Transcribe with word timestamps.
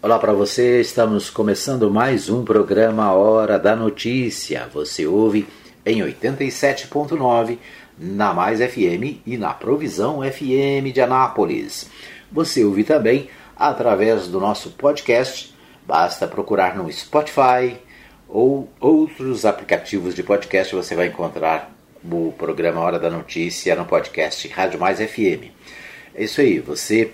Olá 0.00 0.16
para 0.16 0.32
você, 0.32 0.80
estamos 0.80 1.28
começando 1.28 1.90
mais 1.90 2.28
um 2.28 2.44
programa 2.44 3.12
Hora 3.12 3.58
da 3.58 3.74
Notícia. 3.74 4.68
Você 4.72 5.08
ouve 5.08 5.44
em 5.84 6.00
87.9 6.02 7.58
na 7.98 8.32
Mais 8.32 8.60
FM 8.60 9.26
e 9.26 9.36
na 9.36 9.52
Provisão 9.52 10.20
FM 10.22 10.92
de 10.94 11.00
Anápolis. 11.00 11.90
Você 12.30 12.62
ouve 12.62 12.84
também 12.84 13.28
através 13.56 14.28
do 14.28 14.38
nosso 14.38 14.70
podcast, 14.70 15.52
basta 15.84 16.28
procurar 16.28 16.76
no 16.76 16.90
Spotify 16.92 17.76
ou 18.28 18.68
outros 18.78 19.44
aplicativos 19.44 20.14
de 20.14 20.22
podcast, 20.22 20.76
você 20.76 20.94
vai 20.94 21.08
encontrar 21.08 21.74
o 22.08 22.32
programa 22.38 22.80
Hora 22.82 23.00
da 23.00 23.10
Notícia 23.10 23.74
no 23.74 23.84
podcast 23.84 24.46
Rádio 24.46 24.78
Mais 24.78 25.00
FM. 25.00 25.50
É 26.14 26.22
isso 26.22 26.40
aí, 26.40 26.60
você 26.60 27.10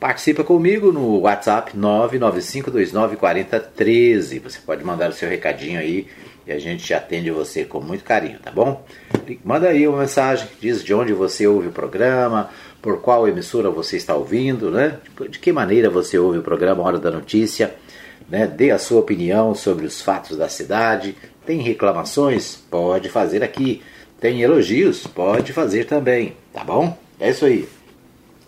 Participa 0.00 0.42
comigo 0.44 0.92
no 0.92 1.22
WhatsApp 1.22 1.76
995294013. 1.76 4.40
Você 4.40 4.60
pode 4.64 4.84
mandar 4.84 5.10
o 5.10 5.12
seu 5.12 5.28
recadinho 5.28 5.80
aí 5.80 6.06
e 6.46 6.52
a 6.52 6.58
gente 6.58 6.94
atende 6.94 7.32
você 7.32 7.64
com 7.64 7.80
muito 7.80 8.04
carinho, 8.04 8.38
tá 8.38 8.52
bom? 8.52 8.86
Manda 9.44 9.68
aí 9.68 9.88
uma 9.88 9.98
mensagem, 9.98 10.46
diz 10.60 10.84
de 10.84 10.94
onde 10.94 11.12
você 11.12 11.48
ouve 11.48 11.66
o 11.66 11.72
programa, 11.72 12.48
por 12.80 13.00
qual 13.00 13.26
emissora 13.26 13.70
você 13.70 13.96
está 13.96 14.14
ouvindo, 14.14 14.70
né? 14.70 14.98
De 15.28 15.40
que 15.40 15.50
maneira 15.50 15.90
você 15.90 16.16
ouve 16.16 16.38
o 16.38 16.42
programa 16.42 16.84
Hora 16.84 16.98
da 16.98 17.10
Notícia, 17.10 17.74
né? 18.28 18.46
Dê 18.46 18.70
a 18.70 18.78
sua 18.78 19.00
opinião 19.00 19.52
sobre 19.52 19.84
os 19.84 20.00
fatos 20.00 20.36
da 20.36 20.48
cidade. 20.48 21.16
Tem 21.44 21.60
reclamações? 21.60 22.54
Pode 22.70 23.08
fazer 23.08 23.42
aqui. 23.42 23.82
Tem 24.20 24.42
elogios? 24.42 25.08
Pode 25.08 25.52
fazer 25.52 25.86
também, 25.86 26.36
tá 26.52 26.62
bom? 26.62 26.96
É 27.18 27.30
isso 27.30 27.44
aí. 27.44 27.68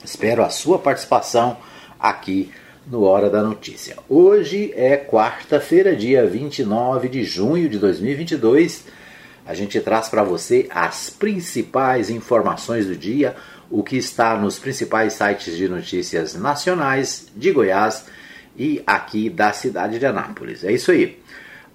Espero 0.05 0.43
a 0.43 0.49
sua 0.49 0.79
participação 0.79 1.59
aqui 1.99 2.51
no 2.87 3.03
Hora 3.03 3.29
da 3.29 3.43
Notícia. 3.43 3.97
Hoje 4.09 4.73
é 4.75 4.97
quarta-feira, 4.97 5.95
dia 5.95 6.27
29 6.27 7.09
de 7.09 7.23
junho 7.23 7.69
de 7.69 7.79
2022. 7.79 8.87
A 9.45 9.53
gente 9.53 9.79
traz 9.81 10.09
para 10.09 10.23
você 10.23 10.67
as 10.71 11.11
principais 11.11 12.09
informações 12.09 12.87
do 12.87 12.97
dia, 12.97 13.37
o 13.71 13.83
que 13.83 13.99
está 13.99 14.37
nos 14.39 14.59
principais 14.59 15.13
sites 15.13 15.55
de 15.55 15.69
notícias 15.69 16.35
nacionais 16.35 17.29
de 17.37 17.53
Goiás 17.53 18.07
e 18.57 18.83
aqui 18.87 19.29
da 19.29 19.53
cidade 19.53 19.99
de 19.99 20.07
Anápolis. 20.07 20.65
É 20.65 20.73
isso 20.73 20.91
aí. 20.91 21.21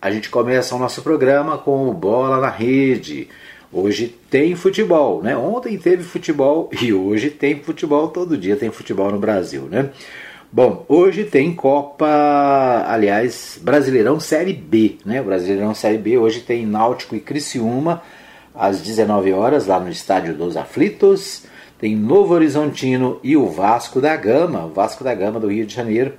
A 0.01 0.09
gente 0.09 0.29
começa 0.29 0.75
o 0.75 0.79
nosso 0.79 1.03
programa 1.03 1.59
com 1.59 1.87
o 1.87 1.93
Bola 1.93 2.41
na 2.41 2.49
Rede. 2.49 3.29
Hoje 3.77 4.15
tem 4.29 4.55
futebol, 4.55 5.21
né? 5.21 5.35
Ontem 5.35 5.77
teve 5.77 6.01
futebol 6.01 6.69
e 6.81 6.93
hoje 6.93 7.29
tem 7.29 7.61
futebol, 7.61 8.07
todo 8.07 8.37
dia 8.37 8.55
tem 8.55 8.71
futebol 8.71 9.11
no 9.11 9.19
Brasil, 9.19 9.63
né? 9.63 9.89
Bom, 10.49 10.85
hoje 10.87 11.25
tem 11.25 11.53
Copa, 11.53 12.85
aliás, 12.87 13.59
Brasileirão 13.61 14.17
Série 14.17 14.53
B, 14.53 14.95
né? 15.05 15.21
Brasileirão 15.21 15.75
Série 15.75 15.97
B, 15.97 16.17
hoje 16.17 16.39
tem 16.39 16.65
Náutico 16.65 17.17
e 17.17 17.19
Criciúma 17.19 18.01
às 18.53 18.79
19 18.79 19.33
horas 19.33 19.67
lá 19.67 19.77
no 19.77 19.89
Estádio 19.89 20.33
dos 20.33 20.55
Aflitos. 20.55 21.43
Tem 21.77 21.97
Novo 21.97 22.33
Horizontino 22.33 23.19
e 23.21 23.35
o 23.35 23.49
Vasco 23.49 23.99
da 23.99 24.15
Gama, 24.15 24.67
o 24.67 24.69
Vasco 24.69 25.03
da 25.03 25.13
Gama 25.13 25.37
do 25.37 25.51
Rio 25.51 25.65
de 25.65 25.75
Janeiro, 25.75 26.13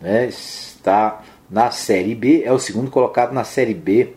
né? 0.00 0.28
Está 0.28 1.24
na 1.50 1.72
Série 1.72 2.14
B, 2.14 2.44
é 2.44 2.52
o 2.52 2.58
segundo 2.60 2.88
colocado 2.88 3.32
na 3.32 3.42
Série 3.42 3.74
B 3.74 4.14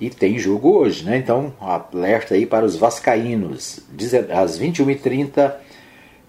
e 0.00 0.08
tem 0.08 0.38
jogo 0.38 0.78
hoje, 0.78 1.04
né? 1.04 1.18
Então, 1.18 1.52
alerta 1.60 2.34
aí 2.34 2.46
para 2.46 2.64
os 2.64 2.74
vascaínos. 2.74 3.80
Às 4.34 4.58
21h30, 4.58 5.52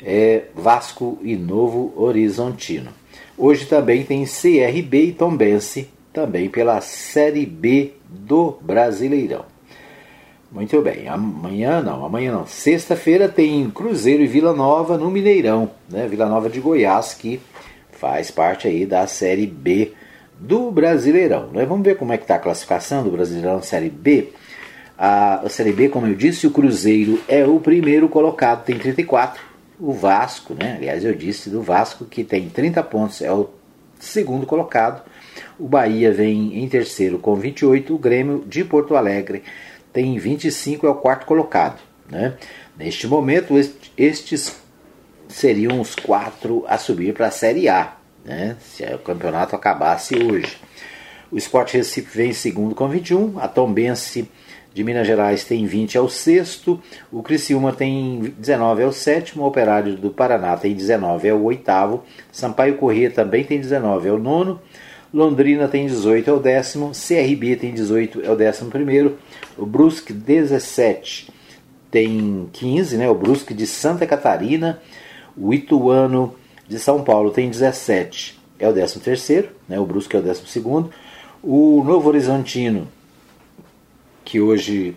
é 0.04 0.44
Vasco 0.54 1.18
e 1.24 1.38
Novo 1.38 1.94
Horizontino. 1.96 2.92
Hoje 3.38 3.66
também 3.66 4.04
tem 4.04 4.26
CRB 4.26 5.06
e 5.06 5.12
Tombense, 5.14 5.90
também 6.12 6.50
pela 6.50 6.82
Série 6.82 7.46
B 7.46 7.94
do 8.10 8.58
Brasileirão. 8.62 9.46
Muito 10.52 10.82
bem, 10.82 11.08
amanhã 11.08 11.82
não, 11.82 12.04
amanhã 12.04 12.34
não. 12.34 12.46
Sexta-feira 12.46 13.30
tem 13.30 13.70
Cruzeiro 13.70 14.22
e 14.22 14.28
Vila 14.28 14.54
Nova 14.54 14.98
no 14.98 15.10
Mineirão, 15.10 15.72
né? 15.90 16.06
Vila 16.10 16.26
Nova 16.26 16.50
de 16.50 16.60
Goiás, 16.60 17.14
que 17.14 17.40
faz 17.92 18.30
parte 18.30 18.68
aí 18.68 18.86
da 18.86 19.08
Série 19.08 19.48
B 19.48 19.94
do 20.42 20.72
Brasileirão. 20.72 21.52
Né? 21.52 21.66
Vamos 21.66 21.86
ver 21.86 21.96
como 21.96 22.12
é 22.12 22.18
que 22.18 22.24
está 22.24 22.36
a 22.36 22.40
classificação 22.40 23.04
do 23.04 23.12
Brasileirão 23.12 23.62
Série 23.62 23.90
B. 23.90 24.30
A, 24.98 25.44
Série 25.50 25.72
B, 25.72 25.90
como 25.90 26.08
eu 26.08 26.16
disse, 26.16 26.48
o 26.48 26.52
Cruzeiro 26.52 27.22
é 27.28 27.46
o 27.46 27.60
primeiro 27.60 28.10
colocado, 28.10 28.66
tem 28.66 28.78
34. 28.78 29.42
O 29.80 29.94
Vasco, 29.94 30.54
né? 30.54 30.76
aliás, 30.78 31.04
eu 31.04 31.14
disse 31.14 31.50
do 31.50 31.62
Vasco 31.62 32.06
que 32.06 32.24
tem 32.24 32.50
30 32.50 32.84
pontos, 32.84 33.22
é 33.22 33.32
o 33.32 33.50
segundo 34.00 34.46
colocado. 34.46 35.04
O 35.60 35.68
Bahia 35.68 36.12
vem 36.12 36.64
em 36.64 36.68
terceiro 36.68 37.18
com 37.18 37.36
28. 37.36 37.94
O 37.94 37.98
Grêmio 37.98 38.44
de 38.46 38.64
Porto 38.64 38.96
Alegre 38.96 39.44
tem 39.94 40.18
25, 40.18 40.86
é 40.86 40.90
o 40.90 40.96
quarto 40.96 41.26
colocado. 41.26 41.80
Né? 42.10 42.36
Neste 42.78 43.08
momento, 43.08 43.54
estes 43.98 44.56
seriam 45.28 45.80
os 45.80 45.96
quatro 45.96 46.64
a 46.68 46.78
subir 46.78 47.14
para 47.14 47.28
a 47.28 47.32
Série 47.32 47.70
A 47.70 48.01
né, 48.24 48.56
se 48.60 48.84
o 48.84 49.00
campeonato 49.00 49.56
acabasse 49.56 50.16
hoje. 50.16 50.58
O 51.32 51.38
Sport 51.38 51.74
Recife 51.74 52.18
vem 52.18 52.30
em 52.32 52.34
segundo 52.34 52.76
com 52.76 52.88
21, 52.88 53.40
a 53.40 53.48
Tombense 53.48 54.30
de 54.74 54.84
Minas 54.84 55.06
Gerais 55.06 55.44
tem 55.44 55.66
20, 55.66 55.98
é 55.98 56.02
o 56.02 56.08
sexto, 56.08 56.82
o 57.12 57.22
Criciúma 57.22 57.74
tem 57.74 58.34
19, 58.38 58.84
é 58.84 58.86
o 58.86 58.92
sétimo, 58.92 59.44
o 59.44 59.48
Operário 59.48 59.96
do 59.96 60.10
Paraná 60.10 60.56
tem 60.56 60.74
19, 60.74 61.28
é 61.28 61.34
o 61.34 61.44
oitavo, 61.44 62.04
Sampaio 62.32 62.78
Corrêa 62.78 63.12
também 63.12 63.44
tem 63.44 63.60
19, 63.60 64.08
é 64.08 64.12
o 64.12 64.18
nono, 64.18 64.62
Londrina 65.14 65.68
tem 65.68 65.86
18, 65.88 66.30
é 66.30 66.34
o 66.34 66.40
décimo, 66.40 66.92
CRB 66.92 67.58
tem 67.58 67.74
18, 67.74 68.22
é 68.24 68.32
o 68.32 68.36
décimo 68.36 68.72
primeiro, 68.72 69.18
o 69.58 69.66
Brusque 69.66 70.14
17 70.14 71.30
tem 71.90 72.50
15, 72.54 72.96
né, 72.96 73.10
o 73.10 73.16
Brusque 73.16 73.54
de 73.54 73.68
Santa 73.68 74.08
Catarina, 74.08 74.82
o 75.36 75.54
Ituano 75.54 76.36
de 76.72 76.80
São 76.80 77.04
Paulo 77.04 77.32
tem 77.32 77.50
17, 77.50 78.40
é 78.58 78.66
o 78.66 78.72
13 78.72 79.02
terceiro, 79.02 79.50
né, 79.68 79.78
o 79.78 79.86
Brusque 79.86 80.16
é 80.16 80.20
o 80.20 80.22
12 80.22 80.48
segundo. 80.48 80.90
O 81.44 81.84
Novo 81.84 82.08
Horizontino, 82.08 82.88
que 84.24 84.40
hoje 84.40 84.96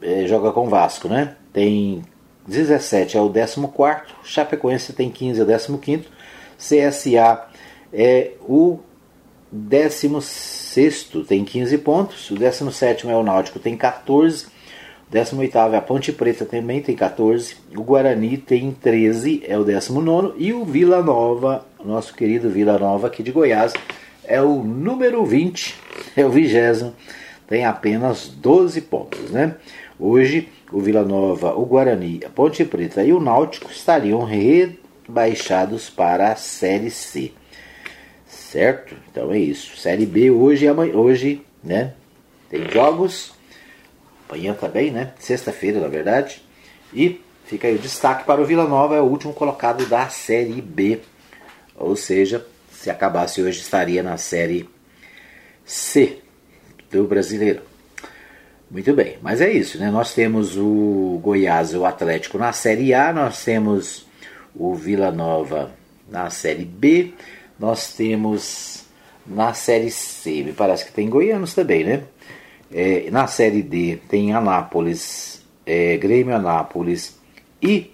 é, 0.00 0.26
joga 0.26 0.52
com 0.52 0.70
Vasco, 0.70 1.08
né, 1.08 1.36
tem 1.52 2.02
17, 2.48 3.18
é 3.18 3.20
o 3.20 3.28
14 3.28 3.68
quarto. 3.68 4.14
Chapecoense 4.24 4.94
tem 4.94 5.10
15, 5.10 5.38
é 5.38 5.44
o 5.44 5.46
15 5.46 5.78
quinto. 5.78 6.08
CSA 6.56 7.46
é 7.92 8.30
o 8.40 8.78
16 9.52 11.10
tem 11.28 11.44
15 11.44 11.76
pontos. 11.76 12.30
O 12.30 12.36
17 12.36 13.06
é 13.06 13.14
o 13.14 13.22
Náutico, 13.22 13.58
tem 13.58 13.76
14. 13.76 14.46
18 15.12 15.58
é 15.74 15.76
a 15.76 15.82
Ponte 15.82 16.10
Preta 16.10 16.46
também 16.46 16.80
tem 16.80 16.96
14. 16.96 17.54
O 17.76 17.82
Guarani 17.82 18.38
tem 18.38 18.72
13, 18.72 19.42
é 19.46 19.58
o 19.58 19.62
19. 19.62 20.32
E 20.38 20.54
o 20.54 20.64
Vila 20.64 21.02
Nova, 21.02 21.66
nosso 21.84 22.14
querido 22.14 22.48
Vila 22.48 22.78
Nova 22.78 23.08
aqui 23.08 23.22
de 23.22 23.30
Goiás, 23.30 23.74
é 24.24 24.40
o 24.40 24.62
número 24.62 25.22
20, 25.22 25.74
é 26.16 26.24
o 26.24 26.30
vigésimo, 26.30 26.94
tem 27.46 27.66
apenas 27.66 28.26
12 28.26 28.80
pontos. 28.80 29.30
Né? 29.30 29.54
Hoje, 30.00 30.48
o 30.72 30.80
Vila 30.80 31.04
Nova, 31.04 31.52
o 31.52 31.66
Guarani, 31.66 32.22
a 32.24 32.30
Ponte 32.30 32.64
Preta 32.64 33.04
e 33.04 33.12
o 33.12 33.20
Náutico 33.20 33.70
estariam 33.70 34.24
rebaixados 34.24 35.90
para 35.90 36.32
a 36.32 36.36
Série 36.36 36.90
C. 36.90 37.32
Certo? 38.26 38.96
Então 39.10 39.30
é 39.30 39.38
isso. 39.38 39.76
Série 39.76 40.06
B 40.06 40.30
hoje, 40.30 40.70
hoje 40.70 41.42
né? 41.62 41.92
Tem 42.48 42.66
jogos 42.70 43.34
Amanhã 44.32 44.54
também, 44.54 44.90
né? 44.90 45.12
Sexta-feira, 45.18 45.78
na 45.78 45.88
verdade. 45.88 46.42
E 46.94 47.20
fica 47.44 47.68
aí 47.68 47.74
o 47.74 47.78
destaque 47.78 48.24
para 48.24 48.40
o 48.40 48.46
Vila 48.46 48.66
Nova, 48.66 48.96
é 48.96 49.00
o 49.00 49.04
último 49.04 49.34
colocado 49.34 49.84
da 49.84 50.08
Série 50.08 50.62
B. 50.62 51.00
Ou 51.76 51.94
seja, 51.94 52.44
se 52.70 52.88
acabasse 52.88 53.42
hoje, 53.42 53.60
estaria 53.60 54.02
na 54.02 54.16
Série 54.16 54.66
C 55.66 56.18
do 56.90 57.04
Brasileiro. 57.04 57.60
Muito 58.70 58.94
bem, 58.94 59.18
mas 59.20 59.42
é 59.42 59.52
isso, 59.52 59.78
né? 59.78 59.90
Nós 59.90 60.14
temos 60.14 60.56
o 60.56 61.20
Goiás 61.22 61.74
e 61.74 61.76
o 61.76 61.84
Atlético 61.84 62.38
na 62.38 62.54
Série 62.54 62.94
A, 62.94 63.12
nós 63.12 63.44
temos 63.44 64.06
o 64.54 64.74
Vila 64.74 65.10
Nova 65.10 65.74
na 66.08 66.30
Série 66.30 66.64
B, 66.64 67.12
nós 67.58 67.92
temos 67.92 68.86
na 69.26 69.52
Série 69.52 69.90
C, 69.90 70.42
me 70.42 70.54
parece 70.54 70.86
que 70.86 70.92
tem 70.92 71.10
goianos 71.10 71.52
também, 71.52 71.84
né? 71.84 72.04
É, 72.72 73.10
na 73.10 73.26
Série 73.26 73.62
D 73.62 73.98
tem 74.08 74.32
Anápolis, 74.32 75.42
é, 75.66 75.96
Grêmio 75.96 76.34
Anápolis 76.34 77.18
e 77.60 77.90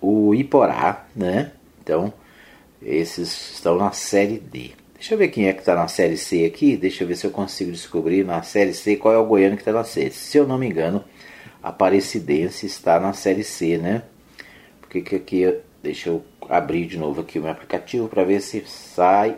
o 0.00 0.34
Iporá, 0.34 1.06
né? 1.16 1.52
Então, 1.82 2.12
esses 2.82 3.54
estão 3.54 3.76
na 3.76 3.92
Série 3.92 4.38
D. 4.38 4.72
Deixa 4.94 5.14
eu 5.14 5.18
ver 5.18 5.28
quem 5.28 5.48
é 5.48 5.52
que 5.52 5.60
está 5.60 5.74
na 5.74 5.88
Série 5.88 6.16
C 6.16 6.44
aqui. 6.44 6.76
Deixa 6.76 7.04
eu 7.04 7.08
ver 7.08 7.16
se 7.16 7.26
eu 7.26 7.30
consigo 7.30 7.72
descobrir 7.72 8.24
na 8.24 8.42
Série 8.42 8.74
C 8.74 8.96
qual 8.96 9.14
é 9.14 9.18
o 9.18 9.26
goiano 9.26 9.56
que 9.56 9.62
está 9.62 9.72
na 9.72 9.84
Série. 9.84 10.10
Se 10.10 10.38
eu 10.38 10.46
não 10.46 10.58
me 10.58 10.68
engano, 10.68 11.02
a 11.62 11.70
Aparecidense 11.70 12.66
está 12.66 13.00
na 13.00 13.12
Série 13.12 13.42
C, 13.42 13.78
né? 13.78 14.02
Porque 14.80 15.00
que 15.00 15.16
aqui 15.16 15.60
Deixa 15.82 16.10
eu 16.10 16.24
abrir 16.48 16.86
de 16.86 16.96
novo 16.96 17.20
aqui 17.20 17.40
o 17.40 17.42
meu 17.42 17.50
aplicativo 17.50 18.08
para 18.08 18.22
ver 18.22 18.40
se 18.40 18.62
sai. 18.66 19.36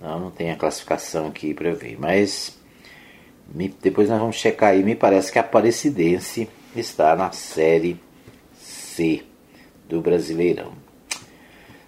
Não, 0.00 0.18
não 0.18 0.30
tem 0.30 0.50
a 0.50 0.56
classificação 0.56 1.26
aqui 1.26 1.52
para 1.52 1.74
ver, 1.74 1.98
mas 2.00 2.58
depois 3.82 4.08
nós 4.08 4.20
vamos 4.20 4.36
checar 4.36 4.70
aí. 4.70 4.82
Me 4.82 4.94
parece 4.94 5.32
que 5.32 5.38
a 5.38 5.42
Aparecidense 5.42 6.48
está 6.74 7.16
na 7.16 7.32
série 7.32 8.00
C 8.60 9.22
do 9.88 10.00
Brasileirão. 10.00 10.72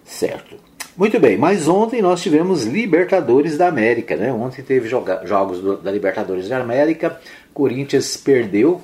Certo. 0.03 0.57
Muito 0.95 1.19
bem, 1.19 1.37
mas 1.37 1.67
ontem 1.67 2.01
nós 2.01 2.21
tivemos 2.21 2.65
Libertadores 2.65 3.57
da 3.57 3.67
América, 3.67 4.15
né? 4.15 4.31
Ontem 4.31 4.61
teve 4.61 4.87
joga, 4.87 5.25
jogos 5.25 5.59
do, 5.59 5.77
da 5.77 5.91
Libertadores 5.91 6.47
da 6.47 6.59
América. 6.59 7.19
Corinthians 7.51 8.15
perdeu 8.15 8.79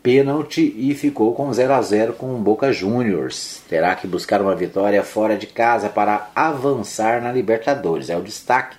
pênalti 0.00 0.72
e 0.76 0.94
ficou 0.94 1.34
com 1.34 1.52
0 1.52 1.72
a 1.72 1.82
0 1.82 2.12
com 2.12 2.34
o 2.34 2.38
Boca 2.38 2.72
Juniors. 2.72 3.60
Terá 3.68 3.96
que 3.96 4.06
buscar 4.06 4.40
uma 4.40 4.54
vitória 4.54 5.02
fora 5.02 5.36
de 5.36 5.48
casa 5.48 5.88
para 5.88 6.30
avançar 6.34 7.20
na 7.20 7.32
Libertadores. 7.32 8.08
É 8.08 8.16
o 8.16 8.22
destaque 8.22 8.76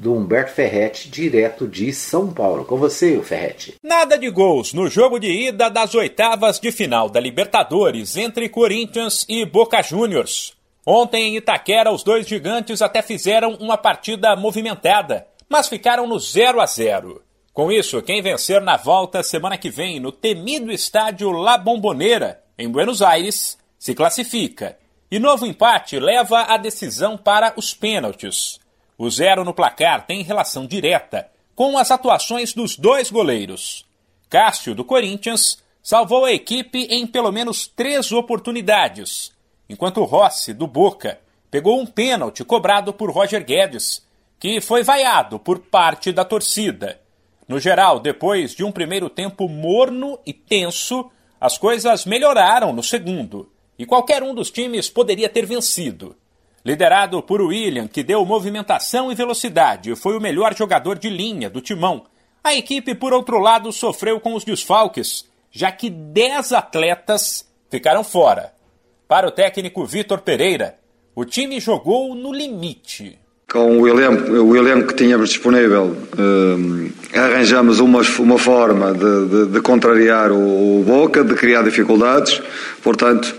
do 0.00 0.14
Humberto 0.14 0.52
Ferretti, 0.52 1.10
direto 1.10 1.68
de 1.68 1.92
São 1.92 2.32
Paulo. 2.32 2.64
Com 2.64 2.78
você, 2.78 3.18
o 3.18 3.22
Ferretti. 3.22 3.74
Nada 3.82 4.16
de 4.16 4.30
gols 4.30 4.72
no 4.72 4.88
jogo 4.88 5.18
de 5.18 5.30
ida 5.30 5.68
das 5.68 5.94
oitavas 5.94 6.58
de 6.58 6.72
final 6.72 7.10
da 7.10 7.20
Libertadores 7.20 8.16
entre 8.16 8.48
Corinthians 8.48 9.26
e 9.28 9.44
Boca 9.44 9.82
Juniors. 9.82 10.54
Ontem 10.86 11.24
em 11.24 11.36
Itaquera, 11.36 11.92
os 11.92 12.02
dois 12.02 12.26
gigantes 12.26 12.80
até 12.80 13.02
fizeram 13.02 13.54
uma 13.60 13.76
partida 13.76 14.34
movimentada, 14.34 15.26
mas 15.46 15.68
ficaram 15.68 16.06
no 16.06 16.18
0 16.18 16.62
a 16.62 16.66
0. 16.66 17.22
Com 17.52 17.70
isso, 17.70 18.00
quem 18.00 18.22
vencer 18.22 18.62
na 18.62 18.78
volta 18.78 19.22
semana 19.22 19.58
que 19.58 19.68
vem 19.68 20.00
no 20.00 20.10
temido 20.10 20.72
estádio 20.72 21.30
La 21.30 21.58
Bombonera, 21.58 22.42
em 22.58 22.70
Buenos 22.70 23.02
Aires, 23.02 23.58
se 23.78 23.94
classifica. 23.94 24.78
E 25.10 25.18
novo 25.18 25.44
empate 25.44 25.98
leva 25.98 26.42
a 26.42 26.56
decisão 26.56 27.18
para 27.18 27.52
os 27.56 27.74
pênaltis. 27.74 28.58
O 29.02 29.10
zero 29.10 29.46
no 29.46 29.54
placar 29.54 30.04
tem 30.04 30.22
relação 30.22 30.66
direta 30.66 31.26
com 31.54 31.78
as 31.78 31.90
atuações 31.90 32.52
dos 32.52 32.76
dois 32.76 33.10
goleiros. 33.10 33.86
Cássio, 34.28 34.74
do 34.74 34.84
Corinthians, 34.84 35.56
salvou 35.82 36.26
a 36.26 36.32
equipe 36.32 36.80
em 36.90 37.06
pelo 37.06 37.32
menos 37.32 37.66
três 37.66 38.12
oportunidades, 38.12 39.32
enquanto 39.70 40.04
Rossi, 40.04 40.52
do 40.52 40.66
Boca, 40.66 41.18
pegou 41.50 41.80
um 41.80 41.86
pênalti 41.86 42.44
cobrado 42.44 42.92
por 42.92 43.10
Roger 43.10 43.42
Guedes, 43.42 44.06
que 44.38 44.60
foi 44.60 44.82
vaiado 44.82 45.38
por 45.38 45.60
parte 45.60 46.12
da 46.12 46.22
torcida 46.22 47.00
no 47.48 47.58
geral, 47.58 48.00
depois 48.00 48.54
de 48.54 48.64
um 48.64 48.70
primeiro 48.70 49.08
tempo 49.08 49.48
morno 49.48 50.18
e 50.26 50.34
tenso, 50.34 51.10
as 51.40 51.56
coisas 51.56 52.04
melhoraram 52.04 52.70
no 52.70 52.82
segundo, 52.82 53.50
e 53.78 53.86
qualquer 53.86 54.22
um 54.22 54.34
dos 54.34 54.50
times 54.50 54.90
poderia 54.90 55.28
ter 55.30 55.46
vencido. 55.46 56.14
Liderado 56.64 57.22
por 57.22 57.40
William, 57.40 57.88
que 57.88 58.02
deu 58.02 58.24
movimentação 58.24 59.10
e 59.10 59.14
velocidade 59.14 59.96
foi 59.96 60.16
o 60.16 60.20
melhor 60.20 60.54
jogador 60.54 60.98
de 60.98 61.08
linha 61.08 61.48
do 61.48 61.60
timão, 61.60 62.04
a 62.42 62.54
equipe, 62.54 62.94
por 62.94 63.12
outro 63.12 63.38
lado, 63.38 63.70
sofreu 63.70 64.18
com 64.18 64.34
os 64.34 64.44
desfalques, 64.44 65.28
já 65.52 65.70
que 65.70 65.90
10 65.90 66.52
atletas 66.52 67.46
ficaram 67.70 68.02
fora. 68.02 68.52
Para 69.06 69.28
o 69.28 69.30
técnico 69.30 69.84
Vitor 69.84 70.20
Pereira, 70.20 70.76
o 71.14 71.24
time 71.24 71.60
jogou 71.60 72.14
no 72.14 72.32
limite. 72.32 73.18
Com 73.50 73.80
o 73.80 73.88
elenco, 73.88 74.30
o 74.30 74.56
elenco 74.56 74.88
que 74.88 74.94
tínhamos 74.94 75.30
disponível, 75.30 75.94
eh, 76.16 77.18
arranjamos 77.18 77.78
uma, 77.78 78.00
uma 78.20 78.38
forma 78.38 78.94
de, 78.94 79.28
de, 79.28 79.46
de 79.52 79.60
contrariar 79.60 80.30
o, 80.32 80.80
o, 80.80 80.84
Boca, 80.84 81.22
de 81.22 81.34
criar 81.34 81.62
dificuldades, 81.62 82.40
portanto, 82.82 83.34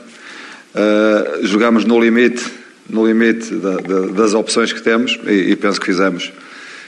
eh, 0.76 1.40
jogamos 1.44 1.86
no 1.86 2.00
limite, 2.00 2.44
no 2.92 3.08
limite 3.08 3.56
da, 3.56 3.78
das 4.14 4.34
opções 4.34 4.74
que 4.74 4.82
temos 4.82 5.18
e, 5.26 5.52
e, 5.52 5.56
penso 5.56 5.80
que 5.80 5.86
fizemos. 5.86 6.32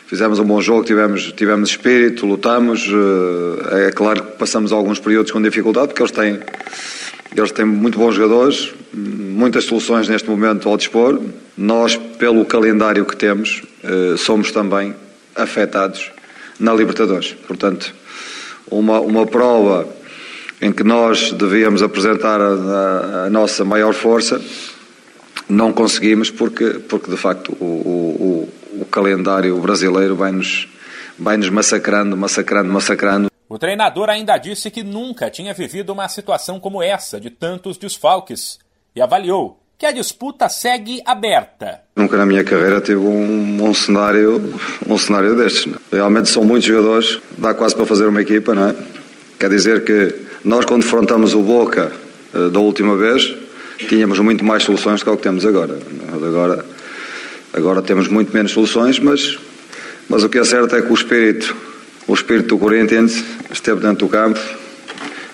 Fizemos 0.07 0.37
um 0.37 0.43
bom 0.43 0.61
jogo, 0.61 0.83
tivemos, 0.83 1.31
tivemos 1.31 1.69
espírito, 1.69 2.25
lutamos. 2.25 2.87
Eh, 2.87 3.87
é 3.87 3.91
claro 3.91 4.21
que 4.21 4.37
passamos 4.37 4.71
alguns 4.71 4.99
períodos 4.99 5.31
com 5.31 5.41
dificuldade, 5.41 5.87
porque 5.87 6.03
eles 6.03 6.11
têm, 6.11 6.39
eles 7.35 7.51
têm 7.51 7.65
muito 7.65 7.97
bons 7.97 8.13
jogadores, 8.13 8.73
muitas 8.93 9.63
soluções 9.63 10.07
neste 10.07 10.29
momento 10.29 10.69
ao 10.69 10.77
dispor. 10.77 11.19
Nós, 11.57 11.95
pelo 11.95 12.45
calendário 12.45 13.05
que 13.05 13.15
temos, 13.15 13.63
eh, 13.83 14.15
somos 14.17 14.51
também 14.51 14.93
afetados 15.35 16.11
na 16.59 16.73
Libertadores. 16.73 17.33
Portanto, 17.47 17.93
uma, 18.69 18.99
uma 18.99 19.25
prova 19.25 19.87
em 20.61 20.71
que 20.71 20.83
nós 20.83 21.31
devíamos 21.31 21.81
apresentar 21.81 22.39
a, 22.39 22.45
a, 22.45 23.25
a 23.25 23.29
nossa 23.29 23.65
maior 23.65 23.93
força, 23.93 24.39
não 25.49 25.73
conseguimos 25.73 26.29
porque, 26.29 26.65
porque 26.89 27.09
de 27.09 27.17
facto, 27.17 27.55
o, 27.59 27.65
o, 27.65 28.81
o 28.81 28.85
calendário 28.85 29.57
brasileiro 29.59 30.15
vai-nos 30.15 30.67
vai 31.17 31.37
-nos 31.37 31.49
massacrando, 31.49 32.17
massacrando, 32.17 32.71
massacrando. 32.71 33.31
O 33.47 33.59
treinador 33.59 34.09
ainda 34.09 34.37
disse 34.37 34.71
que 34.71 34.83
nunca 34.83 35.29
tinha 35.29 35.53
vivido 35.53 35.93
uma 35.93 36.07
situação 36.07 36.59
como 36.59 36.81
essa, 36.81 37.19
de 37.19 37.29
tantos 37.29 37.77
desfalques 37.77 38.57
e 38.95 39.01
avaliou 39.01 39.59
que 39.77 39.85
a 39.85 39.91
disputa 39.91 40.47
segue 40.47 41.01
aberta. 41.05 41.81
Nunca 41.95 42.15
na 42.17 42.25
minha 42.25 42.43
carreira 42.43 42.79
tive 42.79 42.99
um, 42.99 43.63
um 43.63 43.73
cenário 43.73 44.53
um 44.87 44.97
cenário 44.97 45.35
destes. 45.35 45.65
Né? 45.65 45.77
Realmente 45.91 46.29
são 46.29 46.43
muitos 46.43 46.67
jogadores, 46.67 47.19
dá 47.37 47.53
quase 47.53 47.75
para 47.75 47.85
fazer 47.85 48.05
uma 48.05 48.21
equipa, 48.21 48.55
não 48.55 48.69
é? 48.69 48.75
Quer 49.39 49.49
dizer 49.49 49.83
que 49.83 50.15
nós 50.43 50.65
quando 50.65 50.83
enfrentamos 50.83 51.33
o 51.33 51.41
Boca 51.41 51.91
uh, 52.33 52.49
da 52.49 52.59
última 52.59 52.95
vez, 52.95 53.35
tínhamos 53.87 54.19
muito 54.19 54.43
mais 54.43 54.63
soluções 54.63 55.01
do 55.01 55.11
que 55.11 55.17
que 55.17 55.23
temos 55.23 55.45
agora. 55.45 55.77
Agora, 56.13 56.65
agora 57.53 57.81
temos 57.81 58.07
muito 58.07 58.33
menos 58.33 58.51
soluções, 58.51 58.99
mas, 58.99 59.37
mas 60.09 60.23
o 60.23 60.29
que 60.29 60.37
é 60.37 60.43
certo 60.43 60.75
é 60.75 60.81
que 60.81 60.91
o 60.91 60.93
espírito, 60.93 61.55
o 62.07 62.13
espírito 62.13 62.49
do 62.49 62.57
Corinthians 62.57 63.23
esteve 63.51 63.81
dentro 63.81 64.07
do 64.07 64.09
campo 64.09 64.39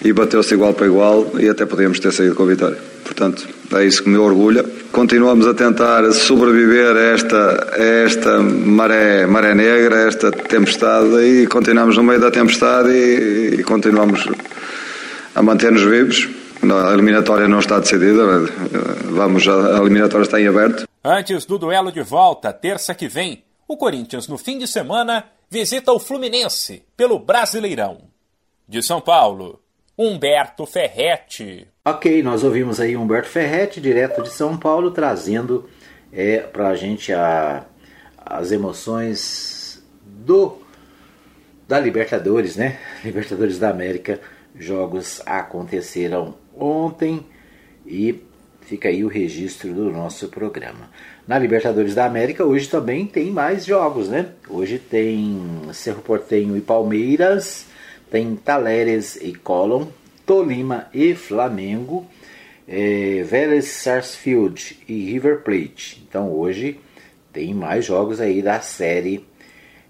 e 0.04 0.14
bateu-se 0.14 0.54
igual 0.54 0.74
para 0.74 0.88
igual 0.88 1.32
e 1.40 1.50
até 1.50 1.66
podíamos 1.66 2.00
ter 2.00 2.12
saído 2.12 2.36
com 2.36 2.44
a 2.44 2.48
vitória. 2.48 2.78
Portanto, 3.04 3.48
é 3.74 3.86
isso 3.86 4.04
que 4.04 4.10
me 4.10 4.18
orgulha. 4.18 4.64
Continuamos 4.92 5.48
a 5.48 5.54
tentar 5.54 6.12
sobreviver 6.12 6.96
a 6.96 7.02
esta, 7.14 7.74
a 7.74 7.84
esta 8.06 8.40
maré, 8.40 9.26
maré 9.26 9.54
negra, 9.56 9.96
a 9.96 10.08
esta 10.08 10.32
tempestade 10.32 11.20
e 11.22 11.48
continuamos 11.48 11.98
no 11.98 12.04
meio 12.04 12.20
da 12.20 12.32
tempestade 12.32 12.90
e, 12.92 13.56
e 13.60 13.64
continuamos 13.64 14.28
a 15.36 15.42
manter-nos 15.42 15.84
vivos. 15.84 16.30
A 16.62 16.94
eliminatória 16.94 17.48
não 17.48 17.60
está 17.60 17.80
decidida, 17.80 18.26
vamos, 19.12 19.48
a 19.48 19.78
eliminatória 19.80 20.24
está 20.24 20.40
em 20.40 20.48
aberto. 20.48 20.88
Antes 21.04 21.46
do 21.46 21.58
duelo 21.58 21.92
de 21.92 22.02
volta, 22.02 22.52
terça 22.52 22.94
que 22.94 23.08
vem, 23.08 23.44
o 23.68 23.78
Corinthians, 23.78 24.28
no 24.28 24.38
fim 24.38 24.58
de 24.58 24.68
semana, 24.68 25.26
visita 25.50 25.92
o 25.92 26.00
Fluminense 26.00 26.84
pelo 26.98 27.18
Brasileirão. 27.18 28.10
De 28.68 28.84
São 28.84 29.00
Paulo, 29.00 29.62
Humberto 29.98 30.66
Ferretti. 30.66 31.68
Ok, 31.86 32.22
nós 32.22 32.44
ouvimos 32.44 32.80
aí 32.80 32.96
Humberto 32.96 33.30
Ferretti, 33.30 33.80
direto 33.80 34.22
de 34.22 34.30
São 34.30 34.58
Paulo, 34.58 34.92
trazendo 34.92 35.70
é, 36.12 36.40
para 36.40 36.70
a 36.70 36.76
gente 36.76 37.14
a, 37.14 37.66
as 38.26 38.52
emoções 38.52 39.84
do 40.04 40.58
da 41.68 41.80
Libertadores, 41.80 42.56
né? 42.56 42.80
Libertadores 43.04 43.60
da 43.60 43.70
América. 43.70 44.20
Jogos 44.56 45.22
aconteceram 45.26 46.36
ontem 46.60 47.26
e 47.86 48.24
fica 48.62 48.90
aí 48.90 49.04
o 49.04 49.08
registro 49.08 49.74
do 49.74 49.92
nosso 49.92 50.28
programa. 50.28 50.90
Na 51.28 51.40
Libertadores 51.40 51.96
da 51.96 52.06
América 52.06 52.46
hoje 52.46 52.68
também 52.68 53.06
tem 53.06 53.32
mais 53.32 53.66
jogos, 53.66 54.10
né? 54.10 54.30
Hoje 54.48 54.78
tem 54.78 55.42
Cerro 55.74 56.02
Portenho 56.02 56.56
e 56.58 56.62
Palmeiras 56.62 57.70
tem 58.10 58.36
Taleres 58.36 59.18
e 59.18 59.34
Colón, 59.34 59.88
Tolima 60.26 60.88
e 60.94 61.14
Flamengo, 61.14 62.06
é, 62.68 63.24
Vélez 63.24 63.66
Sarsfield 63.66 64.80
e 64.88 65.12
River 65.12 65.42
Plate. 65.42 66.04
Então 66.08 66.32
hoje 66.32 66.80
tem 67.32 67.54
mais 67.54 67.86
jogos 67.86 68.20
aí 68.20 68.42
da 68.42 68.60
série 68.62 69.26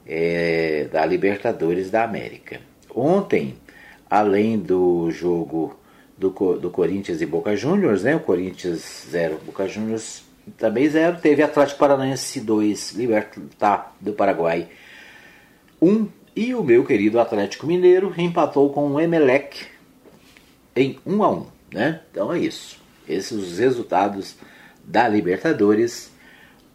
é, 0.06 0.88
da 0.92 1.06
Libertadores 1.06 1.90
da 1.90 2.04
América. 2.04 2.60
Ontem, 2.94 3.56
além 4.10 4.58
do 4.58 5.10
jogo 5.12 5.79
do, 6.20 6.30
do 6.58 6.70
Corinthians 6.70 7.22
e 7.22 7.26
Boca 7.26 7.56
Juniors, 7.56 8.04
né? 8.04 8.16
O 8.16 8.20
Corinthians 8.20 9.06
0, 9.10 9.40
Boca 9.46 9.68
Juniors 9.68 10.24
também 10.58 10.88
0. 10.90 11.18
Teve 11.22 11.42
Atlético 11.42 11.80
Paranaense 11.80 12.42
2, 12.42 12.92
Libertad 12.92 13.86
do 14.02 14.12
Paraguai 14.12 14.68
1. 15.82 15.88
Um, 15.88 16.08
e 16.36 16.54
o 16.54 16.64
meu 16.64 16.86
querido 16.86 17.20
Atlético 17.20 17.66
Mineiro 17.66 18.14
empatou 18.18 18.70
com 18.72 18.92
o 18.92 19.00
Emelec 19.00 19.66
em 20.76 21.00
1 21.06 21.24
a 21.24 21.32
1, 21.32 21.46
né? 21.74 22.02
Então 22.12 22.34
é 22.34 22.40
isso. 22.40 22.78
Esses 23.08 23.32
os 23.32 23.58
resultados 23.58 24.36
da 24.84 25.08
Libertadores. 25.08 26.12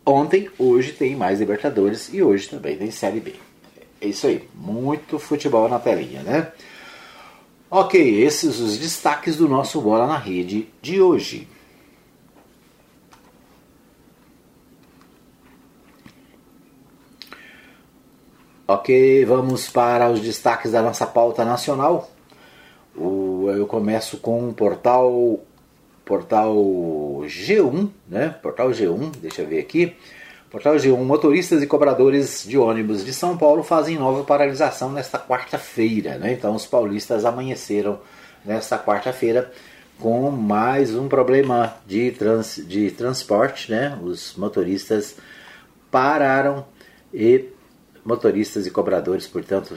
Ontem, 0.07 0.51
hoje 0.59 0.93
tem 0.93 1.15
mais 1.15 1.39
Libertadores 1.39 2.13
e 2.13 2.23
hoje 2.23 2.49
também 2.49 2.77
tem 2.77 2.91
Série 2.91 3.21
B. 3.21 3.35
É 4.01 4.07
isso 4.07 4.27
aí, 4.27 4.49
muito 4.55 5.19
futebol 5.19 5.69
na 5.69 5.79
telinha, 5.79 6.23
né? 6.23 6.53
Ok, 7.77 8.23
esses 8.23 8.61
os 8.61 8.79
destaques 8.79 9.35
do 9.35 9.49
nosso 9.49 9.81
Bola 9.81 10.07
na 10.07 10.17
Rede 10.17 10.69
de 10.81 11.03
hoje. 11.03 11.49
Ok, 18.65 19.25
vamos 19.25 19.69
para 19.69 20.09
os 20.09 20.21
destaques 20.21 20.71
da 20.71 20.81
nossa 20.83 21.05
pauta 21.05 21.45
nacional. 21.45 22.09
O, 22.95 23.51
eu 23.51 23.67
começo 23.67 24.19
com 24.19 24.51
o 24.51 24.55
portal, 24.55 25.41
portal 26.05 26.55
G1, 27.25 27.91
né? 28.09 28.29
Portal 28.41 28.69
G1, 28.69 29.17
deixa 29.17 29.43
eu 29.43 29.49
ver 29.49 29.59
aqui. 29.59 29.97
Portal 30.55 30.77
G1, 30.77 30.97
motoristas 30.99 31.65
e 31.65 31.67
cobradores 31.67 32.45
de 32.47 32.57
ônibus 32.57 33.05
de 33.05 33.13
São 33.13 33.37
Paulo 33.37 33.65
fazem 33.65 33.99
nova 33.99 34.23
paralisação 34.23 34.93
nesta 34.93 35.19
quarta-feira, 35.19 36.17
né? 36.17 36.33
Então 36.33 36.55
os 36.55 36.65
paulistas 36.65 37.25
amanheceram 37.25 37.99
nesta 38.45 38.79
quarta-feira 38.79 39.51
com 39.99 40.31
mais 40.31 40.95
um 40.95 41.09
problema 41.09 41.75
de, 41.85 42.13
trans, 42.13 42.63
de 42.69 42.93
transporte, 42.93 43.69
né? 43.73 43.99
Os 44.01 44.37
motoristas 44.37 45.17
pararam 45.91 46.65
e 47.13 47.47
motoristas 48.05 48.65
e 48.65 48.71
cobradores, 48.71 49.27
portanto, 49.27 49.77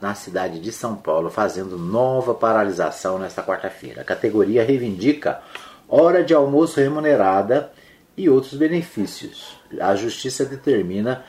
na 0.00 0.16
cidade 0.16 0.58
de 0.58 0.72
São 0.72 0.96
Paulo, 0.96 1.30
fazendo 1.30 1.78
nova 1.78 2.34
paralisação 2.34 3.20
nesta 3.20 3.40
quarta-feira. 3.40 4.00
A 4.00 4.04
categoria 4.04 4.64
reivindica 4.64 5.40
hora 5.88 6.24
de 6.24 6.34
almoço 6.34 6.80
remunerada 6.80 7.70
e 8.16 8.28
outros 8.28 8.54
benefícios. 8.54 9.57
A 9.80 9.94
justiça 9.94 10.44
determina 10.44 11.24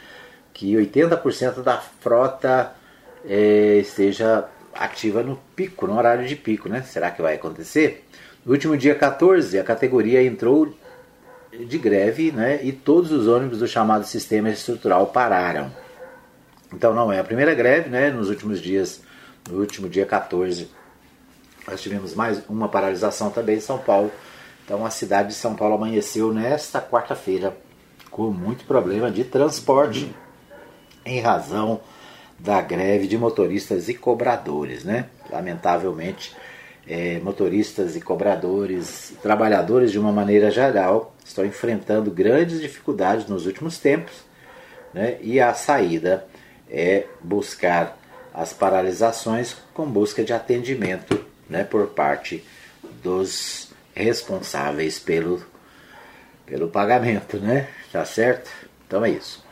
que 0.54 0.74
80% 0.76 1.62
da 1.62 1.78
frota 1.78 2.74
é, 3.26 3.78
esteja 3.78 4.48
ativa 4.74 5.24
no 5.24 5.38
pico, 5.56 5.88
no 5.88 5.98
horário 5.98 6.28
de 6.28 6.36
pico, 6.36 6.70
né? 6.70 6.82
Será 6.84 7.12
que 7.12 7.22
vai 7.22 7.36
acontecer? 7.36 8.06
No 8.46 8.54
último 8.54 8.78
dia 8.78 8.96
14, 8.96 9.60
a 9.60 9.64
categoria 9.64 10.24
entrou 10.24 10.74
de 11.52 11.78
greve, 11.78 12.32
né? 12.32 12.64
E 12.64 12.72
todos 12.72 13.12
os 13.12 13.28
ônibus 13.28 13.60
do 13.60 13.68
chamado 13.68 14.06
sistema 14.06 14.50
estrutural 14.50 15.08
pararam. 15.08 15.72
Então 16.74 16.94
não 16.94 17.12
é 17.12 17.20
a 17.20 17.24
primeira 17.24 17.54
greve, 17.54 17.90
né? 17.90 18.10
Nos 18.10 18.30
últimos 18.30 18.62
dias, 18.62 19.02
no 19.50 19.60
último 19.60 19.90
dia 19.90 20.06
14, 20.06 20.70
nós 21.68 21.82
tivemos 21.82 22.14
mais 22.14 22.42
uma 22.48 22.70
paralisação 22.70 23.30
também 23.30 23.58
em 23.58 23.62
São 23.62 23.78
Paulo. 23.78 24.12
Então 24.64 24.86
a 24.86 24.90
cidade 24.90 25.30
de 25.30 25.36
São 25.36 25.56
Paulo 25.56 25.76
amanheceu 25.76 26.34
nesta 26.34 26.82
quarta-feira 26.82 27.56
com 28.10 28.32
muito 28.32 28.66
problema 28.66 29.10
de 29.10 29.24
transporte 29.24 30.14
em 31.06 31.20
razão 31.20 31.82
da 32.38 32.62
greve 32.62 33.08
de 33.08 33.18
motoristas 33.18 33.90
e 33.90 33.94
cobradores, 33.94 34.84
né? 34.84 35.08
Lamentavelmente, 35.30 36.36
é, 36.88 37.20
motoristas 37.20 37.96
e 37.96 38.02
cobradores, 38.02 39.14
trabalhadores 39.22 39.92
de 39.92 40.00
uma 40.00 40.12
maneira 40.12 40.50
geral, 40.50 41.16
estão 41.24 41.46
enfrentando 41.46 42.10
grandes 42.10 42.62
dificuldades 42.62 43.28
nos 43.28 43.46
últimos 43.46 43.78
tempos, 43.78 44.14
né? 44.94 45.18
E 45.22 45.40
a 45.40 45.54
saída 45.54 46.26
é 46.70 47.06
buscar 47.22 47.98
as 48.34 48.54
paralisações 48.54 49.58
com 49.74 49.86
busca 49.86 50.24
de 50.24 50.32
atendimento 50.32 51.26
né, 51.50 51.64
por 51.64 51.88
parte 51.88 52.44
dos 53.04 53.70
responsáveis 53.94 55.00
pelo, 55.00 55.44
pelo 56.46 56.70
pagamento, 56.70 57.38
né? 57.38 57.68
Tá 57.92 58.06
certo? 58.06 58.50
Então 58.88 59.04
é 59.04 59.10
isso. 59.12 59.44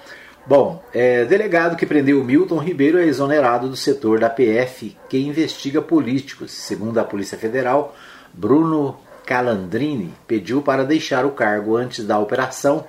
Bom, 0.45 0.81
é, 0.93 1.25
delegado 1.25 1.75
que 1.75 1.85
prendeu 1.85 2.23
Milton 2.23 2.59
Ribeiro 2.59 2.97
é 2.97 3.05
exonerado 3.05 3.67
do 3.67 3.75
setor 3.75 4.19
da 4.19 4.29
PF 4.29 4.95
que 5.09 5.17
investiga 5.17 5.81
políticos. 5.81 6.51
Segundo 6.51 6.99
a 6.99 7.03
Polícia 7.03 7.37
Federal, 7.37 7.95
Bruno 8.33 8.97
Calandrini 9.25 10.13
pediu 10.25 10.61
para 10.61 10.85
deixar 10.85 11.25
o 11.25 11.31
cargo 11.31 11.75
antes 11.75 12.05
da 12.05 12.17
operação 12.17 12.85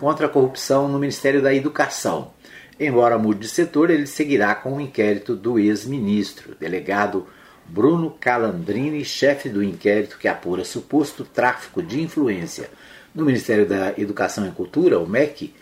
contra 0.00 0.26
a 0.26 0.28
corrupção 0.28 0.88
no 0.88 0.98
Ministério 0.98 1.42
da 1.42 1.54
Educação. 1.54 2.32
Embora 2.80 3.18
mude 3.18 3.40
de 3.40 3.48
setor, 3.48 3.90
ele 3.90 4.06
seguirá 4.06 4.54
com 4.54 4.76
o 4.76 4.80
inquérito 4.80 5.36
do 5.36 5.58
ex-ministro, 5.58 6.56
delegado 6.58 7.26
Bruno 7.66 8.10
Calandrini, 8.18 9.04
chefe 9.04 9.50
do 9.50 9.62
inquérito 9.62 10.16
que 10.18 10.26
apura 10.26 10.64
suposto 10.64 11.24
tráfico 11.24 11.82
de 11.82 12.00
influência 12.00 12.70
no 13.14 13.24
Ministério 13.24 13.66
da 13.66 13.92
Educação 13.98 14.46
e 14.46 14.50
Cultura, 14.50 14.98
o 14.98 15.08
MEC, 15.08 15.54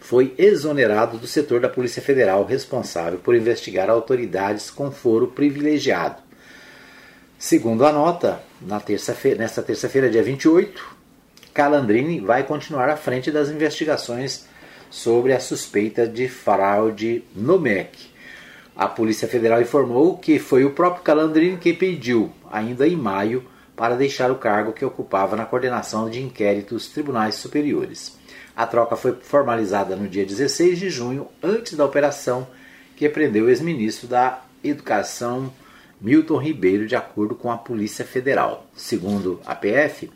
foi 0.00 0.34
exonerado 0.38 1.18
do 1.18 1.26
setor 1.26 1.60
da 1.60 1.68
Polícia 1.68 2.00
Federal 2.00 2.44
responsável 2.44 3.18
por 3.18 3.34
investigar 3.34 3.90
autoridades 3.90 4.70
com 4.70 4.90
foro 4.90 5.28
privilegiado. 5.28 6.22
Segundo 7.38 7.86
a 7.86 7.92
nota, 7.92 8.40
na 8.60 8.80
terça 8.80 9.16
nesta 9.36 9.62
terça-feira, 9.62 10.10
dia 10.10 10.22
28, 10.22 10.96
Calandrini 11.54 12.20
vai 12.20 12.42
continuar 12.44 12.88
à 12.88 12.96
frente 12.96 13.30
das 13.30 13.48
investigações 13.48 14.46
sobre 14.90 15.32
a 15.32 15.40
suspeita 15.40 16.06
de 16.06 16.28
fraude 16.28 17.24
no 17.34 17.58
MEC. 17.58 18.10
A 18.76 18.86
Polícia 18.86 19.26
Federal 19.26 19.60
informou 19.60 20.16
que 20.16 20.38
foi 20.38 20.64
o 20.64 20.70
próprio 20.70 21.02
Calandrini 21.02 21.56
que 21.58 21.72
pediu, 21.72 22.32
ainda 22.50 22.86
em 22.86 22.96
maio, 22.96 23.44
para 23.78 23.94
deixar 23.94 24.28
o 24.32 24.34
cargo 24.34 24.72
que 24.72 24.84
ocupava 24.84 25.36
na 25.36 25.46
coordenação 25.46 26.10
de 26.10 26.20
inquéritos 26.20 26.88
tribunais 26.88 27.36
superiores. 27.36 28.18
A 28.56 28.66
troca 28.66 28.96
foi 28.96 29.16
formalizada 29.22 29.94
no 29.94 30.08
dia 30.08 30.26
16 30.26 30.80
de 30.80 30.90
junho, 30.90 31.28
antes 31.40 31.74
da 31.74 31.84
operação 31.84 32.48
que 32.96 33.08
prendeu 33.08 33.44
o 33.44 33.48
ex-ministro 33.48 34.08
da 34.08 34.42
Educação 34.64 35.52
Milton 36.00 36.38
Ribeiro, 36.38 36.88
de 36.88 36.96
acordo 36.96 37.36
com 37.36 37.52
a 37.52 37.56
Polícia 37.56 38.04
Federal. 38.04 38.66
Segundo 38.74 39.40
a 39.46 39.54
PF, 39.54 40.10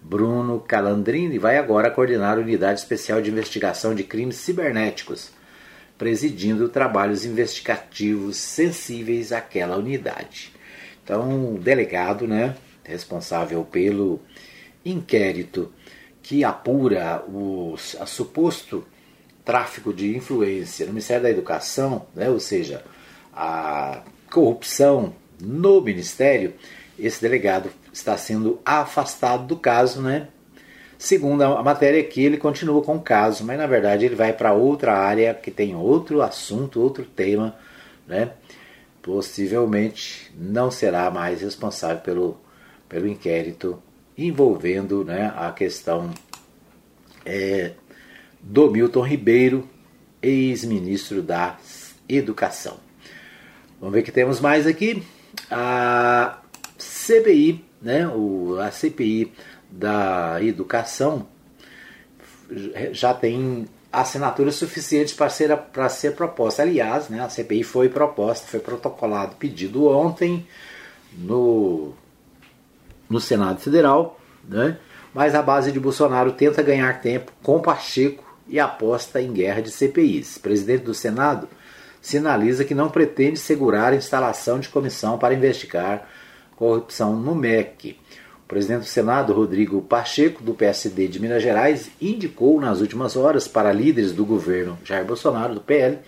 Bruno 0.00 0.60
Calandrini 0.60 1.40
vai 1.40 1.58
agora 1.58 1.90
coordenar 1.90 2.38
a 2.38 2.40
Unidade 2.40 2.78
Especial 2.78 3.20
de 3.20 3.32
Investigação 3.32 3.96
de 3.96 4.04
Crimes 4.04 4.36
Cibernéticos, 4.36 5.32
presidindo 5.98 6.68
trabalhos 6.68 7.24
investigativos 7.24 8.36
sensíveis 8.36 9.32
àquela 9.32 9.76
unidade. 9.76 10.52
Então, 11.02 11.54
o 11.56 11.58
delegado, 11.58 12.28
né, 12.28 12.54
responsável 12.88 13.64
pelo 13.64 14.20
inquérito 14.84 15.72
que 16.22 16.44
apura 16.44 17.24
o 17.28 17.76
suposto 17.76 18.84
tráfico 19.44 19.94
de 19.94 20.16
influência 20.16 20.84
no 20.84 20.92
Ministério 20.92 21.22
da 21.22 21.30
Educação, 21.30 22.06
né, 22.14 22.28
ou 22.28 22.38
seja, 22.38 22.84
a 23.32 24.02
corrupção 24.30 25.14
no 25.40 25.80
Ministério, 25.80 26.54
esse 26.98 27.20
delegado 27.22 27.70
está 27.92 28.16
sendo 28.16 28.60
afastado 28.64 29.46
do 29.46 29.56
caso, 29.56 30.02
né? 30.02 30.28
Segundo 30.98 31.42
a 31.42 31.62
matéria 31.62 32.00
aqui, 32.00 32.24
ele 32.24 32.36
continua 32.36 32.82
com 32.82 32.96
o 32.96 33.00
caso, 33.00 33.44
mas 33.44 33.56
na 33.56 33.66
verdade 33.66 34.04
ele 34.04 34.16
vai 34.16 34.32
para 34.32 34.52
outra 34.52 34.98
área 34.98 35.32
que 35.32 35.50
tem 35.50 35.76
outro 35.76 36.20
assunto, 36.20 36.80
outro 36.80 37.04
tema, 37.04 37.56
né? 38.06 38.32
Possivelmente 39.00 40.30
não 40.36 40.70
será 40.70 41.08
mais 41.08 41.40
responsável 41.40 42.02
pelo, 42.02 42.40
pelo 42.88 43.06
inquérito 43.06 43.82
envolvendo 44.16 45.04
né, 45.04 45.32
a 45.36 45.52
questão 45.52 46.10
é, 47.24 47.72
do 48.40 48.70
Milton 48.70 49.02
Ribeiro, 49.02 49.68
ex-ministro 50.20 51.22
da 51.22 51.58
Educação. 52.08 52.78
Vamos 53.80 53.94
ver 53.94 54.00
o 54.00 54.04
que 54.04 54.10
temos 54.10 54.40
mais 54.40 54.66
aqui. 54.66 55.02
A 55.50 56.40
CPI 56.76 57.68
né, 57.80 58.06
o, 58.08 58.58
a 58.58 58.70
CPI 58.70 59.32
da 59.70 60.42
educação 60.42 61.26
já 62.92 63.12
tem 63.14 63.66
assinaturas 63.92 64.54
suficientes 64.54 65.14
para 65.14 65.28
ser, 65.28 65.56
para 65.56 65.88
ser 65.88 66.14
proposta. 66.14 66.62
Aliás, 66.62 67.08
né, 67.08 67.20
a 67.20 67.28
CPI 67.28 67.62
foi 67.62 67.88
proposta, 67.88 68.46
foi 68.46 68.60
protocolado 68.60 69.36
pedido 69.36 69.88
ontem 69.88 70.46
no, 71.12 71.94
no 73.08 73.20
Senado 73.20 73.60
Federal, 73.60 74.20
né, 74.48 74.78
mas 75.14 75.34
a 75.34 75.42
base 75.42 75.72
de 75.72 75.80
Bolsonaro 75.80 76.32
tenta 76.32 76.62
ganhar 76.62 77.00
tempo 77.00 77.32
com 77.42 77.60
Pacheco 77.60 78.24
e 78.46 78.58
aposta 78.58 79.20
em 79.20 79.32
guerra 79.32 79.60
de 79.60 79.70
CPIs. 79.70 80.36
O 80.36 80.40
presidente 80.40 80.84
do 80.84 80.94
Senado 80.94 81.48
sinaliza 82.00 82.64
que 82.64 82.74
não 82.74 82.88
pretende 82.88 83.38
segurar 83.38 83.92
a 83.92 83.96
instalação 83.96 84.58
de 84.60 84.68
comissão 84.68 85.18
para 85.18 85.34
investigar 85.34 86.08
corrupção 86.56 87.14
no 87.14 87.34
MEC. 87.34 87.98
O 88.44 88.48
presidente 88.48 88.80
do 88.80 88.86
Senado, 88.86 89.32
Rodrigo 89.32 89.82
Pacheco, 89.82 90.42
do 90.42 90.54
PSD 90.54 91.06
de 91.06 91.20
Minas 91.20 91.42
Gerais, 91.42 91.90
indicou 92.00 92.58
nas 92.60 92.80
últimas 92.80 93.14
horas 93.14 93.46
para 93.46 93.72
líderes 93.72 94.12
do 94.12 94.24
governo 94.24 94.78
Jair 94.82 95.04
Bolsonaro, 95.04 95.54
do 95.54 95.60
PL, 95.60 95.98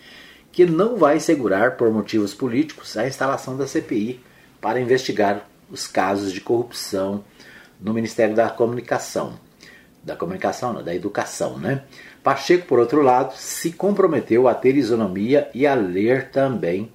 que 0.50 0.64
não 0.64 0.96
vai 0.96 1.20
segurar, 1.20 1.76
por 1.76 1.90
motivos 1.90 2.34
políticos, 2.34 2.96
a 2.96 3.06
instalação 3.06 3.56
da 3.56 3.66
CPI 3.66 4.20
para 4.60 4.80
investigar 4.80 5.49
os 5.70 5.86
casos 5.86 6.32
de 6.32 6.40
corrupção 6.40 7.24
no 7.80 7.94
Ministério 7.94 8.34
da 8.34 8.50
Comunicação. 8.50 9.38
Da 10.02 10.16
comunicação, 10.16 10.72
não, 10.72 10.82
da 10.82 10.94
educação, 10.94 11.58
né? 11.58 11.82
Pacheco, 12.22 12.66
por 12.66 12.78
outro 12.78 13.02
lado, 13.02 13.34
se 13.36 13.72
comprometeu 13.72 14.48
a 14.48 14.54
ter 14.54 14.76
isonomia 14.76 15.50
e 15.54 15.66
a 15.66 15.74
ler 15.74 16.30
também 16.30 16.90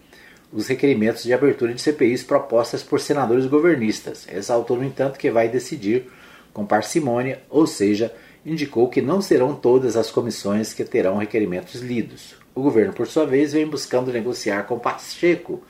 os 0.51 0.67
requerimentos 0.67 1.23
de 1.23 1.33
abertura 1.33 1.73
de 1.73 1.81
CPIs 1.81 2.23
propostas 2.23 2.81
por 2.81 2.99
senadores 2.99 3.45
governistas. 3.45 4.25
Ressaltou, 4.25 4.77
no 4.77 4.83
entanto, 4.83 5.19
que 5.19 5.29
vai 5.29 5.49
decidir 5.49 6.09
com 6.53 6.65
parcimônia, 6.65 7.41
ou 7.49 7.67
seja, 7.67 8.13
indicou 8.45 8.87
que 8.87 9.01
não 9.01 9.21
serão 9.21 9.53
todas 9.53 9.97
as 9.97 10.09
comissões 10.09 10.73
que 10.73 10.83
terão 10.83 11.17
requerimentos 11.17 11.81
lidos. 11.81 12.35
O 12.53 12.61
governo, 12.61 12.93
por 12.93 13.05
sua 13.05 13.25
vez, 13.25 13.53
vem 13.53 13.67
buscando 13.67 14.13
negociar 14.13 14.63
com 14.63 14.79
Pacheco 14.79 15.61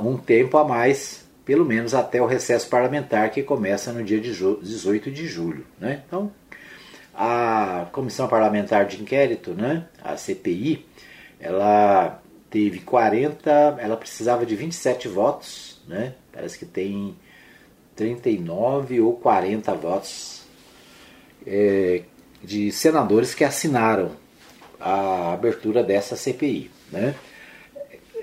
um 0.00 0.16
tempo 0.16 0.56
a 0.58 0.64
mais, 0.64 1.23
pelo 1.44 1.64
menos 1.64 1.94
até 1.94 2.20
o 2.20 2.26
recesso 2.26 2.68
parlamentar 2.68 3.30
que 3.30 3.42
começa 3.42 3.92
no 3.92 4.02
dia 4.02 4.20
18 4.20 5.10
de 5.10 5.26
julho. 5.26 5.66
Né? 5.78 6.02
Então, 6.06 6.32
a 7.14 7.86
Comissão 7.92 8.26
Parlamentar 8.26 8.86
de 8.86 9.00
Inquérito, 9.00 9.52
né, 9.52 9.86
a 10.02 10.16
CPI, 10.16 10.84
ela 11.38 12.20
teve 12.50 12.80
40, 12.80 13.78
ela 13.78 13.96
precisava 13.96 14.46
de 14.46 14.56
27 14.56 15.08
votos, 15.08 15.80
né? 15.88 16.14
Parece 16.32 16.58
que 16.58 16.64
tem 16.64 17.16
39 17.96 19.00
ou 19.00 19.14
40 19.14 19.74
votos 19.74 20.42
é, 21.46 22.02
de 22.42 22.70
senadores 22.72 23.34
que 23.34 23.44
assinaram 23.44 24.12
a 24.80 25.32
abertura 25.32 25.82
dessa 25.82 26.16
CPI, 26.16 26.70
né? 26.90 27.14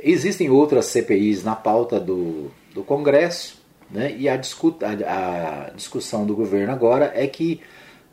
Existem 0.03 0.49
outras 0.49 0.85
CPIs 0.87 1.43
na 1.43 1.55
pauta 1.55 1.99
do, 1.99 2.51
do 2.73 2.83
Congresso, 2.83 3.61
né? 3.89 4.15
E 4.17 4.29
a, 4.29 4.37
discuta, 4.37 4.87
a, 4.87 5.71
discussão 5.75 6.25
do 6.25 6.35
governo 6.35 6.71
agora 6.71 7.11
é 7.13 7.27
que 7.27 7.61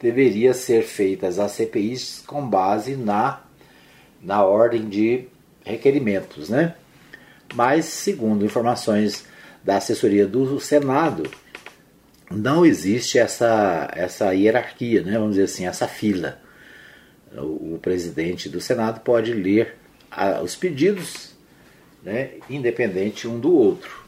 deveria 0.00 0.52
ser 0.54 0.82
feitas 0.82 1.38
as 1.38 1.52
CPIs 1.52 2.22
com 2.26 2.46
base 2.46 2.96
na, 2.96 3.42
na 4.20 4.44
ordem 4.44 4.88
de 4.88 5.28
requerimentos, 5.64 6.48
né? 6.48 6.74
Mas, 7.54 7.86
segundo 7.86 8.44
informações 8.44 9.24
da 9.64 9.76
assessoria 9.76 10.26
do 10.26 10.60
Senado, 10.60 11.30
não 12.30 12.64
existe 12.64 13.18
essa, 13.18 13.90
essa 13.94 14.32
hierarquia, 14.34 15.02
né? 15.02 15.12
vamos 15.12 15.30
dizer 15.30 15.44
assim, 15.44 15.66
essa 15.66 15.88
fila. 15.88 16.40
O, 17.34 17.74
o 17.74 17.78
presidente 17.80 18.48
do 18.48 18.60
Senado 18.60 19.00
pode 19.00 19.32
ler 19.32 19.76
a, 20.10 20.40
os 20.40 20.54
pedidos, 20.54 21.34
né, 22.02 22.32
independente 22.48 23.26
um 23.26 23.38
do 23.38 23.52
outro. 23.52 24.07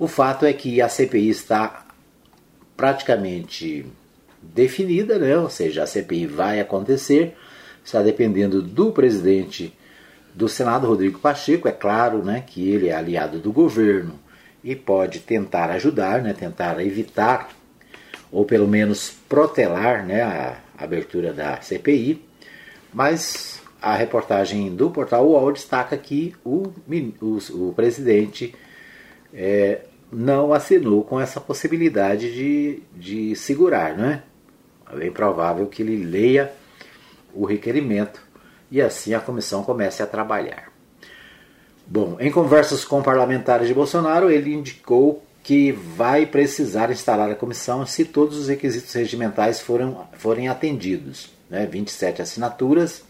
O 0.00 0.08
fato 0.08 0.46
é 0.46 0.52
que 0.54 0.80
a 0.80 0.88
CPI 0.88 1.28
está 1.28 1.84
praticamente 2.74 3.84
definida, 4.42 5.18
né? 5.18 5.36
ou 5.36 5.50
seja, 5.50 5.82
a 5.82 5.86
CPI 5.86 6.26
vai 6.26 6.58
acontecer, 6.58 7.36
está 7.84 8.00
dependendo 8.00 8.62
do 8.62 8.92
presidente 8.92 9.76
do 10.34 10.48
Senado, 10.48 10.86
Rodrigo 10.86 11.18
Pacheco, 11.18 11.68
é 11.68 11.72
claro 11.72 12.24
né, 12.24 12.42
que 12.46 12.70
ele 12.70 12.88
é 12.88 12.94
aliado 12.94 13.38
do 13.38 13.52
governo 13.52 14.18
e 14.64 14.74
pode 14.74 15.18
tentar 15.18 15.70
ajudar, 15.72 16.22
né, 16.22 16.32
tentar 16.32 16.80
evitar 16.80 17.50
ou 18.32 18.46
pelo 18.46 18.66
menos 18.66 19.12
protelar 19.28 20.06
né, 20.06 20.22
a 20.22 20.56
abertura 20.78 21.30
da 21.30 21.60
CPI, 21.60 22.24
mas 22.90 23.60
a 23.82 23.94
reportagem 23.94 24.74
do 24.74 24.90
portal 24.90 25.26
UOL 25.26 25.52
destaca 25.52 25.94
que 25.98 26.34
o, 26.42 26.72
o, 27.20 27.68
o 27.68 27.74
presidente 27.74 28.54
é, 29.34 29.82
não 30.12 30.52
assinou 30.52 31.04
com 31.04 31.20
essa 31.20 31.40
possibilidade 31.40 32.32
de, 32.32 32.82
de 32.94 33.36
segurar. 33.36 33.96
Né? 33.96 34.22
É 34.92 34.96
bem 34.96 35.12
provável 35.12 35.66
que 35.66 35.82
ele 35.82 36.04
leia 36.04 36.52
o 37.32 37.44
requerimento 37.44 38.20
e 38.70 38.80
assim 38.80 39.14
a 39.14 39.20
comissão 39.20 39.62
comece 39.62 40.02
a 40.02 40.06
trabalhar. 40.06 40.70
Bom, 41.86 42.16
em 42.20 42.30
conversas 42.30 42.84
com 42.84 43.02
parlamentares 43.02 43.66
de 43.66 43.74
Bolsonaro, 43.74 44.30
ele 44.30 44.54
indicou 44.54 45.24
que 45.42 45.72
vai 45.72 46.26
precisar 46.26 46.90
instalar 46.90 47.30
a 47.30 47.34
comissão 47.34 47.84
se 47.86 48.04
todos 48.04 48.38
os 48.38 48.48
requisitos 48.48 48.92
regimentais 48.92 49.60
foram, 49.60 50.06
forem 50.12 50.48
atendidos. 50.48 51.30
Né? 51.48 51.66
27 51.66 52.22
assinaturas, 52.22 53.02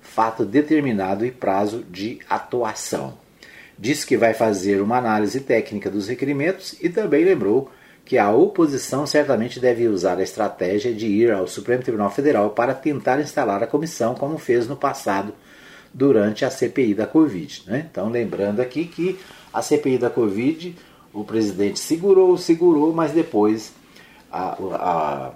fato 0.00 0.44
determinado 0.44 1.24
e 1.26 1.30
prazo 1.30 1.82
de 1.90 2.20
atuação. 2.28 3.23
Diz 3.78 4.04
que 4.04 4.16
vai 4.16 4.34
fazer 4.34 4.80
uma 4.80 4.98
análise 4.98 5.40
técnica 5.40 5.90
dos 5.90 6.08
requerimentos 6.08 6.76
e 6.80 6.88
também 6.88 7.24
lembrou 7.24 7.70
que 8.04 8.18
a 8.18 8.30
oposição 8.30 9.06
certamente 9.06 9.58
deve 9.58 9.88
usar 9.88 10.18
a 10.18 10.22
estratégia 10.22 10.92
de 10.92 11.06
ir 11.06 11.32
ao 11.32 11.48
Supremo 11.48 11.82
Tribunal 11.82 12.10
Federal 12.10 12.50
para 12.50 12.74
tentar 12.74 13.20
instalar 13.20 13.62
a 13.62 13.66
comissão, 13.66 14.14
como 14.14 14.36
fez 14.36 14.68
no 14.68 14.76
passado 14.76 15.32
durante 15.92 16.44
a 16.44 16.50
CPI 16.50 16.94
da 16.94 17.06
Covid. 17.06 17.62
Né? 17.66 17.86
Então, 17.90 18.10
lembrando 18.10 18.60
aqui 18.60 18.84
que 18.84 19.18
a 19.52 19.62
CPI 19.62 19.98
da 19.98 20.10
Covid, 20.10 20.76
o 21.12 21.24
presidente 21.24 21.78
segurou, 21.78 22.36
segurou, 22.36 22.92
mas 22.92 23.12
depois 23.12 23.72
a, 24.30 24.56
a, 24.74 25.30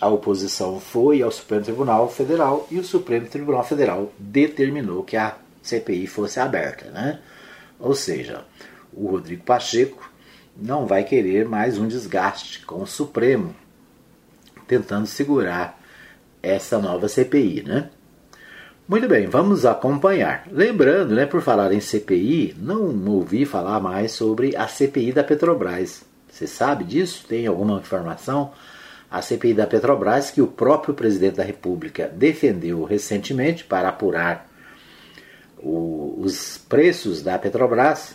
a 0.00 0.08
oposição 0.08 0.80
foi 0.80 1.22
ao 1.22 1.30
Supremo 1.30 1.64
Tribunal 1.64 2.08
Federal 2.10 2.66
e 2.70 2.78
o 2.78 2.84
Supremo 2.84 3.28
Tribunal 3.28 3.64
Federal 3.64 4.12
determinou 4.18 5.04
que 5.04 5.16
a 5.16 5.36
CPI 5.62 6.06
fosse 6.08 6.40
aberta. 6.40 6.90
Né? 6.90 7.20
Ou 7.80 7.94
seja, 7.94 8.44
o 8.92 9.08
Rodrigo 9.08 9.42
Pacheco 9.42 10.10
não 10.54 10.86
vai 10.86 11.02
querer 11.02 11.48
mais 11.48 11.78
um 11.78 11.88
desgaste 11.88 12.64
com 12.66 12.82
o 12.82 12.86
Supremo, 12.86 13.54
tentando 14.68 15.06
segurar 15.06 15.80
essa 16.42 16.78
nova 16.78 17.08
CPI, 17.08 17.62
né? 17.66 17.90
Muito 18.86 19.08
bem, 19.08 19.26
vamos 19.28 19.64
acompanhar. 19.64 20.46
Lembrando, 20.50 21.14
né, 21.14 21.24
por 21.24 21.40
falar 21.40 21.72
em 21.72 21.80
CPI, 21.80 22.56
não 22.58 22.92
ouvi 23.06 23.46
falar 23.46 23.80
mais 23.80 24.12
sobre 24.12 24.54
a 24.56 24.66
CPI 24.66 25.12
da 25.12 25.24
Petrobras. 25.24 26.02
Você 26.28 26.46
sabe 26.46 26.84
disso? 26.84 27.24
Tem 27.26 27.46
alguma 27.46 27.78
informação? 27.78 28.52
A 29.10 29.22
CPI 29.22 29.54
da 29.54 29.66
Petrobras, 29.66 30.30
que 30.30 30.42
o 30.42 30.46
próprio 30.46 30.92
presidente 30.92 31.36
da 31.36 31.44
República 31.44 32.08
defendeu 32.08 32.84
recentemente 32.84 33.64
para 33.64 33.88
apurar 33.88 34.49
o, 35.62 36.16
os 36.18 36.58
preços 36.58 37.22
da 37.22 37.38
Petrobras, 37.38 38.14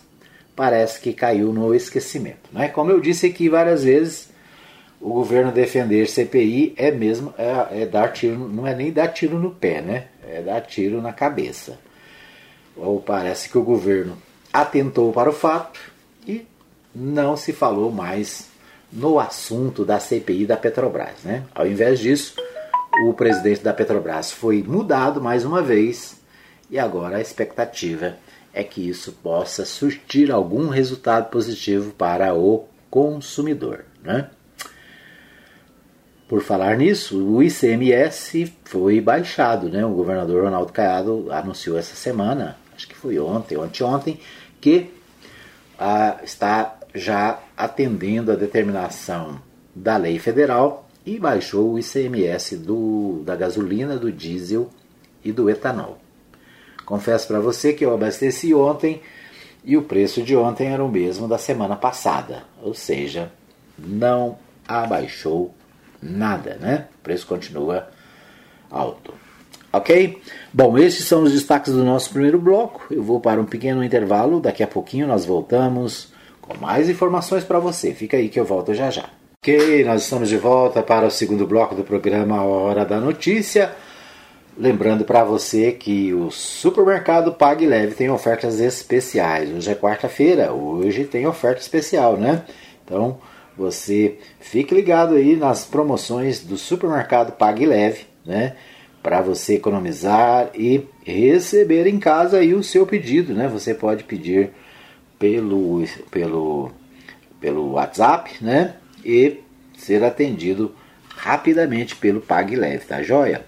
parece 0.56 1.00
que 1.00 1.14
caiu 1.14 1.52
no 1.52 1.74
esquecimento. 1.74 2.50
Né? 2.52 2.70
Como 2.70 2.92
eu 2.92 3.00
disse 3.00 3.28
aqui 3.28 3.50
várias 3.50 3.84
vezes, 3.84 4.30
o 5.00 5.14
governo 5.14 5.52
defender 5.52 6.08
CPI 6.08 6.74
é 6.78 6.92
mesmo 6.92 7.34
é, 7.38 7.82
é, 7.82 7.86
dar 7.86 8.12
tiro, 8.12 8.48
não 8.48 8.66
é 8.66 8.74
nem 8.74 8.92
dar 8.92 9.10
tiro 9.10 9.38
no 9.38 9.52
pé, 9.52 9.82
né? 9.82 10.08
É 10.28 10.42
dar 10.42 10.62
tiro 10.62 11.02
na 11.02 11.14
cabeça. 11.14 11.78
Ou 12.76 13.00
parece 13.00 13.50
que 13.50 13.58
o 13.58 13.64
governo 13.64 14.18
atentou 14.52 15.12
para 15.12 15.30
o 15.30 15.34
fato 15.34 15.80
e 16.28 16.48
não 16.94 17.38
se 17.38 17.54
falou 17.54 17.92
mais 17.92 18.48
no 18.92 19.20
assunto 19.20 19.86
da 19.86 20.00
CPI 20.00 20.46
da 20.46 20.58
Petrobras, 20.58 21.24
né? 21.24 21.44
Ao 21.54 21.68
invés 21.68 22.00
disso, 22.00 22.36
o 23.06 23.14
presidente 23.14 23.62
da 23.62 23.74
Petrobras 23.74 24.32
foi 24.32 24.64
mudado 24.64 25.22
mais 25.22 25.46
uma 25.46 25.62
vez 25.62 26.18
e 26.70 26.80
agora 26.80 27.18
a 27.18 27.22
expectativa 27.22 28.18
é 28.54 28.64
que 28.64 28.88
isso 28.88 29.12
possa 29.12 29.66
surtir 29.66 30.32
algum 30.32 30.70
resultado 30.70 31.30
positivo 31.30 31.92
para 31.92 32.34
o 32.34 32.66
consumidor. 32.90 33.84
Né? 34.02 34.30
Por 36.28 36.42
falar 36.42 36.78
nisso, 36.78 37.22
o 37.22 37.44
ICMS 37.44 38.54
foi 38.64 39.02
baixado. 39.02 39.70
Né? 39.70 39.86
O 39.86 39.94
governador 39.94 40.46
Ronaldo 40.46 40.72
Caiado 40.72 41.28
anunciou 41.32 41.78
essa 41.78 41.96
semana, 41.96 42.58
acho 42.74 42.88
que 42.88 42.96
foi 42.96 43.20
ontem 43.20 43.58
anteontem, 43.58 44.20
que 44.62 44.90
ah, 45.78 46.20
está 46.24 46.80
já 46.94 47.40
atendendo 47.58 48.32
a 48.32 48.36
determinação 48.36 49.42
da 49.76 49.98
lei 49.98 50.18
federal 50.18 50.88
e 51.06 51.20
baixou 51.20 51.74
o 51.74 51.80
ICMS 51.80 52.56
do, 52.56 53.22
da 53.26 53.36
gasolina, 53.36 53.98
do 53.98 54.10
diesel 54.10 54.70
e 55.24 55.34
do 55.34 55.50
etanol. 55.50 56.05
Confesso 56.86 57.28
para 57.28 57.40
você 57.40 57.74
que 57.74 57.86
eu 57.86 57.94
abasteci 57.94 58.54
ontem 58.54 59.02
e 59.64 59.76
o 59.76 59.82
preço 59.82 60.22
de 60.22 60.36
ontem 60.36 60.68
era 60.68 60.84
o 60.84 60.90
mesmo 60.90 61.28
da 61.28 61.38
semana 61.38 61.76
passada, 61.76 62.44
ou 62.62 62.74
seja, 62.74 63.32
não 63.78 64.38
abaixou 64.68 65.54
nada, 66.02 66.58
né? 66.62 66.88
O 67.00 67.04
preço 67.04 67.26
continua 67.26 67.90
alto. 68.70 69.14
Ok? 69.74 70.22
Bom, 70.54 70.78
esses 70.78 71.06
são 71.06 71.24
os 71.24 71.34
destaques 71.34 71.74
do 71.74 71.84
nosso 71.84 72.12
primeiro 72.12 72.40
bloco. 72.40 72.86
Eu 72.90 73.04
vou 73.04 73.20
para 73.20 73.42
um 73.42 73.46
pequeno 73.46 73.84
intervalo, 73.84 74.40
daqui 74.40 74.64
a 74.64 74.68
pouquinho 74.68 75.08
nós 75.08 75.26
voltamos 75.26 76.14
com 76.40 76.56
mais 76.58 76.88
informações 76.88 77.44
para 77.44 77.60
você. 77.60 77.94
Fica 77.94 78.16
aí 78.16 78.30
que 78.30 78.40
eu 78.40 78.46
volto 78.46 78.74
já 78.74 78.90
já. 78.90 79.10
Ok, 79.42 79.84
nós 79.84 80.04
estamos 80.04 80.30
de 80.30 80.38
volta 80.38 80.82
para 80.82 81.06
o 81.06 81.12
segundo 81.12 81.46
bloco 81.46 81.76
do 81.76 81.84
programa 81.84 82.42
Hora 82.44 82.86
da 82.86 83.00
Notícia. 83.00 83.76
Lembrando 84.58 85.04
para 85.04 85.22
você 85.22 85.74
que 85.74 86.14
o 86.14 86.32
supermercado 86.32 87.34
Pague 87.34 87.66
Leve 87.66 87.94
tem 87.94 88.10
ofertas 88.10 88.62
especiais. 88.62 89.52
Hoje 89.52 89.70
é 89.70 89.76
quarta-feira, 89.76 90.54
hoje 90.54 91.04
tem 91.04 91.28
oferta 91.28 91.60
especial, 91.60 92.16
né? 92.16 92.46
Então 92.86 93.18
você 93.58 94.18
fique 94.40 94.74
ligado 94.74 95.16
aí 95.16 95.36
nas 95.36 95.66
promoções 95.66 96.40
do 96.40 96.58
supermercado 96.58 97.34
Pague 97.34 97.66
Leve, 97.66 98.06
né? 98.26 98.56
Para 99.04 99.22
você 99.22 99.56
economizar 99.56 100.50
e 100.56 100.88
receber 101.04 101.86
em 101.86 102.00
casa 102.00 102.38
aí 102.38 102.54
o 102.54 102.64
seu 102.64 102.88
pedido, 102.88 103.34
né? 103.34 103.50
Você 103.50 103.74
pode 103.74 104.06
pedir 104.06 104.52
pelo, 105.20 105.84
pelo, 106.10 106.72
pelo 107.42 107.74
WhatsApp, 107.74 108.32
né? 108.42 108.76
E 109.04 109.42
ser 109.78 110.02
atendido 110.02 110.74
rapidamente 111.10 111.94
pelo 111.98 112.22
PagLeve, 112.22 112.86
tá 112.86 113.04
joia? 113.04 113.44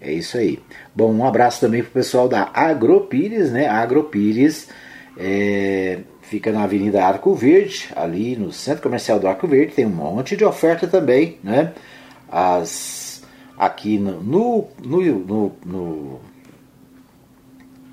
É 0.00 0.12
isso 0.12 0.38
aí. 0.38 0.60
Bom, 0.94 1.12
um 1.12 1.24
abraço 1.24 1.60
também 1.60 1.82
pro 1.82 1.90
pessoal 1.90 2.28
da 2.28 2.50
Agropires, 2.54 3.50
né? 3.50 3.66
Agropires 3.68 4.68
é, 5.16 5.98
fica 6.22 6.52
na 6.52 6.62
Avenida 6.62 7.04
Arco 7.04 7.34
Verde, 7.34 7.88
ali 7.96 8.36
no 8.36 8.52
Centro 8.52 8.82
Comercial 8.82 9.18
do 9.18 9.26
Arco 9.26 9.46
Verde, 9.46 9.74
tem 9.74 9.86
um 9.86 9.90
monte 9.90 10.36
de 10.36 10.44
oferta 10.44 10.86
também, 10.86 11.38
né? 11.42 11.72
As, 12.30 13.22
aqui 13.56 13.98
no, 13.98 14.22
no, 14.22 14.68
no, 14.84 15.56
no, 15.64 16.20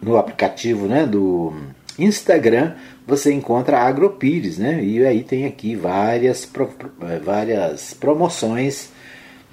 no 0.01 0.17
aplicativo 0.17 0.85
né, 0.85 1.07
do 1.07 1.53
Instagram 1.97 2.75
você 3.07 3.31
encontra 3.31 3.77
a 3.79 3.87
Agropires, 3.87 4.57
né? 4.57 4.83
E 4.83 5.05
aí 5.05 5.23
tem 5.23 5.45
aqui 5.45 5.75
várias, 5.75 6.49
várias 7.23 7.93
promoções, 7.93 8.89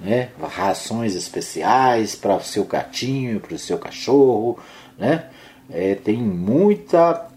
né? 0.03 0.29
Rações 0.41 1.15
especiais 1.15 2.13
para 2.15 2.35
o 2.35 2.43
seu 2.43 2.65
gatinho, 2.65 3.39
para 3.39 3.55
o 3.55 3.59
seu 3.59 3.77
cachorro, 3.77 4.59
né? 4.97 5.25
É, 5.71 5.95
tem 5.95 6.17
muita 6.17 7.29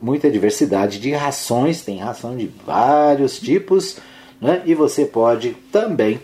muita 0.00 0.30
diversidade 0.30 1.00
de 1.00 1.12
rações, 1.12 1.82
tem 1.82 1.98
ração 1.98 2.36
de 2.36 2.50
vários 2.64 3.38
tipos, 3.38 3.98
né? 4.40 4.62
E 4.66 4.74
você 4.74 5.04
pode 5.04 5.50
também 5.72 6.20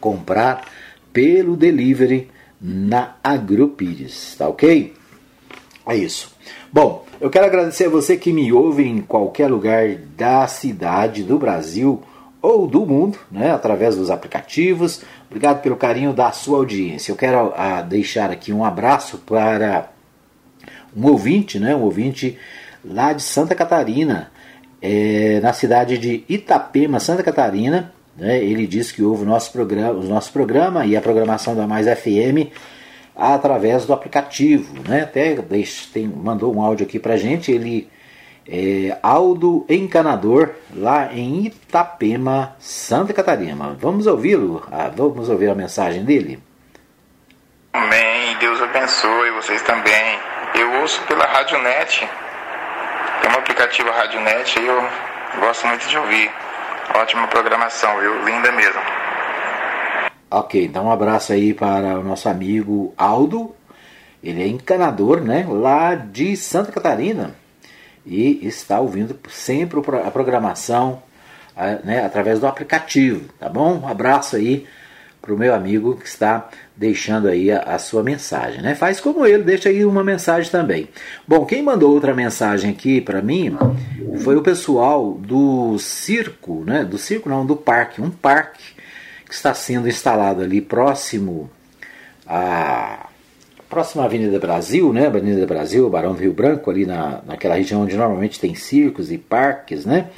comprar 0.00 0.66
pelo 1.12 1.56
delivery 1.56 2.30
na 2.60 3.16
Agropires, 3.22 4.34
tá 4.36 4.48
ok? 4.48 4.94
É 5.86 5.96
isso. 5.96 6.34
Bom, 6.72 7.06
eu 7.20 7.30
quero 7.30 7.46
agradecer 7.46 7.86
a 7.86 7.90
você 7.90 8.16
que 8.16 8.32
me 8.32 8.52
ouve 8.52 8.84
em 8.84 9.00
qualquer 9.00 9.48
lugar 9.48 9.96
da 10.16 10.46
cidade, 10.46 11.22
do 11.22 11.38
Brasil 11.38 12.02
ou 12.40 12.66
do 12.66 12.86
mundo, 12.86 13.18
né, 13.30 13.50
através 13.50 13.96
dos 13.96 14.10
aplicativos. 14.10 15.02
Obrigado 15.26 15.60
pelo 15.60 15.76
carinho 15.76 16.12
da 16.12 16.30
sua 16.30 16.58
audiência. 16.58 17.12
Eu 17.12 17.16
quero 17.16 17.52
a, 17.54 17.78
ah, 17.78 17.82
deixar 17.82 18.30
aqui 18.30 18.52
um 18.52 18.64
abraço 18.64 19.18
para 19.18 19.88
um 20.96 21.06
ouvinte, 21.06 21.58
né, 21.58 21.74
um 21.74 21.82
ouvinte 21.82 22.38
lá 22.84 23.12
de 23.12 23.22
Santa 23.22 23.54
Catarina, 23.54 24.30
é, 24.80 25.40
na 25.42 25.52
cidade 25.52 25.98
de 25.98 26.24
Itapema, 26.28 27.00
Santa 27.00 27.22
Catarina. 27.22 27.92
Né, 28.16 28.42
ele 28.42 28.66
disse 28.66 28.94
que 28.94 29.02
ouve 29.02 29.22
o 29.22 29.26
nosso 29.26 29.52
programa, 29.52 29.98
o 29.98 30.04
nosso 30.04 30.32
programa 30.32 30.86
e 30.86 30.96
a 30.96 31.00
programação 31.00 31.54
da 31.54 31.66
Mais 31.66 31.86
FM 31.86 32.50
através 33.18 33.84
do 33.84 33.92
aplicativo, 33.92 34.72
né? 34.88 35.02
Até 35.02 35.34
tem, 35.92 36.06
mandou 36.06 36.54
um 36.54 36.62
áudio 36.62 36.86
aqui 36.86 37.00
pra 37.00 37.16
gente, 37.16 37.50
ele 37.50 37.88
é 38.48 38.98
Aldo 39.02 39.66
Encanador, 39.68 40.54
lá 40.74 41.12
em 41.12 41.46
Itapema, 41.46 42.56
Santa 42.58 43.12
Catarina. 43.12 43.76
Vamos 43.78 44.06
ouvi-lo? 44.06 44.66
Ah, 44.72 44.90
vamos 44.94 45.28
ouvir 45.28 45.50
a 45.50 45.54
mensagem 45.54 46.04
dele? 46.04 46.42
Amém, 47.72 48.36
Deus 48.40 48.60
abençoe 48.62 49.30
vocês 49.32 49.60
também. 49.62 50.18
Eu 50.54 50.80
ouço 50.80 51.02
pela 51.02 51.26
Radionet, 51.26 52.08
tem 53.20 53.30
um 53.30 53.38
aplicativo 53.38 53.90
Radionet 53.90 54.58
aí 54.58 54.66
eu 54.66 54.82
gosto 55.40 55.66
muito 55.66 55.86
de 55.86 55.98
ouvir. 55.98 56.30
Ótima 56.94 57.26
programação, 57.28 58.00
viu? 58.00 58.24
Linda 58.24 58.50
mesmo. 58.52 58.80
Ok, 60.30 60.64
então 60.64 60.86
um 60.86 60.90
abraço 60.90 61.32
aí 61.32 61.52
para 61.52 61.98
o 61.98 62.02
nosso 62.02 62.28
amigo 62.28 62.94
Aldo. 62.96 63.54
Ele 64.22 64.42
é 64.42 64.46
encanador, 64.46 65.20
né? 65.20 65.46
Lá 65.48 65.94
de 65.94 66.36
Santa 66.36 66.72
Catarina. 66.72 67.34
E 68.08 68.46
está 68.46 68.80
ouvindo 68.80 69.18
sempre 69.28 69.78
a 70.04 70.10
programação 70.10 71.02
né, 71.84 72.04
através 72.04 72.40
do 72.40 72.46
aplicativo, 72.46 73.28
tá 73.38 73.48
bom? 73.48 73.80
Um 73.80 73.88
abraço 73.88 74.36
aí 74.36 74.66
para 75.20 75.34
o 75.34 75.38
meu 75.38 75.54
amigo 75.54 75.96
que 75.96 76.06
está 76.06 76.48
deixando 76.74 77.28
aí 77.28 77.50
a, 77.50 77.60
a, 77.60 77.78
sua 77.78 78.02
mensagem, 78.02 78.62
né? 78.62 78.74
Faz 78.74 78.98
como 78.98 79.26
ele, 79.26 79.42
deixa 79.42 79.68
aí 79.68 79.84
uma 79.84 80.02
mensagem 80.02 80.50
também. 80.50 80.88
Bom, 81.26 81.44
quem 81.44 81.62
mandou 81.62 81.92
outra 81.92 82.14
mensagem 82.14 82.70
aqui 82.70 83.00
para 83.00 83.20
mim 83.20 83.54
foi 84.22 84.36
o 84.36 84.42
pessoal 84.42 85.12
do 85.12 85.78
circo, 85.78 86.64
né? 86.64 86.84
Do 86.84 86.96
circo 86.96 87.28
não, 87.28 87.44
do 87.44 87.56
parque, 87.56 88.00
um 88.00 88.10
parque 88.10 88.62
que 89.26 89.34
está 89.34 89.52
sendo 89.52 89.88
instalado 89.88 90.40
ali 90.40 90.60
próximo 90.62 91.50
à 92.26 93.07
próxima 93.68 94.04
Avenida 94.04 94.38
Brasil, 94.38 94.92
né? 94.92 95.06
Avenida 95.06 95.46
Brasil, 95.46 95.88
Barão 95.90 96.14
do 96.14 96.20
Rio 96.20 96.32
Branco, 96.32 96.70
ali 96.70 96.86
na, 96.86 97.20
naquela 97.26 97.54
região 97.54 97.82
onde 97.82 97.96
normalmente 97.96 98.40
tem 98.40 98.54
circos 98.54 99.12
e 99.12 99.18
parques, 99.18 99.84
né? 99.84 100.08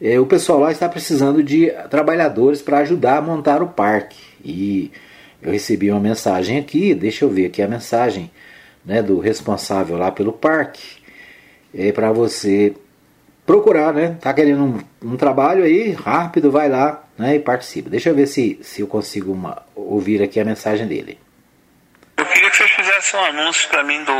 É, 0.00 0.20
o 0.20 0.26
pessoal 0.26 0.60
lá 0.60 0.72
está 0.72 0.88
precisando 0.88 1.42
de 1.42 1.70
trabalhadores 1.90 2.60
para 2.60 2.78
ajudar 2.78 3.18
a 3.18 3.22
montar 3.22 3.62
o 3.62 3.68
parque. 3.68 4.18
E 4.44 4.90
eu 5.42 5.52
recebi 5.52 5.90
uma 5.90 6.00
mensagem 6.00 6.58
aqui, 6.58 6.94
deixa 6.94 7.24
eu 7.24 7.30
ver 7.30 7.46
aqui 7.46 7.62
a 7.62 7.68
mensagem 7.68 8.30
né, 8.84 9.02
do 9.02 9.18
responsável 9.18 9.96
lá 9.96 10.10
pelo 10.10 10.32
parque, 10.32 10.98
é 11.74 11.92
para 11.92 12.12
você 12.12 12.74
procurar, 13.44 13.92
né? 13.92 14.16
Tá 14.20 14.32
querendo 14.32 14.62
um, 14.62 15.12
um, 15.12 15.16
trabalho 15.16 15.64
aí, 15.64 15.92
rápido, 15.92 16.50
vai 16.50 16.68
lá 16.68 17.04
né, 17.16 17.36
e 17.36 17.38
participa. 17.38 17.88
Deixa 17.88 18.10
eu 18.10 18.14
ver 18.14 18.26
se, 18.26 18.58
se 18.62 18.80
eu 18.80 18.86
consigo 18.86 19.32
uma, 19.32 19.62
ouvir 19.74 20.22
aqui 20.22 20.40
a 20.40 20.44
mensagem 20.44 20.86
dele. 20.86 21.18
Fizessem 23.06 23.20
um 23.20 23.24
anúncio 23.24 23.68
para 23.68 23.84
mim 23.84 24.02
do, 24.02 24.12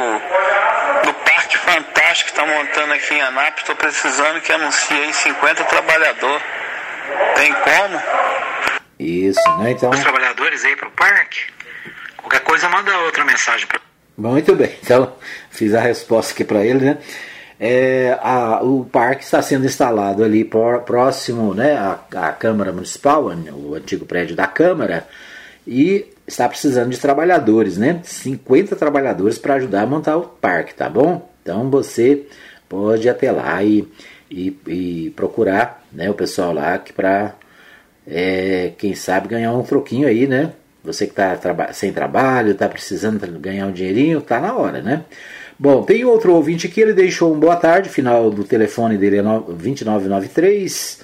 do 1.05 1.15
Parque 1.25 1.59
Fantástico 1.59 2.31
que 2.31 2.39
está 2.39 2.47
montando 2.47 2.93
aqui 2.93 3.15
em 3.15 3.21
Anápolis. 3.21 3.59
Estou 3.59 3.75
precisando 3.77 4.41
que 4.41 4.53
anuncie 4.53 4.97
aí 4.97 5.13
50 5.13 5.65
trabalhadores. 5.65 6.43
Tem 7.35 7.53
como? 7.53 8.03
Isso, 8.99 9.59
né? 9.59 9.73
Então. 9.73 9.91
Os 9.91 10.01
trabalhadores 10.01 10.65
aí 10.65 10.77
para 10.77 10.89
o 10.89 10.91
parque. 10.93 11.41
Qualquer 12.17 12.41
coisa, 12.41 12.69
manda 12.69 12.97
outra 12.99 13.25
mensagem 13.25 13.67
para. 13.67 13.81
Muito 14.17 14.55
bem, 14.55 14.79
então 14.83 15.15
fiz 15.51 15.75
a 15.75 15.81
resposta 15.81 16.33
aqui 16.33 16.43
para 16.43 16.65
ele, 16.65 16.83
né? 16.83 16.99
é, 17.61 18.19
a, 18.23 18.63
o 18.63 18.85
parque 18.85 19.25
está 19.25 19.43
sendo 19.43 19.67
instalado 19.67 20.25
ali 20.25 20.43
por, 20.43 20.81
próximo 20.83 21.53
né, 21.53 21.77
à, 21.77 21.99
à, 22.15 22.33
Câmara 22.33 22.73
Municipal, 22.73 23.25
o 23.25 23.75
antigo 23.75 24.07
prédio 24.07 24.35
da 24.35 24.47
Câmara, 24.47 25.07
e 25.67 26.07
está 26.27 26.49
precisando 26.49 26.91
de 26.91 26.99
trabalhadores, 26.99 27.77
né? 27.79 28.01
50 28.03 28.75
trabalhadores 28.77 29.39
para 29.39 29.55
ajudar 29.55 29.83
a 29.83 29.87
montar 29.87 30.17
o 30.17 30.23
parque, 30.23 30.75
tá 30.75 30.89
bom? 30.89 31.31
Então 31.43 31.71
você 31.71 32.27
pode 32.69 33.09
até 33.09 33.31
lá 33.31 33.63
e, 33.63 33.87
e, 34.31 34.57
e 34.67 35.11
procurar 35.15 35.85
né, 35.93 36.11
o 36.11 36.15
pessoal 36.15 36.53
lá 36.53 36.79
que 36.79 36.93
para 36.93 37.35
é, 38.07 38.73
quem 38.77 38.95
sabe 38.95 39.29
ganhar 39.29 39.53
um 39.53 39.63
troquinho 39.63 40.09
aí, 40.09 40.27
né? 40.27 40.53
Você 40.85 41.07
que 41.07 41.13
está 41.13 41.37
traba 41.37 41.73
sem 41.73 41.93
trabalho, 41.93 42.53
está 42.53 42.69
precisando 42.69 43.27
ganhar 43.41 43.67
um 43.67 43.73
dinheirinho, 43.73 44.21
tá 44.21 44.41
na 44.41 44.55
hora, 44.55 44.81
né? 44.81 45.05
Bom, 45.59 45.83
tem 45.83 46.05
outro 46.05 46.35
ouvinte 46.35 46.67
aqui, 46.67 46.81
ele 46.81 46.93
deixou 46.93 47.35
um 47.35 47.41
boa 47.41 47.57
tarde, 47.57 47.89
final 47.89 48.31
do 48.31 48.45
telefone 48.45 48.99
dele 48.99 49.19
é 49.19 49.23
2993. 49.23 51.01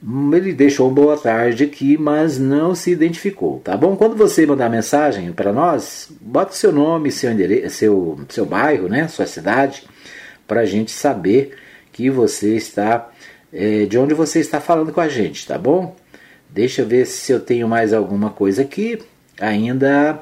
Ele 0.00 0.52
deixou 0.52 0.88
um 0.88 0.94
boa 0.94 1.16
tarde 1.16 1.64
aqui, 1.64 1.98
mas 1.98 2.38
não 2.38 2.72
se 2.72 2.90
identificou, 2.92 3.58
tá 3.58 3.76
bom? 3.76 3.96
Quando 3.96 4.14
você 4.14 4.46
mandar 4.46 4.70
mensagem 4.70 5.32
para 5.32 5.52
nós, 5.52 6.08
bota 6.20 6.52
seu 6.52 6.70
nome, 6.70 7.10
seu 7.10 7.32
endereço, 7.32 7.76
seu, 7.76 8.20
seu 8.28 8.46
bairro, 8.46 8.88
né, 8.88 9.08
sua 9.08 9.26
cidade, 9.26 9.82
para 10.46 10.60
a 10.60 10.64
gente 10.64 10.92
saber 10.92 11.56
que 11.92 12.08
você 12.10 12.54
está, 12.54 13.10
é, 13.52 13.86
de 13.86 13.98
onde 13.98 14.14
você 14.14 14.38
está 14.38 14.60
falando 14.60 14.92
com 14.92 15.00
a 15.00 15.08
gente, 15.08 15.44
tá 15.44 15.58
bom? 15.58 15.96
Deixa 16.48 16.82
eu 16.82 16.86
ver 16.86 17.04
se 17.04 17.32
eu 17.32 17.40
tenho 17.40 17.68
mais 17.68 17.92
alguma 17.92 18.30
coisa 18.30 18.62
aqui. 18.62 19.00
Ainda, 19.40 20.20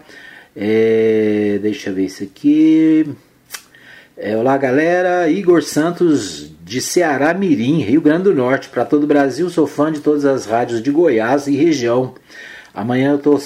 é, 0.57 1.59
deixa 1.61 1.91
eu 1.91 1.95
ver 1.95 2.07
isso 2.07 2.25
aqui. 2.25 3.15
É, 4.17 4.35
olá 4.35 4.57
galera, 4.57 5.29
Igor 5.29 5.63
Santos 5.63 6.56
de 6.67 6.81
Ceará 6.81 7.33
Mirim, 7.33 7.81
Rio 7.81 8.01
Grande 8.01 8.25
do 8.25 8.35
Norte, 8.35 8.69
para 8.69 8.85
todo 8.85 9.05
o 9.05 9.07
Brasil, 9.07 9.49
sou 9.49 9.69
fã 9.69 9.93
de 9.93 10.01
todas 10.01 10.25
as 10.25 10.47
rádios 10.47 10.83
de 10.83 10.91
Goiás 10.91 11.47
e 11.47 11.55
região. 11.55 12.17
Amanhã 12.75 13.13
eu 13.13 13.19
tô, 13.21 13.41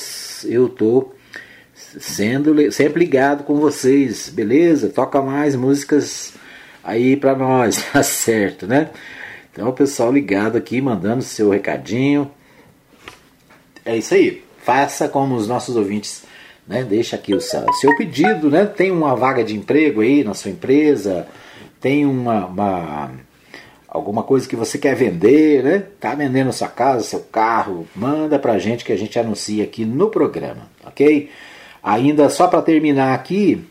eu 0.46 0.70
tô 0.70 1.10
sendo 1.74 2.72
sempre 2.72 3.00
ligado 3.00 3.44
com 3.44 3.56
vocês, 3.56 4.30
beleza? 4.30 4.88
Toca 4.88 5.20
mais 5.20 5.54
músicas 5.54 6.32
aí 6.82 7.14
para 7.14 7.36
nós, 7.36 7.84
tá 7.92 8.02
certo, 8.02 8.66
né? 8.66 8.88
Então 9.52 9.68
o 9.68 9.74
pessoal 9.74 10.10
ligado 10.10 10.56
aqui, 10.56 10.80
mandando 10.80 11.20
seu 11.22 11.50
recadinho. 11.50 12.30
É 13.84 13.98
isso 13.98 14.14
aí. 14.14 14.42
Faça 14.64 15.10
como 15.10 15.36
os 15.36 15.46
nossos 15.46 15.76
ouvintes 15.76 16.22
né? 16.66 16.84
Deixa 16.84 17.16
aqui 17.16 17.34
o 17.34 17.40
seu, 17.40 17.66
seu 17.80 17.94
pedido, 17.96 18.48
né? 18.48 18.64
Tem 18.64 18.92
uma 18.92 19.16
vaga 19.16 19.42
de 19.42 19.56
emprego 19.56 20.00
aí 20.00 20.22
na 20.22 20.34
sua 20.34 20.52
empresa, 20.52 21.26
tem 21.80 22.06
uma, 22.06 22.46
uma 22.46 23.10
alguma 23.88 24.22
coisa 24.22 24.48
que 24.48 24.56
você 24.56 24.78
quer 24.78 24.94
vender, 24.94 25.62
né? 25.62 25.84
Tá 25.98 26.14
vendendo 26.14 26.52
sua 26.52 26.68
casa, 26.68 27.02
seu 27.02 27.20
carro, 27.20 27.86
manda 27.94 28.38
pra 28.38 28.58
gente 28.58 28.84
que 28.84 28.92
a 28.92 28.96
gente 28.96 29.18
anuncia 29.18 29.64
aqui 29.64 29.84
no 29.84 30.08
programa, 30.08 30.68
ok? 30.84 31.30
Ainda 31.82 32.28
só 32.28 32.46
para 32.46 32.62
terminar 32.62 33.14
aqui, 33.14 33.64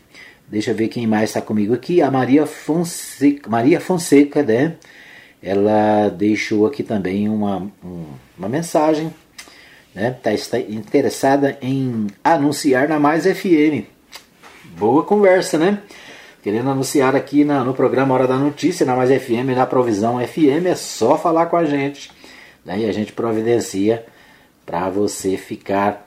deixa 0.48 0.72
eu 0.72 0.74
ver 0.74 0.88
quem 0.88 1.06
mais 1.06 1.30
está 1.30 1.40
comigo 1.40 1.72
aqui, 1.72 2.02
a 2.02 2.10
Maria 2.10 2.46
Fonseca, 2.46 3.48
Maria 3.48 3.80
Fonseca, 3.80 4.42
né? 4.42 4.76
Ela 5.42 6.08
deixou 6.10 6.66
aqui 6.66 6.82
também 6.82 7.28
uma, 7.28 7.70
uma 8.36 8.48
mensagem 8.48 9.10
né? 9.94 10.16
Tá, 10.22 10.32
está 10.32 10.58
interessada 10.58 11.58
em 11.60 12.06
anunciar 12.22 12.88
na 12.88 12.98
Mais 12.98 13.24
FM. 13.24 13.84
Boa 14.78 15.02
conversa, 15.04 15.58
né? 15.58 15.80
Querendo 16.42 16.70
anunciar 16.70 17.14
aqui 17.14 17.44
na, 17.44 17.62
no 17.62 17.74
programa 17.74 18.14
Hora 18.14 18.26
da 18.26 18.36
Notícia, 18.36 18.86
na 18.86 18.96
Mais 18.96 19.10
FM, 19.10 19.54
na 19.54 19.66
Provisão 19.66 20.18
FM, 20.26 20.66
é 20.66 20.74
só 20.74 21.18
falar 21.18 21.46
com 21.46 21.56
a 21.56 21.64
gente. 21.64 22.10
Né? 22.64 22.80
E 22.80 22.88
a 22.88 22.92
gente 22.92 23.12
providencia 23.12 24.06
para 24.64 24.88
você 24.88 25.36
ficar 25.36 26.06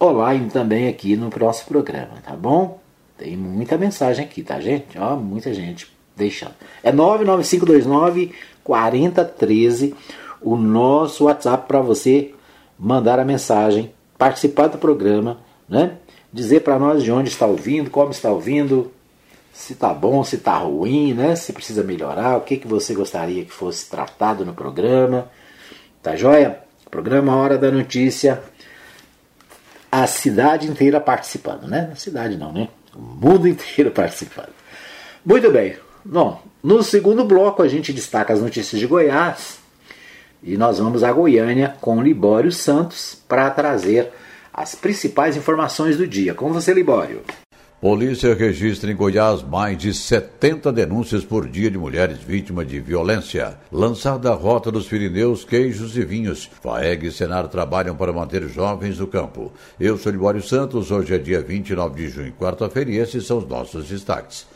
online 0.00 0.48
também 0.50 0.88
aqui 0.88 1.16
no 1.16 1.30
próximo 1.30 1.68
programa, 1.68 2.20
tá 2.24 2.36
bom? 2.36 2.80
Tem 3.16 3.36
muita 3.36 3.78
mensagem 3.78 4.24
aqui, 4.24 4.42
tá, 4.42 4.60
gente? 4.60 4.98
Ó, 4.98 5.16
muita 5.16 5.52
gente 5.54 5.92
deixando. 6.16 6.54
É 6.82 6.92
99529 6.92 8.32
4013 8.62 9.94
o 10.40 10.56
nosso 10.56 11.24
WhatsApp 11.24 11.66
para 11.66 11.80
você 11.80 12.32
mandar 12.78 13.18
a 13.18 13.24
mensagem, 13.24 13.92
participar 14.18 14.68
do 14.68 14.78
programa, 14.78 15.38
né? 15.68 15.96
Dizer 16.32 16.60
para 16.60 16.78
nós 16.78 17.02
de 17.02 17.10
onde 17.10 17.28
está 17.28 17.46
ouvindo, 17.46 17.90
como 17.90 18.10
está 18.10 18.30
ouvindo, 18.30 18.92
se 19.54 19.72
está 19.72 19.94
bom, 19.94 20.24
se 20.24 20.34
está 20.34 20.58
ruim, 20.58 21.14
né? 21.14 21.36
Se 21.36 21.52
precisa 21.52 21.84
melhorar, 21.84 22.36
o 22.36 22.40
que, 22.40 22.56
que 22.56 22.66
você 22.66 22.92
gostaria 22.92 23.44
que 23.44 23.52
fosse 23.52 23.88
tratado 23.88 24.44
no 24.44 24.52
programa. 24.52 25.30
Tá 26.02 26.16
joia? 26.16 26.58
Programa 26.90 27.36
Hora 27.36 27.56
da 27.56 27.70
Notícia. 27.70 28.42
A 29.92 30.08
cidade 30.08 30.66
inteira 30.66 31.00
participando, 31.00 31.68
né? 31.68 31.90
A 31.92 31.94
cidade 31.94 32.36
não, 32.36 32.52
né? 32.52 32.68
O 32.92 32.98
mundo 32.98 33.46
inteiro 33.48 33.92
participando. 33.92 34.50
Muito 35.24 35.48
bem. 35.52 35.76
Bom, 36.04 36.42
no 36.60 36.82
segundo 36.82 37.24
bloco 37.24 37.62
a 37.62 37.68
gente 37.68 37.92
destaca 37.92 38.32
as 38.32 38.40
notícias 38.40 38.80
de 38.80 38.88
Goiás 38.88 39.60
e 40.42 40.56
nós 40.56 40.80
vamos 40.80 41.04
a 41.04 41.12
Goiânia 41.12 41.76
com 41.80 42.02
Libório 42.02 42.50
Santos 42.50 43.22
para 43.28 43.48
trazer 43.50 44.10
as 44.52 44.74
principais 44.74 45.36
informações 45.36 45.96
do 45.96 46.08
dia. 46.08 46.34
Com 46.34 46.52
você, 46.52 46.74
Libório. 46.74 47.22
Polícia 47.84 48.34
registra 48.34 48.90
em 48.90 48.96
Goiás 48.96 49.42
mais 49.42 49.76
de 49.76 49.92
70 49.92 50.72
denúncias 50.72 51.22
por 51.22 51.46
dia 51.46 51.70
de 51.70 51.76
mulheres 51.76 52.16
vítimas 52.16 52.66
de 52.66 52.80
violência. 52.80 53.58
Lançada 53.70 54.30
a 54.30 54.34
Rota 54.34 54.72
dos 54.72 54.86
Pirineus, 54.86 55.44
queijos 55.44 55.94
e 55.94 56.02
vinhos. 56.02 56.50
FAEG 56.62 57.08
e 57.08 57.12
Senar 57.12 57.46
trabalham 57.46 57.94
para 57.94 58.10
manter 58.10 58.48
jovens 58.48 58.98
no 58.98 59.06
campo. 59.06 59.52
Eu 59.78 59.98
sou 59.98 60.10
Libório 60.10 60.42
Santos, 60.42 60.90
hoje 60.90 61.14
é 61.14 61.18
dia 61.18 61.42
29 61.42 61.94
de 61.94 62.08
junho, 62.08 62.32
quarta-feira, 62.32 62.90
e 62.90 62.96
esses 62.96 63.26
são 63.26 63.36
os 63.36 63.46
nossos 63.46 63.86
destaques. 63.86 64.46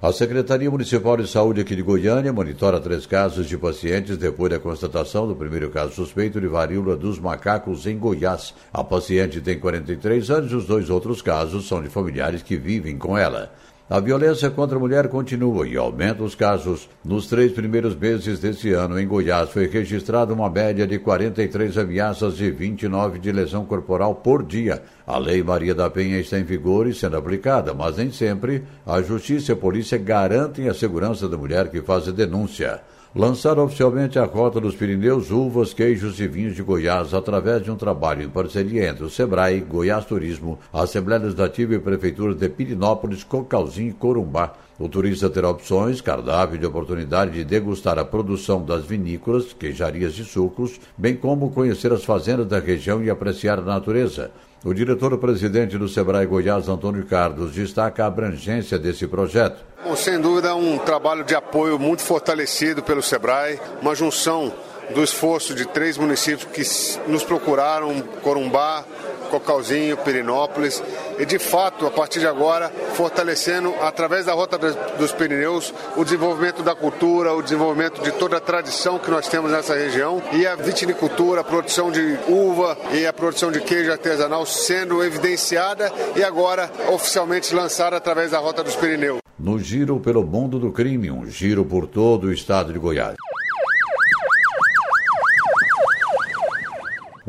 A 0.00 0.12
Secretaria 0.12 0.70
Municipal 0.70 1.16
de 1.16 1.26
Saúde 1.26 1.62
aqui 1.62 1.74
de 1.74 1.80
Goiânia 1.80 2.30
monitora 2.30 2.78
três 2.78 3.06
casos 3.06 3.48
de 3.48 3.56
pacientes 3.56 4.18
depois 4.18 4.50
da 4.50 4.60
constatação 4.60 5.26
do 5.26 5.34
primeiro 5.34 5.70
caso 5.70 5.94
suspeito 5.94 6.38
de 6.38 6.46
varíola 6.46 6.94
dos 6.94 7.18
macacos 7.18 7.86
em 7.86 7.98
Goiás. 7.98 8.52
A 8.70 8.84
paciente 8.84 9.40
tem 9.40 9.58
43 9.58 10.30
anos 10.30 10.52
e 10.52 10.54
os 10.54 10.66
dois 10.66 10.90
outros 10.90 11.22
casos 11.22 11.66
são 11.66 11.82
de 11.82 11.88
familiares 11.88 12.42
que 12.42 12.58
vivem 12.58 12.98
com 12.98 13.16
ela. 13.16 13.50
A 13.88 14.00
violência 14.00 14.50
contra 14.50 14.76
a 14.76 14.80
mulher 14.80 15.06
continua 15.06 15.64
e 15.64 15.76
aumenta 15.76 16.24
os 16.24 16.34
casos. 16.34 16.88
Nos 17.04 17.28
três 17.28 17.52
primeiros 17.52 17.94
meses 17.94 18.40
deste 18.40 18.72
ano, 18.72 18.98
em 18.98 19.06
Goiás, 19.06 19.50
foi 19.50 19.68
registrada 19.68 20.34
uma 20.34 20.50
média 20.50 20.88
de 20.88 20.98
43 20.98 21.78
ameaças 21.78 22.40
e 22.40 22.50
29 22.50 23.20
de 23.20 23.30
lesão 23.30 23.64
corporal 23.64 24.16
por 24.16 24.42
dia. 24.42 24.82
A 25.06 25.18
Lei 25.18 25.40
Maria 25.40 25.72
da 25.72 25.88
Penha 25.88 26.18
está 26.18 26.36
em 26.36 26.42
vigor 26.42 26.88
e 26.88 26.94
sendo 26.94 27.16
aplicada, 27.16 27.72
mas 27.74 27.96
nem 27.96 28.10
sempre 28.10 28.64
a 28.84 29.00
Justiça 29.00 29.52
e 29.52 29.54
a 29.54 29.56
Polícia 29.56 29.96
garantem 29.96 30.68
a 30.68 30.74
segurança 30.74 31.28
da 31.28 31.36
mulher 31.36 31.70
que 31.70 31.80
faz 31.80 32.08
a 32.08 32.10
denúncia 32.10 32.82
lançaram 33.16 33.64
oficialmente 33.64 34.18
a 34.18 34.26
Rota 34.26 34.60
dos 34.60 34.76
Pirineus, 34.76 35.30
uvas, 35.30 35.72
queijos 35.72 36.20
e 36.20 36.28
vinhos 36.28 36.54
de 36.54 36.62
Goiás 36.62 37.14
através 37.14 37.62
de 37.64 37.70
um 37.70 37.76
trabalho 37.76 38.22
em 38.22 38.28
parceria 38.28 38.90
entre 38.90 39.04
o 39.04 39.08
SEBRAE, 39.08 39.60
Goiás 39.60 40.04
Turismo, 40.04 40.58
a 40.70 40.82
Assembleia 40.82 41.22
Legislativa 41.22 41.74
e 41.74 41.78
Prefeituras 41.78 42.36
de 42.36 42.46
Pirinópolis, 42.50 43.24
Cocalzinho 43.24 43.88
e 43.88 43.94
Corumbá. 43.94 44.52
O 44.78 44.86
turista 44.86 45.30
terá 45.30 45.48
opções, 45.48 46.02
cardápio 46.02 46.58
de 46.58 46.66
oportunidade 46.66 47.32
de 47.32 47.44
degustar 47.44 47.98
a 47.98 48.04
produção 48.04 48.62
das 48.62 48.84
vinícolas, 48.84 49.54
queijarias 49.54 50.18
e 50.18 50.24
sucos, 50.24 50.78
bem 50.98 51.16
como 51.16 51.50
conhecer 51.50 51.90
as 51.94 52.04
fazendas 52.04 52.46
da 52.46 52.58
região 52.58 53.02
e 53.02 53.08
apreciar 53.08 53.58
a 53.58 53.62
natureza. 53.62 54.30
O 54.64 54.72
diretor-presidente 54.72 55.78
do 55.78 55.88
Sebrae 55.88 56.26
Goiás, 56.26 56.68
Antônio 56.68 57.04
Carlos, 57.06 57.52
destaca 57.52 58.04
a 58.04 58.06
abrangência 58.06 58.78
desse 58.78 59.06
projeto. 59.06 59.64
Bom, 59.84 59.94
sem 59.94 60.20
dúvida, 60.20 60.54
um 60.56 60.78
trabalho 60.78 61.22
de 61.22 61.34
apoio 61.34 61.78
muito 61.78 62.02
fortalecido 62.02 62.82
pelo 62.82 63.02
Sebrae, 63.02 63.60
uma 63.80 63.94
junção 63.94 64.52
do 64.94 65.02
esforço 65.02 65.54
de 65.54 65.66
três 65.66 65.96
municípios 65.96 66.44
que 66.44 67.10
nos 67.10 67.24
procuraram, 67.24 68.00
Corumbá, 68.22 68.84
Cocalzinho, 69.26 69.96
Pirinópolis, 69.98 70.82
e 71.18 71.24
de 71.24 71.38
fato, 71.38 71.86
a 71.86 71.90
partir 71.90 72.20
de 72.20 72.26
agora, 72.26 72.70
fortalecendo, 72.94 73.74
através 73.80 74.26
da 74.26 74.32
Rota 74.32 74.58
dos 74.58 75.12
Pirineus, 75.12 75.72
o 75.96 76.04
desenvolvimento 76.04 76.62
da 76.62 76.74
cultura, 76.74 77.34
o 77.34 77.42
desenvolvimento 77.42 78.00
de 78.02 78.12
toda 78.12 78.36
a 78.36 78.40
tradição 78.40 78.98
que 78.98 79.10
nós 79.10 79.28
temos 79.28 79.50
nessa 79.50 79.74
região 79.74 80.22
e 80.32 80.46
a 80.46 80.54
vitinicultura, 80.54 81.40
a 81.40 81.44
produção 81.44 81.90
de 81.90 82.18
uva 82.28 82.76
e 82.92 83.06
a 83.06 83.12
produção 83.12 83.50
de 83.50 83.60
queijo 83.60 83.90
artesanal 83.90 84.46
sendo 84.46 85.02
evidenciada 85.02 85.92
e 86.14 86.22
agora 86.22 86.70
oficialmente 86.92 87.54
lançada 87.54 87.96
através 87.96 88.30
da 88.30 88.38
Rota 88.38 88.62
dos 88.62 88.76
Pirineus. 88.76 89.18
No 89.38 89.58
Giro 89.58 90.00
pelo 90.00 90.24
Mundo 90.24 90.58
do 90.58 90.72
Crime, 90.72 91.10
um 91.10 91.26
giro 91.26 91.64
por 91.64 91.86
todo 91.86 92.28
o 92.28 92.32
estado 92.32 92.72
de 92.72 92.78
Goiás. 92.78 93.16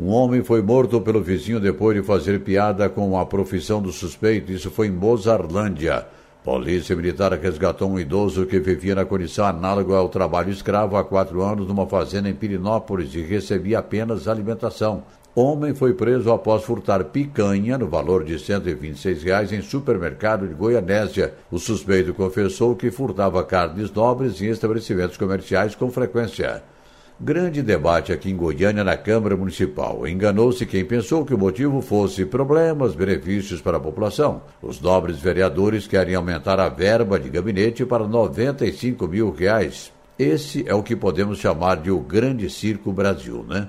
Um 0.00 0.10
homem 0.10 0.44
foi 0.44 0.62
morto 0.62 1.00
pelo 1.00 1.20
vizinho 1.20 1.58
depois 1.58 1.96
de 1.96 2.06
fazer 2.06 2.38
piada 2.44 2.88
com 2.88 3.18
a 3.18 3.26
profissão 3.26 3.82
do 3.82 3.90
suspeito. 3.90 4.52
Isso 4.52 4.70
foi 4.70 4.86
em 4.86 4.92
Mozarlândia. 4.92 6.06
Polícia 6.44 6.94
Militar 6.94 7.32
resgatou 7.32 7.90
um 7.90 7.98
idoso 7.98 8.46
que 8.46 8.60
vivia 8.60 8.94
na 8.94 9.04
condição 9.04 9.44
análoga 9.44 9.96
ao 9.96 10.08
trabalho 10.08 10.52
escravo 10.52 10.96
há 10.96 11.02
quatro 11.02 11.42
anos 11.42 11.66
numa 11.66 11.84
fazenda 11.84 12.28
em 12.28 12.34
Pirinópolis 12.34 13.12
e 13.16 13.22
recebia 13.22 13.80
apenas 13.80 14.28
alimentação. 14.28 15.02
Homem 15.34 15.74
foi 15.74 15.92
preso 15.92 16.30
após 16.30 16.62
furtar 16.62 17.02
picanha 17.06 17.76
no 17.76 17.88
valor 17.88 18.22
de 18.22 18.38
126 18.38 19.24
reais 19.24 19.52
em 19.52 19.62
supermercado 19.62 20.46
de 20.46 20.54
Goianésia. 20.54 21.34
O 21.50 21.58
suspeito 21.58 22.14
confessou 22.14 22.76
que 22.76 22.92
furtava 22.92 23.42
carnes 23.42 23.90
nobres 23.92 24.40
em 24.40 24.46
estabelecimentos 24.46 25.16
comerciais 25.16 25.74
com 25.74 25.90
frequência. 25.90 26.62
Grande 27.20 27.62
debate 27.62 28.12
aqui 28.12 28.30
em 28.30 28.36
Goiânia 28.36 28.84
na 28.84 28.96
Câmara 28.96 29.36
Municipal. 29.36 30.06
Enganou-se 30.06 30.64
quem 30.64 30.84
pensou 30.84 31.24
que 31.24 31.34
o 31.34 31.38
motivo 31.38 31.82
fosse 31.82 32.24
problemas, 32.24 32.94
benefícios 32.94 33.60
para 33.60 33.76
a 33.76 33.80
população. 33.80 34.42
Os 34.62 34.80
nobres 34.80 35.18
vereadores 35.18 35.88
querem 35.88 36.14
aumentar 36.14 36.60
a 36.60 36.68
verba 36.68 37.18
de 37.18 37.28
gabinete 37.28 37.84
para 37.84 38.06
95 38.06 39.08
mil 39.08 39.32
reais. 39.32 39.92
Esse 40.16 40.64
é 40.68 40.72
o 40.72 40.82
que 40.82 40.94
podemos 40.94 41.40
chamar 41.40 41.78
de 41.78 41.90
o 41.90 41.98
Grande 41.98 42.48
Circo 42.48 42.92
Brasil, 42.92 43.44
né? 43.48 43.66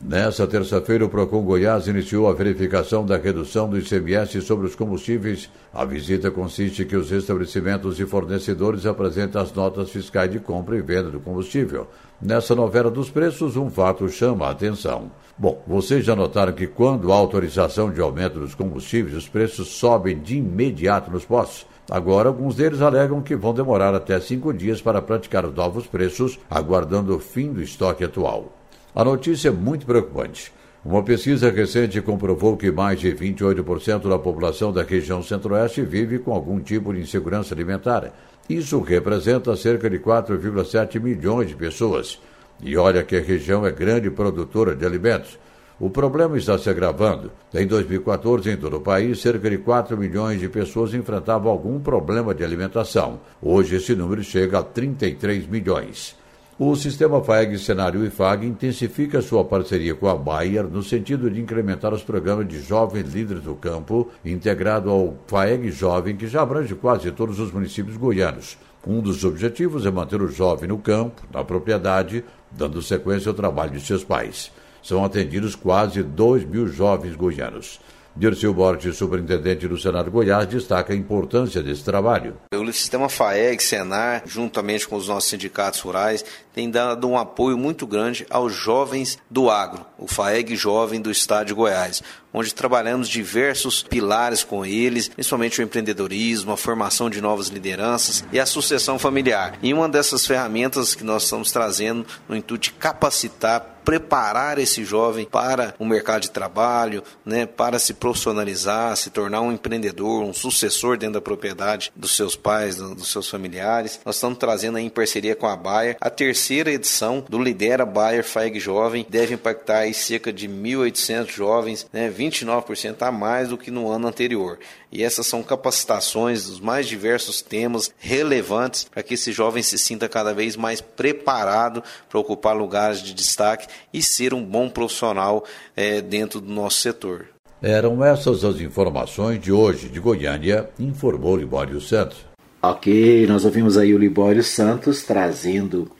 Nessa 0.00 0.46
terça-feira, 0.46 1.04
o 1.04 1.08
Procon 1.08 1.42
Goiás 1.42 1.86
iniciou 1.86 2.28
a 2.28 2.32
verificação 2.32 3.06
da 3.06 3.16
redução 3.16 3.68
do 3.68 3.78
ICMS 3.78 4.42
sobre 4.42 4.66
os 4.66 4.74
combustíveis. 4.74 5.48
A 5.72 5.84
visita 5.84 6.30
consiste 6.30 6.82
em 6.82 6.86
que 6.86 6.96
os 6.96 7.10
estabelecimentos 7.10 7.98
e 8.00 8.04
fornecedores 8.04 8.86
apresentem 8.86 9.40
as 9.40 9.52
notas 9.52 9.90
fiscais 9.90 10.30
de 10.30 10.40
compra 10.40 10.76
e 10.76 10.82
venda 10.82 11.10
do 11.10 11.20
combustível. 11.20 11.86
Nessa 12.20 12.54
novela 12.54 12.90
dos 12.90 13.08
preços, 13.08 13.56
um 13.56 13.70
fato 13.70 14.08
chama 14.08 14.46
a 14.46 14.50
atenção. 14.50 15.10
Bom, 15.38 15.62
vocês 15.66 16.04
já 16.04 16.14
notaram 16.14 16.52
que 16.52 16.66
quando 16.66 17.12
há 17.12 17.16
autorização 17.16 17.90
de 17.90 18.00
aumento 18.00 18.40
dos 18.40 18.54
combustíveis, 18.54 19.16
os 19.16 19.28
preços 19.28 19.68
sobem 19.68 20.18
de 20.18 20.36
imediato 20.36 21.10
nos 21.10 21.24
postos. 21.24 21.66
Agora, 21.90 22.28
alguns 22.28 22.56
deles 22.56 22.82
alegam 22.82 23.22
que 23.22 23.36
vão 23.36 23.54
demorar 23.54 23.94
até 23.94 24.18
cinco 24.18 24.52
dias 24.52 24.82
para 24.82 25.02
praticar 25.02 25.44
os 25.44 25.54
novos 25.54 25.86
preços, 25.86 26.38
aguardando 26.50 27.14
o 27.14 27.20
fim 27.20 27.52
do 27.52 27.62
estoque 27.62 28.04
atual. 28.04 28.52
A 28.94 29.02
notícia 29.04 29.48
é 29.48 29.50
muito 29.50 29.84
preocupante. 29.84 30.52
Uma 30.84 31.02
pesquisa 31.02 31.50
recente 31.50 32.00
comprovou 32.00 32.56
que 32.56 32.70
mais 32.70 33.00
de 33.00 33.12
28% 33.12 34.08
da 34.08 34.18
população 34.20 34.72
da 34.72 34.84
região 34.84 35.20
centro-oeste 35.20 35.82
vive 35.82 36.20
com 36.20 36.32
algum 36.32 36.60
tipo 36.60 36.94
de 36.94 37.00
insegurança 37.00 37.52
alimentar. 37.52 38.12
Isso 38.48 38.78
representa 38.78 39.56
cerca 39.56 39.90
de 39.90 39.98
4,7 39.98 41.00
milhões 41.00 41.48
de 41.48 41.56
pessoas. 41.56 42.20
E 42.62 42.76
olha 42.76 43.02
que 43.02 43.16
a 43.16 43.20
região 43.20 43.66
é 43.66 43.72
grande 43.72 44.10
produtora 44.10 44.76
de 44.76 44.86
alimentos. 44.86 45.40
O 45.80 45.90
problema 45.90 46.38
está 46.38 46.56
se 46.56 46.70
agravando. 46.70 47.32
Em 47.52 47.66
2014, 47.66 48.48
em 48.48 48.56
todo 48.56 48.76
o 48.76 48.80
país, 48.80 49.20
cerca 49.20 49.50
de 49.50 49.58
4 49.58 49.98
milhões 49.98 50.38
de 50.38 50.48
pessoas 50.48 50.94
enfrentavam 50.94 51.50
algum 51.50 51.80
problema 51.80 52.32
de 52.32 52.44
alimentação. 52.44 53.18
Hoje, 53.42 53.74
esse 53.74 53.96
número 53.96 54.22
chega 54.22 54.60
a 54.60 54.62
33 54.62 55.48
milhões. 55.48 56.14
O 56.56 56.76
sistema 56.76 57.20
FAEG 57.20 57.58
Cenário 57.58 58.04
IFAG 58.06 58.46
intensifica 58.46 59.20
sua 59.20 59.44
parceria 59.44 59.92
com 59.92 60.06
a 60.06 60.14
Bayer 60.14 60.62
no 60.62 60.84
sentido 60.84 61.28
de 61.28 61.40
incrementar 61.40 61.92
os 61.92 62.04
programas 62.04 62.46
de 62.46 62.60
jovens 62.60 63.12
líderes 63.12 63.42
do 63.42 63.56
campo, 63.56 64.08
integrado 64.24 64.88
ao 64.88 65.16
FAEG 65.26 65.72
Jovem, 65.72 66.16
que 66.16 66.28
já 66.28 66.42
abrange 66.42 66.72
quase 66.76 67.10
todos 67.10 67.40
os 67.40 67.50
municípios 67.50 67.96
goianos. 67.96 68.56
Um 68.86 69.00
dos 69.00 69.24
objetivos 69.24 69.84
é 69.84 69.90
manter 69.90 70.22
o 70.22 70.30
jovem 70.30 70.68
no 70.68 70.78
campo, 70.78 71.22
na 71.32 71.42
propriedade, 71.42 72.24
dando 72.52 72.80
sequência 72.80 73.30
ao 73.30 73.34
trabalho 73.34 73.72
de 73.72 73.80
seus 73.80 74.04
pais. 74.04 74.52
são 74.80 75.04
atendidos 75.04 75.56
quase 75.56 76.04
2 76.04 76.44
mil 76.44 76.68
jovens 76.68 77.16
goianos. 77.16 77.80
Dirceu 78.16 78.54
Borges, 78.54 78.96
superintendente 78.96 79.66
do 79.66 79.76
Senado 79.76 80.08
Goiás, 80.08 80.46
destaca 80.46 80.92
a 80.92 80.96
importância 80.96 81.60
desse 81.60 81.82
trabalho. 81.82 82.36
O 82.52 82.72
sistema 82.72 83.08
FAEG, 83.08 83.60
Senar, 83.60 84.22
juntamente 84.24 84.86
com 84.86 84.94
os 84.94 85.08
nossos 85.08 85.28
sindicatos 85.28 85.80
rurais, 85.80 86.24
tem 86.52 86.70
dado 86.70 87.08
um 87.08 87.18
apoio 87.18 87.58
muito 87.58 87.86
grande 87.86 88.24
aos 88.30 88.54
jovens 88.54 89.18
do 89.28 89.50
agro, 89.50 89.84
o 89.98 90.06
FAEG 90.06 90.54
Jovem 90.54 91.00
do 91.00 91.10
Estado 91.10 91.48
de 91.48 91.54
Goiás, 91.54 92.02
onde 92.32 92.54
trabalhamos 92.54 93.08
diversos 93.08 93.82
pilares 93.82 94.44
com 94.44 94.64
eles, 94.64 95.08
principalmente 95.08 95.60
o 95.60 95.64
empreendedorismo, 95.64 96.52
a 96.52 96.56
formação 96.56 97.10
de 97.10 97.20
novas 97.20 97.48
lideranças 97.48 98.24
e 98.32 98.38
a 98.38 98.46
sucessão 98.46 98.96
familiar. 98.96 99.58
E 99.60 99.74
uma 99.74 99.88
dessas 99.88 100.24
ferramentas 100.24 100.94
que 100.94 101.02
nós 101.02 101.24
estamos 101.24 101.50
trazendo 101.50 102.06
no 102.28 102.36
intuito 102.36 102.64
de 102.64 102.72
capacitar 102.72 103.73
preparar 103.84 104.58
esse 104.58 104.84
jovem 104.84 105.24
para 105.24 105.74
o 105.78 105.84
mercado 105.84 106.22
de 106.22 106.30
trabalho, 106.30 107.02
né, 107.24 107.46
para 107.46 107.78
se 107.78 107.94
profissionalizar, 107.94 108.96
se 108.96 109.10
tornar 109.10 109.40
um 109.40 109.52
empreendedor, 109.52 110.22
um 110.22 110.32
sucessor 110.32 110.96
dentro 110.96 111.14
da 111.14 111.20
propriedade 111.20 111.92
dos 111.94 112.16
seus 112.16 112.34
pais, 112.34 112.76
dos 112.76 113.10
seus 113.10 113.28
familiares. 113.28 114.00
Nós 114.04 114.16
estamos 114.16 114.38
trazendo 114.38 114.78
aí 114.78 114.84
em 114.84 114.90
parceria 114.90 115.36
com 115.36 115.46
a 115.46 115.56
Bayer 115.56 115.96
a 116.00 116.10
terceira 116.10 116.72
edição 116.72 117.24
do 117.28 117.42
Lidera 117.42 117.84
Bayer 117.84 118.24
FAEG 118.24 118.58
Jovem, 118.58 119.06
deve 119.08 119.34
impactar 119.34 119.78
aí 119.78 119.94
cerca 119.94 120.32
de 120.32 120.48
1.800 120.48 121.30
jovens, 121.30 121.86
né, 121.92 122.10
29% 122.10 123.02
a 123.02 123.12
mais 123.12 123.48
do 123.48 123.58
que 123.58 123.70
no 123.70 123.90
ano 123.90 124.08
anterior. 124.08 124.58
E 124.94 125.02
essas 125.02 125.26
são 125.26 125.42
capacitações 125.42 126.46
dos 126.46 126.60
mais 126.60 126.86
diversos 126.86 127.42
temas 127.42 127.92
relevantes 127.98 128.84
para 128.84 129.02
que 129.02 129.14
esse 129.14 129.32
jovem 129.32 129.60
se 129.60 129.76
sinta 129.76 130.08
cada 130.08 130.32
vez 130.32 130.54
mais 130.54 130.80
preparado 130.80 131.82
para 132.08 132.20
ocupar 132.20 132.56
lugares 132.56 133.02
de 133.02 133.12
destaque 133.12 133.66
e 133.92 134.00
ser 134.00 134.32
um 134.32 134.44
bom 134.44 134.70
profissional 134.70 135.44
é, 135.74 136.00
dentro 136.00 136.40
do 136.40 136.52
nosso 136.52 136.80
setor. 136.80 137.26
Eram 137.60 138.04
essas 138.04 138.44
as 138.44 138.60
informações 138.60 139.40
de 139.40 139.50
hoje 139.50 139.88
de 139.88 139.98
Goiânia, 139.98 140.70
informou 140.78 141.36
Libório 141.36 141.80
Santos. 141.80 142.18
Ok, 142.62 143.26
nós 143.26 143.44
ouvimos 143.44 143.76
aí 143.76 143.92
o 143.92 143.98
Libório 143.98 144.44
Santos 144.44 145.02
trazendo 145.02 145.90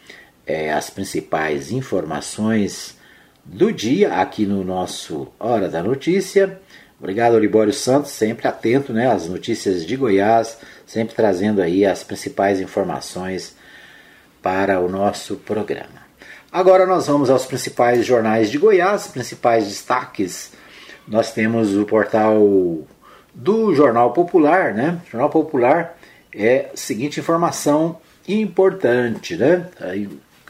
é, 0.47 0.73
as 0.73 0.89
principais 0.89 1.73
informações 1.73 2.97
do 3.45 3.73
dia 3.73 4.15
aqui 4.15 4.47
no 4.47 4.63
nosso 4.63 5.29
Hora 5.41 5.69
da 5.69 5.83
Notícia. 5.83 6.61
Obrigado, 6.99 7.39
Libório 7.39 7.73
Santos, 7.73 8.13
sempre 8.13 8.47
atento 8.47 8.93
né, 8.93 9.11
às 9.11 9.29
notícias 9.29 9.85
de 9.85 9.97
Goiás, 9.97 10.59
sempre 10.87 11.15
trazendo 11.15 11.61
aí 11.61 11.85
as 11.85 12.03
principais 12.05 12.61
informações 12.61 13.55
para 14.41 14.81
o 14.81 14.89
nosso 14.89 15.37
programa. 15.37 16.05
Agora 16.53 16.87
nós 16.87 17.07
vamos 17.07 17.31
aos 17.31 17.45
principais 17.45 18.07
jornais 18.07 18.51
de 18.51 18.59
Goiás, 18.59 19.09
principais 19.09 19.67
destaques. 19.67 20.53
Nós 21.07 21.33
temos 21.33 21.77
o 21.77 21.85
portal 21.85 22.39
do 23.35 23.75
Jornal 23.75 24.13
Popular, 24.13 24.73
né? 24.73 25.01
Jornal 25.11 25.31
Popular 25.31 25.99
é 26.33 26.71
a 26.73 26.77
seguinte 26.77 27.19
informação 27.19 27.99
importante, 28.29 29.37
né? 29.37 29.67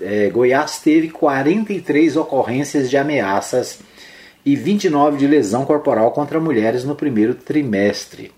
É, 0.00 0.28
Goiás 0.28 0.78
teve 0.80 1.08
43 1.08 2.16
ocorrências 2.16 2.90
de 2.90 2.96
ameaças 2.96 3.78
e 4.44 4.54
29 4.54 5.16
de 5.16 5.26
lesão 5.26 5.64
corporal 5.64 6.10
contra 6.12 6.38
mulheres 6.38 6.84
no 6.84 6.94
primeiro 6.94 7.34
trimestre. 7.34 8.32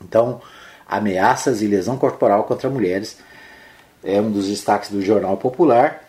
Então, 0.00 0.40
ameaças 0.86 1.62
e 1.62 1.66
lesão 1.66 1.96
corporal 1.96 2.44
contra 2.44 2.70
mulheres 2.70 3.18
é 4.02 4.20
um 4.20 4.30
dos 4.30 4.48
destaques 4.48 4.90
do 4.90 5.02
Jornal 5.02 5.36
Popular. 5.36 6.04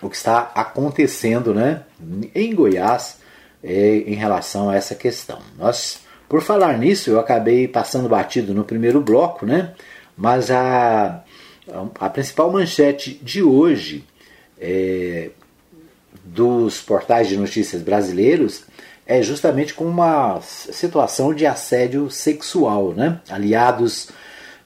O 0.00 0.08
que 0.08 0.16
está 0.16 0.52
acontecendo 0.54 1.52
né, 1.52 1.82
em 2.34 2.54
Goiás 2.54 3.18
é, 3.62 3.96
em 4.06 4.14
relação 4.14 4.70
a 4.70 4.76
essa 4.76 4.94
questão. 4.94 5.40
Nós, 5.58 6.00
por 6.28 6.40
falar 6.40 6.78
nisso, 6.78 7.10
eu 7.10 7.18
acabei 7.18 7.66
passando 7.66 8.08
batido 8.08 8.54
no 8.54 8.64
primeiro 8.64 9.00
bloco, 9.00 9.44
né, 9.44 9.74
mas 10.16 10.50
a, 10.50 11.24
a 11.98 12.10
principal 12.10 12.52
manchete 12.52 13.14
de 13.22 13.42
hoje 13.42 14.04
é, 14.60 15.30
dos 16.32 16.80
portais 16.80 17.28
de 17.28 17.36
notícias 17.36 17.82
brasileiros 17.82 18.64
é 19.06 19.22
justamente 19.22 19.72
com 19.72 19.84
uma 19.84 20.40
situação 20.42 21.32
de 21.32 21.46
assédio 21.46 22.10
sexual. 22.10 22.92
Né? 22.92 23.20
Aliados 23.30 24.10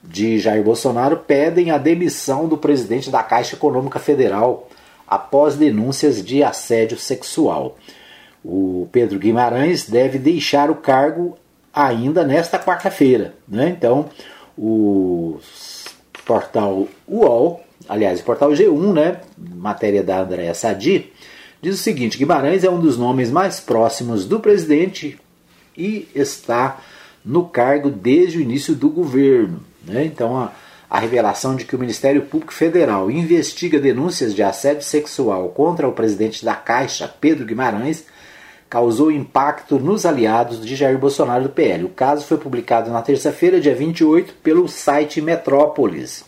de 0.02 0.38
Jair 0.38 0.64
Bolsonaro 0.64 1.18
pedem 1.18 1.70
a 1.70 1.78
demissão 1.78 2.48
do 2.48 2.58
presidente 2.58 3.08
da 3.08 3.22
Caixa 3.22 3.54
Econômica 3.54 4.00
Federal 4.00 4.68
após 5.06 5.54
denúncias 5.54 6.24
de 6.24 6.42
assédio 6.42 6.98
sexual. 6.98 7.78
O 8.44 8.88
Pedro 8.90 9.18
Guimarães 9.18 9.88
deve 9.88 10.18
deixar 10.18 10.70
o 10.70 10.74
cargo 10.74 11.38
ainda 11.72 12.24
nesta 12.24 12.58
quarta-feira. 12.58 13.34
Né? 13.46 13.68
Então, 13.68 14.10
o 14.58 15.38
portal 16.26 16.88
UOL, 17.06 17.60
aliás, 17.88 18.20
o 18.20 18.24
portal 18.24 18.50
G1, 18.50 18.92
né, 18.92 19.20
matéria 19.38 20.02
da 20.02 20.20
Andréa 20.20 20.54
Sadi, 20.54 21.12
diz 21.62 21.76
o 21.76 21.82
seguinte: 21.82 22.18
Guimarães 22.18 22.64
é 22.64 22.70
um 22.70 22.80
dos 22.80 22.98
nomes 22.98 23.30
mais 23.30 23.60
próximos 23.60 24.26
do 24.26 24.40
presidente 24.40 25.18
e 25.78 26.08
está 26.14 26.80
no 27.24 27.48
cargo 27.48 27.88
desde 27.88 28.38
o 28.38 28.40
início 28.40 28.74
do 28.74 28.90
governo. 28.90 29.62
Né? 29.86 30.04
Então, 30.04 30.36
a, 30.36 30.52
a 30.90 30.98
revelação 30.98 31.54
de 31.54 31.64
que 31.64 31.76
o 31.76 31.78
Ministério 31.78 32.22
Público 32.22 32.52
Federal 32.52 33.10
investiga 33.10 33.78
denúncias 33.78 34.34
de 34.34 34.42
assédio 34.42 34.82
sexual 34.82 35.50
contra 35.50 35.88
o 35.88 35.92
presidente 35.92 36.44
da 36.44 36.54
Caixa, 36.54 37.08
Pedro 37.20 37.46
Guimarães, 37.46 38.04
causou 38.68 39.12
impacto 39.12 39.78
nos 39.78 40.04
aliados 40.04 40.64
de 40.64 40.74
Jair 40.74 40.98
Bolsonaro 40.98 41.44
do 41.44 41.50
PL. 41.50 41.84
O 41.84 41.90
caso 41.90 42.26
foi 42.26 42.38
publicado 42.38 42.90
na 42.90 43.02
terça-feira, 43.02 43.60
dia 43.60 43.74
28, 43.74 44.34
pelo 44.42 44.66
site 44.66 45.20
Metrópolis. 45.20 46.24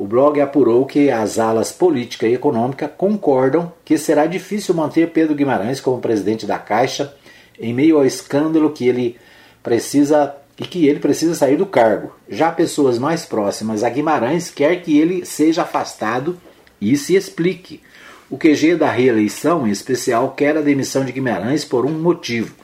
O 0.00 0.06
blog 0.06 0.40
apurou 0.40 0.86
que 0.86 1.10
as 1.10 1.38
alas 1.38 1.72
política 1.72 2.26
e 2.26 2.32
econômica 2.32 2.88
concordam 2.88 3.70
que 3.84 3.98
será 3.98 4.24
difícil 4.24 4.74
manter 4.74 5.10
Pedro 5.10 5.34
Guimarães 5.34 5.78
como 5.78 6.00
presidente 6.00 6.46
da 6.46 6.58
Caixa 6.58 7.14
em 7.60 7.74
meio 7.74 7.98
ao 7.98 8.06
escândalo 8.06 8.70
que 8.70 8.88
ele 8.88 9.18
precisa 9.62 10.34
e 10.58 10.64
que 10.64 10.86
ele 10.86 11.00
precisa 11.00 11.34
sair 11.34 11.58
do 11.58 11.66
cargo. 11.66 12.16
Já 12.30 12.50
pessoas 12.50 12.98
mais 12.98 13.26
próximas 13.26 13.84
a 13.84 13.90
Guimarães 13.90 14.48
quer 14.48 14.80
que 14.80 14.98
ele 14.98 15.26
seja 15.26 15.64
afastado 15.64 16.40
e 16.80 16.96
se 16.96 17.14
explique. 17.14 17.82
O 18.30 18.38
QG 18.38 18.76
da 18.76 18.90
reeleição, 18.90 19.68
em 19.68 19.70
especial, 19.70 20.30
quer 20.30 20.56
a 20.56 20.62
demissão 20.62 21.04
de 21.04 21.12
Guimarães 21.12 21.62
por 21.62 21.84
um 21.84 21.92
motivo. 21.92 22.54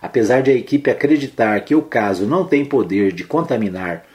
Apesar 0.00 0.42
de 0.42 0.50
a 0.50 0.54
equipe 0.54 0.90
acreditar 0.90 1.60
que 1.60 1.74
o 1.74 1.82
caso 1.82 2.24
não 2.24 2.46
tem 2.46 2.64
poder 2.64 3.12
de 3.12 3.22
contaminar 3.22 4.06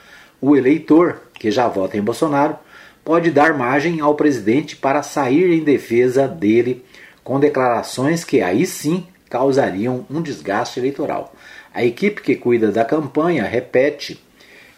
o 0.42 0.56
eleitor 0.56 1.22
que 1.36 1.52
já 1.52 1.68
vota 1.68 1.96
em 1.96 2.02
Bolsonaro, 2.02 2.58
pode 3.04 3.32
dar 3.32 3.58
margem 3.58 4.00
ao 4.00 4.16
presidente 4.16 4.76
para 4.76 5.04
sair 5.04 5.52
em 5.52 5.64
defesa 5.64 6.28
dele 6.28 6.84
com 7.24 7.40
declarações 7.40 8.24
que 8.24 8.42
aí 8.42 8.66
sim 8.66 9.06
causariam 9.30 10.06
um 10.10 10.22
desgaste 10.22 10.80
eleitoral. 10.80 11.34
A 11.74 11.84
equipe 11.84 12.22
que 12.22 12.36
cuida 12.36 12.72
da 12.72 12.84
campanha 12.84 13.46
repete 13.46 14.22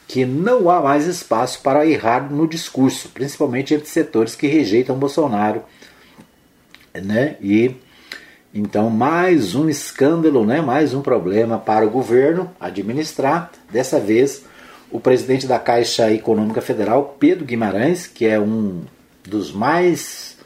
que 0.07 0.25
não 0.25 0.69
há 0.69 0.81
mais 0.81 1.07
espaço 1.07 1.61
para 1.61 1.85
errar 1.87 2.31
no 2.31 2.47
discurso, 2.47 3.09
principalmente 3.09 3.73
entre 3.73 3.87
setores 3.87 4.35
que 4.35 4.47
rejeitam 4.47 4.97
Bolsonaro, 4.97 5.63
né? 6.93 7.35
E 7.41 7.75
então 8.53 8.89
mais 8.89 9.55
um 9.55 9.67
escândalo, 9.67 10.45
né? 10.45 10.61
Mais 10.61 10.93
um 10.93 11.01
problema 11.01 11.57
para 11.57 11.85
o 11.85 11.89
governo 11.89 12.51
administrar. 12.59 13.51
Dessa 13.71 13.99
vez 13.99 14.45
o 14.93 14.99
presidente 14.99 15.47
da 15.47 15.57
Caixa 15.57 16.11
Econômica 16.11 16.61
Federal, 16.61 17.17
Pedro 17.19 17.43
Guimarães, 17.43 18.05
que 18.05 18.27
é 18.27 18.39
um 18.39 18.83
dos 19.27 19.51
mais 19.51 20.37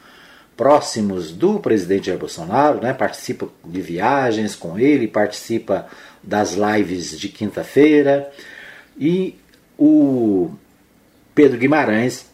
próximos 0.56 1.34
do 1.34 1.60
presidente 1.60 2.08
Jair 2.08 2.18
Bolsonaro, 2.18 2.82
né, 2.82 2.94
participa 2.94 3.50
de 3.66 3.82
viagens 3.82 4.56
com 4.56 4.80
ele, 4.80 5.06
participa 5.06 5.88
das 6.24 6.54
lives 6.54 7.20
de 7.20 7.28
quinta-feira, 7.28 8.32
e 8.98 9.38
o 9.78 10.50
Pedro 11.36 11.58
Guimarães 11.58 12.26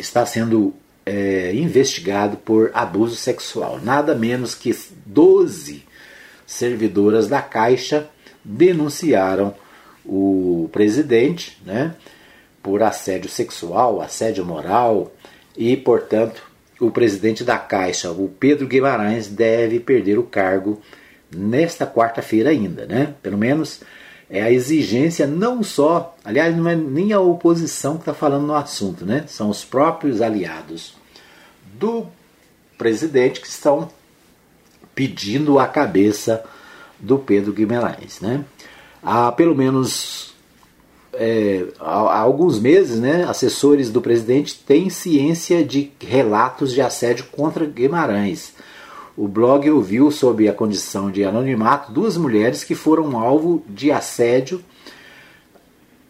está 0.00 0.26
sendo 0.26 0.74
é, 1.06 1.54
investigado 1.54 2.38
por 2.38 2.72
abuso 2.74 3.14
sexual. 3.14 3.78
Nada 3.80 4.16
menos 4.16 4.56
que 4.56 4.76
12 5.06 5.84
servidoras 6.44 7.28
da 7.28 7.40
Caixa 7.40 8.10
denunciaram 8.44 9.54
o 10.04 10.68
presidente, 10.72 11.60
né, 11.64 11.94
por 12.62 12.82
assédio 12.82 13.30
sexual, 13.30 14.00
assédio 14.00 14.44
moral 14.44 15.12
e, 15.56 15.76
portanto, 15.76 16.42
o 16.80 16.90
presidente 16.90 17.44
da 17.44 17.58
Caixa, 17.58 18.10
o 18.10 18.28
Pedro 18.28 18.66
Guimarães, 18.66 19.28
deve 19.28 19.80
perder 19.80 20.18
o 20.18 20.22
cargo 20.22 20.80
nesta 21.34 21.86
quarta-feira 21.86 22.50
ainda, 22.50 22.86
né? 22.86 23.14
Pelo 23.22 23.36
menos 23.36 23.82
é 24.28 24.42
a 24.42 24.50
exigência 24.50 25.26
não 25.26 25.62
só, 25.62 26.16
aliás, 26.24 26.56
não 26.56 26.68
é 26.68 26.74
nem 26.74 27.12
a 27.12 27.20
oposição 27.20 27.94
que 27.94 28.02
está 28.02 28.14
falando 28.14 28.46
no 28.46 28.54
assunto, 28.54 29.04
né? 29.04 29.24
São 29.26 29.50
os 29.50 29.64
próprios 29.64 30.22
aliados 30.22 30.94
do 31.74 32.06
presidente 32.78 33.40
que 33.40 33.46
estão 33.46 33.90
pedindo 34.94 35.58
a 35.58 35.66
cabeça 35.66 36.44
do 36.98 37.18
Pedro 37.18 37.52
Guimarães. 37.52 38.20
Né? 38.20 38.44
Há 39.02 39.32
pelo 39.32 39.54
menos 39.54 40.34
é, 41.12 41.66
há 41.78 42.18
alguns 42.18 42.58
meses, 42.58 42.98
né, 42.98 43.24
assessores 43.24 43.90
do 43.90 44.00
presidente 44.00 44.54
têm 44.54 44.90
ciência 44.90 45.64
de 45.64 45.92
relatos 46.00 46.72
de 46.72 46.80
assédio 46.80 47.26
contra 47.32 47.66
Guimarães. 47.66 48.54
O 49.16 49.26
blog 49.28 49.68
ouviu, 49.70 50.10
sob 50.10 50.48
a 50.48 50.52
condição 50.52 51.10
de 51.10 51.24
anonimato, 51.24 51.92
duas 51.92 52.16
mulheres 52.16 52.64
que 52.64 52.74
foram 52.74 53.18
alvo 53.18 53.62
de 53.68 53.90
assédio 53.90 54.64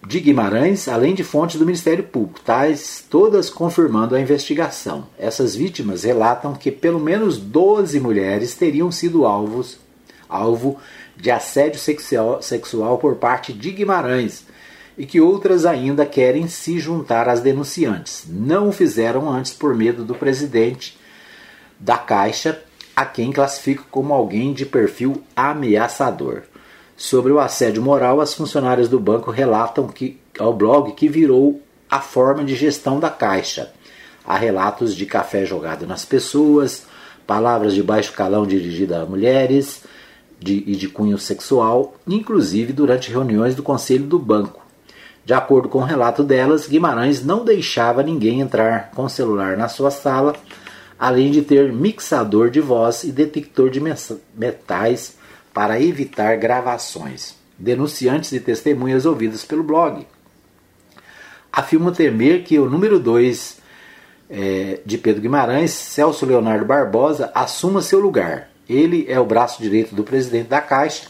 de 0.07 0.21
Guimarães, 0.21 0.89
além 0.89 1.15
de 1.15 1.25
fontes 1.25 1.59
do 1.59 1.67
Ministério 1.67 2.05
Público, 2.05 2.41
tais 2.41 3.05
todas 3.09 3.51
confirmando 3.51 4.15
a 4.15 4.21
investigação. 4.21 5.07
Essas 5.19 5.55
vítimas 5.55 6.05
relatam 6.05 6.55
que 6.55 6.71
pelo 6.71 7.01
menos 7.01 7.37
12 7.37 7.99
mulheres 8.01 8.55
teriam 8.55 8.91
sido 8.91 9.27
alvos, 9.27 9.79
alvo 10.29 10.79
de 11.21 11.31
assédio 11.31 11.79
sexual, 11.79 12.99
por 12.99 13.17
parte 13.17 13.53
de 13.53 13.71
Guimarães 13.71 14.45
e 14.97 15.07
que 15.07 15.21
outras 15.21 15.65
ainda 15.67 16.05
querem 16.05 16.49
se 16.49 16.79
juntar 16.79 17.29
às 17.29 17.41
denunciantes. 17.41 18.25
Não 18.29 18.69
o 18.69 18.73
fizeram 18.73 19.31
antes 19.31 19.53
por 19.53 19.75
medo 19.75 20.05
do 20.05 20.15
presidente 20.15 20.99
da 21.79 21.97
Caixa, 21.97 22.61
a 22.95 23.05
quem 23.05 23.33
classifica 23.33 23.83
como 23.91 24.13
alguém 24.13 24.53
de 24.53 24.67
perfil 24.67 25.23
ameaçador. 25.35 26.43
Sobre 26.97 27.33
o 27.33 27.39
assédio 27.39 27.83
moral, 27.83 28.21
as 28.21 28.35
funcionárias 28.35 28.89
do 28.89 29.01
banco 29.01 29.31
relatam 29.31 29.89
que, 29.89 30.21
ao 30.39 30.53
blog 30.53 30.93
que 30.93 31.09
virou 31.09 31.63
a 31.89 32.01
forma 32.01 32.45
de 32.45 32.55
gestão 32.55 33.01
da 33.01 33.09
Caixa. 33.09 33.73
Há 34.25 34.37
relatos 34.37 34.95
de 34.95 35.07
café 35.07 35.47
jogado 35.47 35.87
nas 35.87 36.05
pessoas, 36.05 36.85
palavras 37.27 37.75
de 37.75 37.83
baixo 37.83 38.13
calão 38.13 38.47
dirigidas 38.47 39.03
a 39.03 39.07
mulheres 39.07 39.83
de, 40.41 40.65
e 40.67 40.75
de 40.75 40.89
cunho 40.89 41.19
sexual, 41.19 41.95
inclusive 42.09 42.73
durante 42.73 43.11
reuniões 43.11 43.55
do 43.55 43.63
conselho 43.63 44.05
do 44.05 44.19
banco. 44.19 44.61
De 45.25 45.33
acordo 45.33 45.69
com 45.69 45.79
o 45.79 45.85
relato 45.85 46.25
delas, 46.25 46.67
Guimarães 46.67 47.25
não 47.25 47.45
deixava 47.45 48.03
ninguém 48.03 48.41
entrar 48.41 48.91
com 48.91 49.09
celular 49.09 49.57
na 49.57 49.69
sua 49.69 49.91
sala, 49.91 50.35
além 50.99 51.31
de 51.31 51.43
ter 51.43 51.73
mixador 51.73 52.51
de 52.51 52.61
voz 52.61 53.05
e 53.05 53.13
detector 53.13 53.71
de 53.71 53.81
metais 54.35 55.17
para 55.55 55.81
evitar 55.81 56.37
gravações. 56.37 57.37
Denunciantes 57.57 58.33
e 58.33 58.41
testemunhas 58.41 59.07
ouvidas 59.07 59.45
pelo 59.45 59.63
blog 59.63 60.07
afirmam 61.53 61.93
temer 61.93 62.45
que 62.45 62.59
o 62.59 62.69
número 62.69 62.99
2 62.99 63.59
é, 64.29 64.81
de 64.85 64.99
Pedro 64.99 65.23
Guimarães, 65.23 65.73
Celso 65.73 66.25
Leonardo 66.25 66.65
Barbosa, 66.65 67.31
assuma 67.35 67.83
seu 67.83 67.99
lugar. 67.99 68.50
Ele 68.71 69.05
é 69.09 69.19
o 69.19 69.27
braço 69.27 69.61
direito 69.61 69.97
do 69.97 70.05
presidente 70.05 70.47
da 70.47 70.61
Caixa 70.61 71.09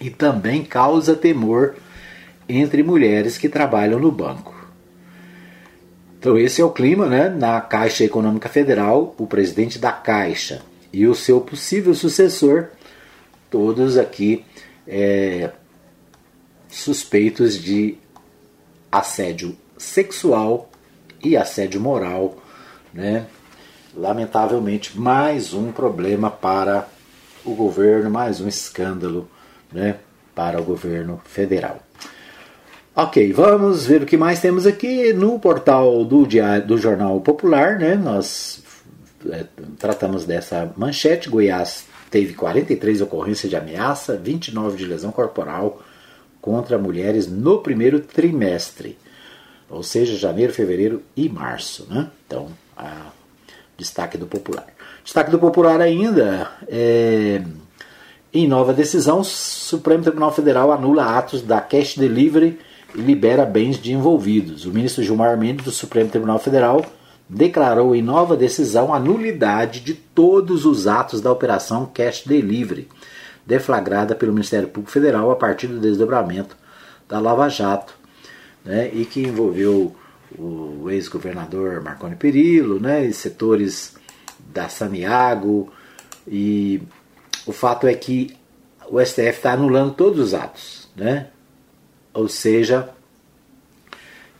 e 0.00 0.08
também 0.08 0.64
causa 0.64 1.14
temor 1.14 1.74
entre 2.48 2.82
mulheres 2.82 3.36
que 3.36 3.46
trabalham 3.46 4.00
no 4.00 4.10
banco. 4.10 4.54
Então 6.18 6.38
esse 6.38 6.62
é 6.62 6.64
o 6.64 6.70
clima 6.70 7.06
né, 7.06 7.28
na 7.28 7.60
Caixa 7.60 8.04
Econômica 8.04 8.48
Federal, 8.48 9.14
o 9.18 9.26
presidente 9.26 9.78
da 9.78 9.92
Caixa 9.92 10.62
e 10.90 11.06
o 11.06 11.14
seu 11.14 11.42
possível 11.42 11.94
sucessor 11.94 12.68
todos 13.50 13.98
aqui 13.98 14.42
é, 14.88 15.50
suspeitos 16.70 17.60
de 17.60 17.98
assédio 18.90 19.54
sexual 19.76 20.70
e 21.22 21.36
assédio 21.36 21.82
moral, 21.82 22.38
né? 22.94 23.26
Lamentavelmente, 23.94 24.98
mais 24.98 25.52
um 25.52 25.70
problema 25.70 26.30
para 26.30 26.88
o 27.44 27.54
governo, 27.54 28.10
mais 28.10 28.40
um 28.40 28.48
escândalo, 28.48 29.28
né, 29.70 29.96
para 30.34 30.60
o 30.60 30.64
governo 30.64 31.20
federal. 31.24 31.80
Ok, 32.94 33.32
vamos 33.32 33.86
ver 33.86 34.02
o 34.02 34.06
que 34.06 34.16
mais 34.16 34.40
temos 34.40 34.66
aqui 34.66 35.12
no 35.12 35.38
portal 35.38 36.04
do, 36.04 36.26
diário, 36.26 36.66
do 36.66 36.76
Jornal 36.76 37.20
Popular, 37.20 37.78
né? 37.78 37.94
Nós 37.94 38.62
é, 39.30 39.46
tratamos 39.78 40.26
dessa 40.26 40.70
manchete. 40.76 41.30
Goiás 41.30 41.86
teve 42.10 42.34
43 42.34 43.00
ocorrências 43.00 43.48
de 43.48 43.56
ameaça, 43.56 44.16
29 44.16 44.76
de 44.76 44.84
lesão 44.84 45.10
corporal 45.10 45.82
contra 46.38 46.76
mulheres 46.76 47.26
no 47.26 47.60
primeiro 47.62 48.00
trimestre, 48.00 48.98
ou 49.70 49.82
seja, 49.82 50.14
janeiro, 50.14 50.52
fevereiro 50.52 51.02
e 51.16 51.30
março. 51.30 51.86
Né? 51.88 52.10
Então, 52.26 52.48
a, 52.76 53.06
destaque 53.76 54.16
do 54.16 54.26
Popular. 54.26 54.66
Destaque 55.04 55.30
do 55.30 55.38
Popular 55.38 55.80
ainda, 55.80 56.50
é, 56.68 57.42
em 58.32 58.46
nova 58.46 58.72
decisão, 58.72 59.20
o 59.20 59.24
Supremo 59.24 60.02
Tribunal 60.02 60.32
Federal 60.32 60.72
anula 60.72 61.04
atos 61.04 61.42
da 61.42 61.60
cash 61.60 61.96
delivery 61.96 62.58
e 62.94 63.00
libera 63.00 63.44
bens 63.44 63.78
de 63.78 63.92
envolvidos. 63.92 64.64
O 64.64 64.70
ministro 64.70 65.02
Gilmar 65.02 65.36
Mendes, 65.36 65.64
do 65.64 65.70
Supremo 65.70 66.10
Tribunal 66.10 66.38
Federal, 66.38 66.84
declarou 67.28 67.94
em 67.94 68.02
nova 68.02 68.36
decisão 68.36 68.92
a 68.92 68.98
nulidade 68.98 69.80
de 69.80 69.94
todos 69.94 70.64
os 70.64 70.86
atos 70.86 71.20
da 71.20 71.32
Operação 71.32 71.86
Cash 71.92 72.24
Delivery, 72.26 72.88
deflagrada 73.46 74.14
pelo 74.14 74.32
Ministério 74.32 74.68
Público 74.68 74.92
Federal 74.92 75.30
a 75.30 75.36
partir 75.36 75.66
do 75.66 75.80
desdobramento 75.80 76.56
da 77.08 77.18
Lava 77.18 77.48
Jato, 77.48 77.94
né, 78.64 78.90
e 78.92 79.04
que 79.04 79.22
envolveu 79.22 79.94
o 80.38 80.90
ex-governador 80.90 81.82
Marconi 81.82 82.16
Perillo, 82.16 82.80
né, 82.80 83.04
e 83.04 83.12
setores 83.12 83.94
da 84.52 84.68
Saniago, 84.68 85.72
e 86.26 86.82
o 87.46 87.52
fato 87.52 87.86
é 87.86 87.94
que 87.94 88.36
o 88.88 89.00
STF 89.00 89.28
está 89.28 89.52
anulando 89.52 89.94
todos 89.94 90.18
os 90.18 90.34
atos, 90.34 90.88
né? 90.94 91.28
ou 92.12 92.28
seja, 92.28 92.90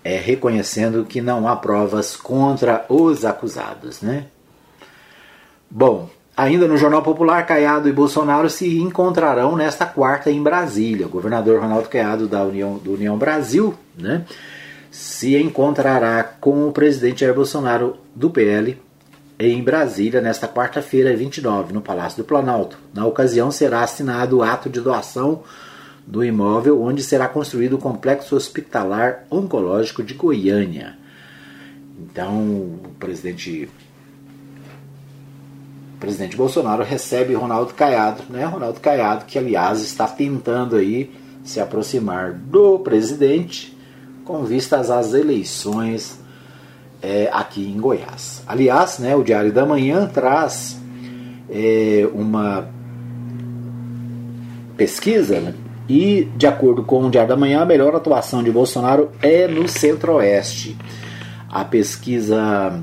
é, 0.04 0.18
reconhecendo 0.18 1.04
que 1.04 1.20
não 1.20 1.48
há 1.48 1.56
provas 1.56 2.16
contra 2.16 2.84
os 2.88 3.24
acusados. 3.24 4.02
Né? 4.02 4.26
Bom, 5.70 6.10
ainda 6.36 6.68
no 6.68 6.76
Jornal 6.76 7.02
Popular, 7.02 7.46
Caiado 7.46 7.88
e 7.88 7.92
Bolsonaro 7.92 8.50
se 8.50 8.78
encontrarão 8.78 9.56
nesta 9.56 9.86
quarta 9.86 10.30
em 10.30 10.42
Brasília. 10.42 11.06
O 11.06 11.10
governador 11.10 11.60
Ronaldo 11.60 11.88
Caiado 11.88 12.28
da 12.28 12.42
União, 12.44 12.76
do 12.76 12.94
União 12.94 13.16
Brasil 13.16 13.74
né, 13.96 14.24
se 14.92 15.34
encontrará 15.38 16.22
com 16.22 16.68
o 16.68 16.72
presidente 16.72 17.22
Jair 17.22 17.34
Bolsonaro 17.34 17.96
do 18.14 18.28
PL 18.28 18.78
em 19.38 19.62
Brasília 19.62 20.20
nesta 20.20 20.46
quarta-feira, 20.46 21.16
29, 21.16 21.72
no 21.72 21.80
Palácio 21.80 22.22
do 22.22 22.26
Planalto. 22.26 22.78
Na 22.92 23.06
ocasião 23.06 23.50
será 23.50 23.82
assinado 23.82 24.36
o 24.36 24.42
ato 24.42 24.68
de 24.68 24.82
doação 24.82 25.44
do 26.06 26.22
imóvel 26.22 26.82
onde 26.82 27.02
será 27.02 27.26
construído 27.26 27.76
o 27.76 27.78
complexo 27.78 28.36
hospitalar 28.36 29.24
oncológico 29.30 30.02
de 30.02 30.12
Goiânia. 30.12 30.98
Então, 31.98 32.36
o 32.36 32.94
presidente 32.98 33.70
o 35.94 35.98
presidente 35.98 36.36
Bolsonaro 36.36 36.82
recebe 36.82 37.32
Ronaldo 37.32 37.72
Caiado, 37.72 38.24
né? 38.28 38.44
Ronaldo 38.44 38.78
Caiado 38.78 39.24
que 39.24 39.38
aliás 39.38 39.80
está 39.80 40.06
tentando 40.06 40.76
aí 40.76 41.10
se 41.42 41.60
aproximar 41.60 42.34
do 42.34 42.78
presidente 42.80 43.72
com 44.24 44.44
vistas 44.44 44.90
às 44.90 45.12
eleições 45.14 46.18
é, 47.02 47.28
aqui 47.32 47.68
em 47.68 47.80
Goiás. 47.80 48.42
Aliás, 48.46 48.98
né, 48.98 49.16
o 49.16 49.22
Diário 49.22 49.52
da 49.52 49.66
Manhã 49.66 50.06
traz 50.06 50.80
é, 51.50 52.08
uma 52.14 52.68
pesquisa 54.76 55.40
né, 55.40 55.54
e, 55.88 56.28
de 56.36 56.46
acordo 56.46 56.84
com 56.84 57.04
o 57.04 57.10
Diário 57.10 57.28
da 57.28 57.36
Manhã, 57.36 57.60
a 57.62 57.66
melhor 57.66 57.94
atuação 57.94 58.42
de 58.42 58.50
Bolsonaro 58.50 59.10
é 59.20 59.48
no 59.48 59.68
Centro-Oeste. 59.68 60.76
A 61.48 61.64
pesquisa. 61.64 62.80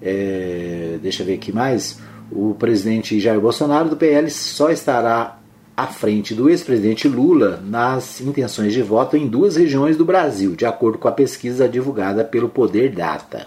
É, 0.00 0.98
deixa 1.00 1.22
eu 1.22 1.26
ver 1.26 1.34
aqui 1.34 1.52
mais. 1.52 2.00
O 2.30 2.54
presidente 2.54 3.20
Jair 3.20 3.40
Bolsonaro 3.40 3.90
do 3.90 3.96
PL 3.96 4.28
só 4.30 4.70
estará 4.70 5.38
à 5.76 5.86
frente 5.86 6.34
do 6.34 6.50
ex-presidente 6.50 7.08
Lula 7.08 7.62
nas 7.64 8.20
intenções 8.20 8.72
de 8.72 8.82
voto 8.82 9.16
em 9.16 9.26
duas 9.26 9.56
regiões 9.56 9.96
do 9.96 10.04
Brasil, 10.04 10.54
de 10.54 10.66
acordo 10.66 10.98
com 10.98 11.08
a 11.08 11.12
pesquisa 11.12 11.68
divulgada 11.68 12.24
pelo 12.24 12.48
Poder 12.48 12.90
Data. 12.90 13.46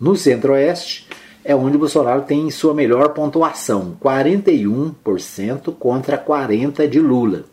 No 0.00 0.16
Centro-Oeste 0.16 1.08
é 1.44 1.54
onde 1.54 1.78
Bolsonaro 1.78 2.22
tem 2.22 2.50
sua 2.50 2.74
melhor 2.74 3.10
pontuação, 3.10 3.96
41% 4.02 5.74
contra 5.78 6.18
40% 6.18 6.88
de 6.88 7.00
Lula. 7.00 7.44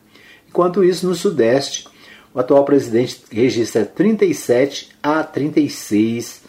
Enquanto 0.47 0.83
isso, 0.83 1.07
no 1.07 1.15
Sudeste, 1.15 1.87
o 2.33 2.39
atual 2.39 2.63
presidente 2.63 3.21
registra 3.29 3.85
37 3.85 4.89
a 5.03 5.23
36 5.23 6.41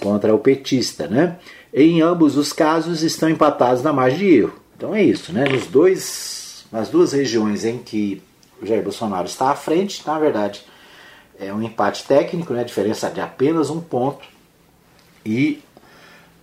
contra 0.00 0.34
o 0.34 0.38
petista, 0.38 1.06
né? 1.06 1.36
Em 1.72 2.00
ambos 2.00 2.36
os 2.36 2.52
casos 2.52 3.02
estão 3.02 3.28
empatados 3.28 3.82
na 3.82 3.92
margem 3.92 4.18
de 4.18 4.34
erro. 4.36 4.54
Então 4.76 4.94
é 4.94 5.02
isso, 5.02 5.32
né? 5.32 5.44
Nos 5.48 5.66
dois, 5.66 6.43
nas 6.74 6.88
duas 6.88 7.12
regiões 7.12 7.64
em 7.64 7.78
que 7.78 8.20
o 8.60 8.66
Jair 8.66 8.82
Bolsonaro 8.82 9.28
está 9.28 9.50
à 9.50 9.54
frente, 9.54 10.04
na 10.04 10.18
verdade, 10.18 10.64
é 11.38 11.52
um 11.52 11.62
empate 11.62 12.02
técnico, 12.02 12.52
né? 12.52 12.64
diferença 12.64 13.08
de 13.08 13.20
apenas 13.20 13.70
um 13.70 13.80
ponto. 13.80 14.26
E 15.24 15.62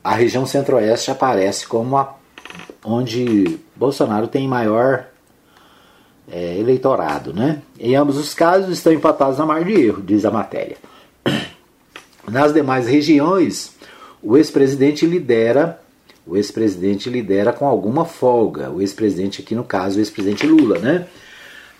a 0.01 0.15
região 0.15 0.45
centro-oeste 0.45 1.11
aparece 1.11 1.67
como 1.67 1.97
a 1.97 2.15
onde 2.82 3.59
Bolsonaro 3.75 4.25
tem 4.25 4.47
maior 4.47 5.07
é, 6.32 6.57
eleitorado. 6.57 7.34
Né? 7.34 7.61
Em 7.77 7.97
ambos 7.97 8.15
os 8.15 8.34
casos 8.34 8.71
estão 8.71 8.93
empatados 8.93 9.38
na 9.38 9.45
margem 9.45 9.75
de 9.75 9.82
erro, 9.82 10.01
diz 10.01 10.23
a 10.23 10.32
matéria. 10.32 10.77
Nas 12.25 12.53
demais 12.53 12.88
regiões, 12.88 13.75
o 14.23 14.38
ex-presidente 14.38 15.05
lidera, 15.05 15.80
o 16.26 16.38
ex-presidente 16.38 17.09
lidera 17.09 17.51
com 17.51 17.67
alguma 17.67 18.05
folga. 18.05 18.69
O 18.69 18.82
ex-presidente 18.82 19.41
aqui 19.41 19.55
no 19.55 19.63
caso, 19.63 19.97
o 19.97 19.99
ex-presidente 19.99 20.45
Lula, 20.45 20.80
né? 20.80 21.07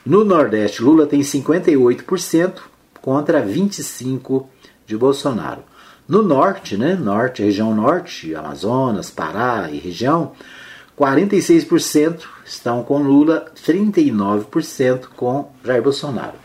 No 0.06 0.24
Nordeste, 0.24 0.82
Lula 0.82 1.06
tem 1.06 1.22
58% 1.22 2.54
contra 3.02 3.42
25 3.42 4.50
de 4.86 4.98
Bolsonaro. 4.98 5.64
No 6.08 6.24
Norte, 6.24 6.76
né? 6.76 6.96
Norte, 6.96 7.44
região 7.44 7.74
Norte, 7.74 8.34
Amazonas, 8.36 9.10
Pará 9.12 9.70
e 9.72 9.78
região, 9.78 10.34
46% 11.00 12.24
estão 12.46 12.84
com 12.84 12.98
Lula, 12.98 13.52
39% 13.66 15.06
com 15.16 15.52
Jair 15.64 15.82
Bolsonaro. 15.82 16.36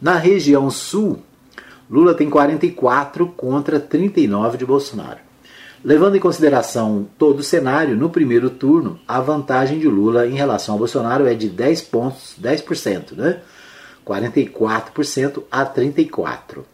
Na 0.00 0.16
região 0.16 0.70
Sul, 0.70 1.18
Lula 1.90 2.14
tem 2.14 2.30
44 2.30 3.26
contra 3.28 3.80
39 3.80 4.58
de 4.58 4.64
Bolsonaro. 4.64 5.29
Levando 5.82 6.16
em 6.16 6.20
consideração 6.20 7.08
todo 7.18 7.40
o 7.40 7.42
cenário, 7.42 7.96
no 7.96 8.10
primeiro 8.10 8.50
turno, 8.50 9.00
a 9.08 9.18
vantagem 9.18 9.78
de 9.78 9.88
Lula 9.88 10.26
em 10.26 10.34
relação 10.34 10.74
ao 10.74 10.78
Bolsonaro 10.78 11.26
é 11.26 11.32
de 11.32 11.48
10 11.48 11.80
pontos, 11.82 12.34
10%, 12.40 13.16
né? 13.16 13.40
44% 14.06 15.42
a 15.50 15.64
34%. 15.64 16.64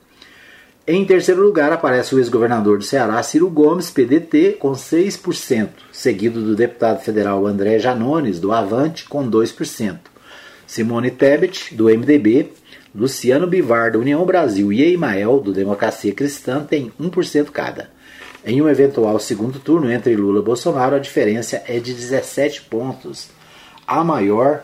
Em 0.89 1.05
terceiro 1.05 1.43
lugar 1.43 1.73
aparece 1.73 2.15
o 2.15 2.19
ex-governador 2.19 2.79
do 2.79 2.85
Ceará, 2.85 3.21
Ciro 3.23 3.51
Gomes, 3.51 3.91
PDT, 3.91 4.57
com 4.59 4.73
6%, 4.73 5.69
seguido 5.93 6.41
do 6.41 6.55
deputado 6.55 7.01
federal 7.01 7.45
André 7.47 7.79
Janones, 7.79 8.39
do 8.39 8.53
Avante, 8.53 9.09
com 9.09 9.29
2%. 9.29 9.99
Simone 10.67 11.11
Tebet, 11.11 11.75
do 11.75 11.85
MDB, 11.85 12.53
Luciano 12.95 13.47
Bivar, 13.47 13.93
da 13.93 13.99
União 13.99 14.25
Brasil 14.25 14.73
e 14.73 14.83
Eimael, 14.83 15.41
do 15.41 15.53
Democracia 15.53 16.13
Cristã, 16.13 16.65
têm 16.65 16.93
1% 17.01 17.51
cada. 17.51 17.96
Em 18.49 18.63
um 18.63 18.69
eventual 18.69 19.19
segundo 19.19 19.59
turno 19.59 19.91
entre 19.91 20.15
Lula 20.15 20.39
e 20.39 20.45
Bolsonaro, 20.45 20.95
a 20.95 21.01
diferença 21.01 21.65
é 21.67 21.81
de 21.81 21.93
17 21.93 22.63
pontos, 22.63 23.29
a 23.85 24.05
maior 24.05 24.63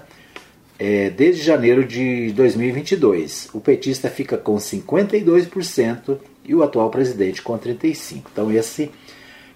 é, 0.78 1.10
desde 1.10 1.42
janeiro 1.42 1.84
de 1.84 2.30
2022. 2.30 3.48
O 3.52 3.60
petista 3.60 4.08
fica 4.08 4.38
com 4.38 4.54
52% 4.54 6.16
e 6.44 6.54
o 6.54 6.62
atual 6.62 6.90
presidente 6.90 7.42
com 7.42 7.58
35%. 7.58 8.22
Então 8.32 8.52
esse 8.52 8.88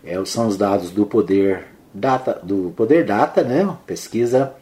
é, 0.05 0.21
são 0.25 0.49
os 0.49 0.57
dados 0.57 0.91
do 0.91 1.07
Poder 1.07 1.65
Data, 1.95 2.41
do 2.43 2.73
Poder 2.77 3.05
Data, 3.05 3.45
né? 3.45 3.77
Pesquisa 3.87 4.55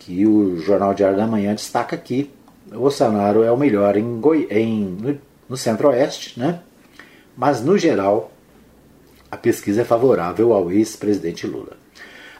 que 0.00 0.26
o 0.26 0.56
Jornal 0.56 0.94
Diário 0.94 1.16
da 1.16 1.28
Manhã 1.28 1.54
destaca 1.54 1.94
aqui. 1.94 2.28
O 2.72 2.80
Bolsonaro 2.80 3.44
é 3.44 3.52
o 3.52 3.56
melhor 3.56 3.96
em, 3.96 4.20
Goi 4.20 4.48
em 4.50 4.80
no, 4.82 5.16
no 5.48 5.56
Centro-Oeste, 5.56 6.40
né? 6.40 6.58
Mas 7.36 7.62
no 7.62 7.78
geral 7.78 8.32
a 9.30 9.36
pesquisa 9.36 9.82
é 9.82 9.84
favorável 9.84 10.52
ao 10.52 10.70
ex-presidente 10.72 11.46
Lula. 11.46 11.76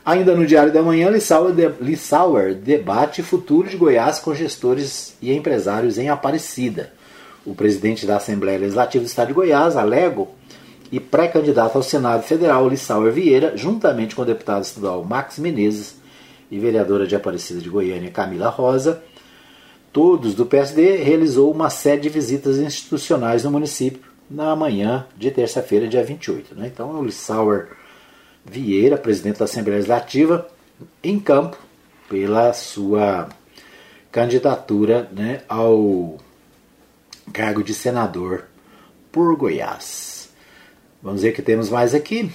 Ainda 0.05 0.35
no 0.35 0.47
Diário 0.47 0.73
da 0.73 0.83
Manhã, 0.83 1.11
Lissauer, 1.11 1.53
de, 1.53 1.69
Lissauer 1.81 2.55
debate 2.55 3.23
futuro 3.23 3.69
de 3.69 3.77
Goiás 3.77 4.19
com 4.19 4.35
gestores 4.35 5.15
e 5.21 5.33
empresários 5.33 5.99
em 5.99 6.09
Aparecida. 6.09 6.93
O 7.45 7.55
presidente 7.55 8.07
da 8.07 8.17
Assembleia 8.17 8.59
Legislativa 8.59 9.05
do 9.05 9.07
Estado 9.07 9.29
de 9.29 9.35
Goiás, 9.35 9.77
Alego, 9.77 10.29
e 10.91 10.99
pré-candidato 10.99 11.77
ao 11.77 11.83
Senado 11.83 12.23
Federal, 12.23 12.69
Lissauer 12.69 13.13
Vieira, 13.13 13.57
juntamente 13.57 14.17
com 14.17 14.23
o 14.23 14.27
deputado 14.27 14.65
estadual 14.65 15.05
Max 15.05 15.39
Menezes 15.39 15.97
e 16.51 16.59
vereadora 16.59 17.07
de 17.07 17.15
Aparecida 17.15 17.61
de 17.61 17.69
Goiânia, 17.69 18.11
Camila 18.11 18.49
Rosa, 18.49 19.03
todos 19.93 20.35
do 20.35 20.45
PSD, 20.45 20.97
realizou 20.97 21.53
uma 21.53 21.71
série 21.71 22.01
de 22.01 22.09
visitas 22.09 22.59
institucionais 22.59 23.45
no 23.45 23.51
município 23.53 24.10
na 24.31 24.55
manhã 24.55 25.07
de 25.17 25.31
terça-feira, 25.31 25.89
dia 25.89 26.05
28. 26.05 26.55
Né? 26.55 26.71
Então, 26.73 26.91
o 26.99 27.05
Lissauer 27.05 27.69
Vieira, 28.45 28.97
presidente 28.97 29.39
da 29.39 29.45
Assembleia 29.45 29.79
Legislativa, 29.79 30.49
em 31.03 31.19
campo 31.19 31.59
pela 32.09 32.53
sua 32.53 33.29
candidatura 34.11 35.09
né, 35.13 35.43
ao 35.49 36.17
cargo 37.33 37.63
de 37.63 37.75
senador 37.75 38.45
por 39.13 39.37
Goiás. 39.37 40.31
Vamos 41.03 41.23
ver 41.23 41.33
que 41.33 41.43
temos 41.43 41.69
mais 41.69 41.95
aqui. 41.95 42.31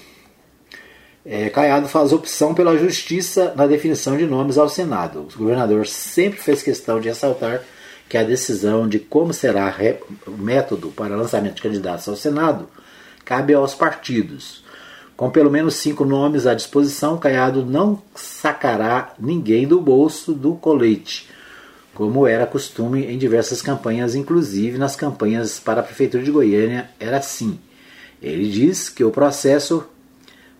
É, 1.25 1.49
Caiado 1.49 1.87
faz 1.87 2.13
opção 2.13 2.53
pela 2.53 2.77
justiça 2.77 3.53
na 3.55 3.65
definição 3.65 4.15
de 4.15 4.25
nomes 4.25 4.57
ao 4.57 4.69
Senado. 4.69 5.27
O 5.33 5.37
governador 5.37 5.87
sempre 5.87 6.39
fez 6.39 6.61
questão 6.61 6.99
de 6.99 7.07
ressaltar 7.09 7.63
que 8.07 8.17
a 8.17 8.23
decisão 8.23 8.87
de 8.87 8.99
como 8.99 9.33
será 9.33 9.73
o 10.27 10.31
método 10.31 10.89
para 10.89 11.15
lançamento 11.15 11.55
de 11.55 11.61
candidatos 11.61 12.07
ao 12.07 12.15
Senado 12.15 12.67
cabe 13.23 13.53
aos 13.53 13.73
partidos. 13.73 14.63
Com 15.17 15.29
pelo 15.31 15.49
menos 15.49 15.75
cinco 15.75 16.03
nomes 16.03 16.45
à 16.45 16.53
disposição, 16.53 17.17
Caiado 17.17 17.65
não 17.65 18.01
sacará 18.13 19.13
ninguém 19.17 19.65
do 19.65 19.79
bolso 19.79 20.33
do 20.33 20.55
colete, 20.55 21.29
como 21.93 22.27
era 22.27 22.45
costume 22.45 23.05
em 23.05 23.17
diversas 23.17 23.61
campanhas, 23.61 24.13
inclusive 24.13 24.77
nas 24.77 24.97
campanhas 24.97 25.57
para 25.57 25.79
a 25.79 25.83
Prefeitura 25.83 26.21
de 26.21 26.31
Goiânia, 26.31 26.89
era 26.99 27.17
assim. 27.17 27.57
Ele 28.21 28.49
diz 28.49 28.89
que 28.89 29.03
o 29.03 29.11
processo 29.11 29.85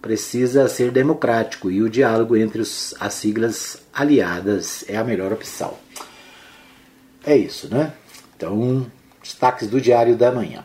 precisa 0.01 0.69
ser 0.69 0.91
democrático 0.91 1.69
e 1.69 1.81
o 1.81 1.89
diálogo 1.89 2.37
entre 2.37 2.61
as 2.61 3.13
siglas 3.13 3.81
aliadas 3.93 4.85
é 4.87 4.95
a 4.95 5.03
melhor 5.03 5.33
opção. 5.33 5.73
É 7.25 7.35
isso, 7.35 7.67
né? 7.73 7.91
Então, 8.37 8.85
destaques 9.21 9.67
do 9.67 9.81
Diário 9.81 10.15
da 10.15 10.31
Manhã. 10.31 10.63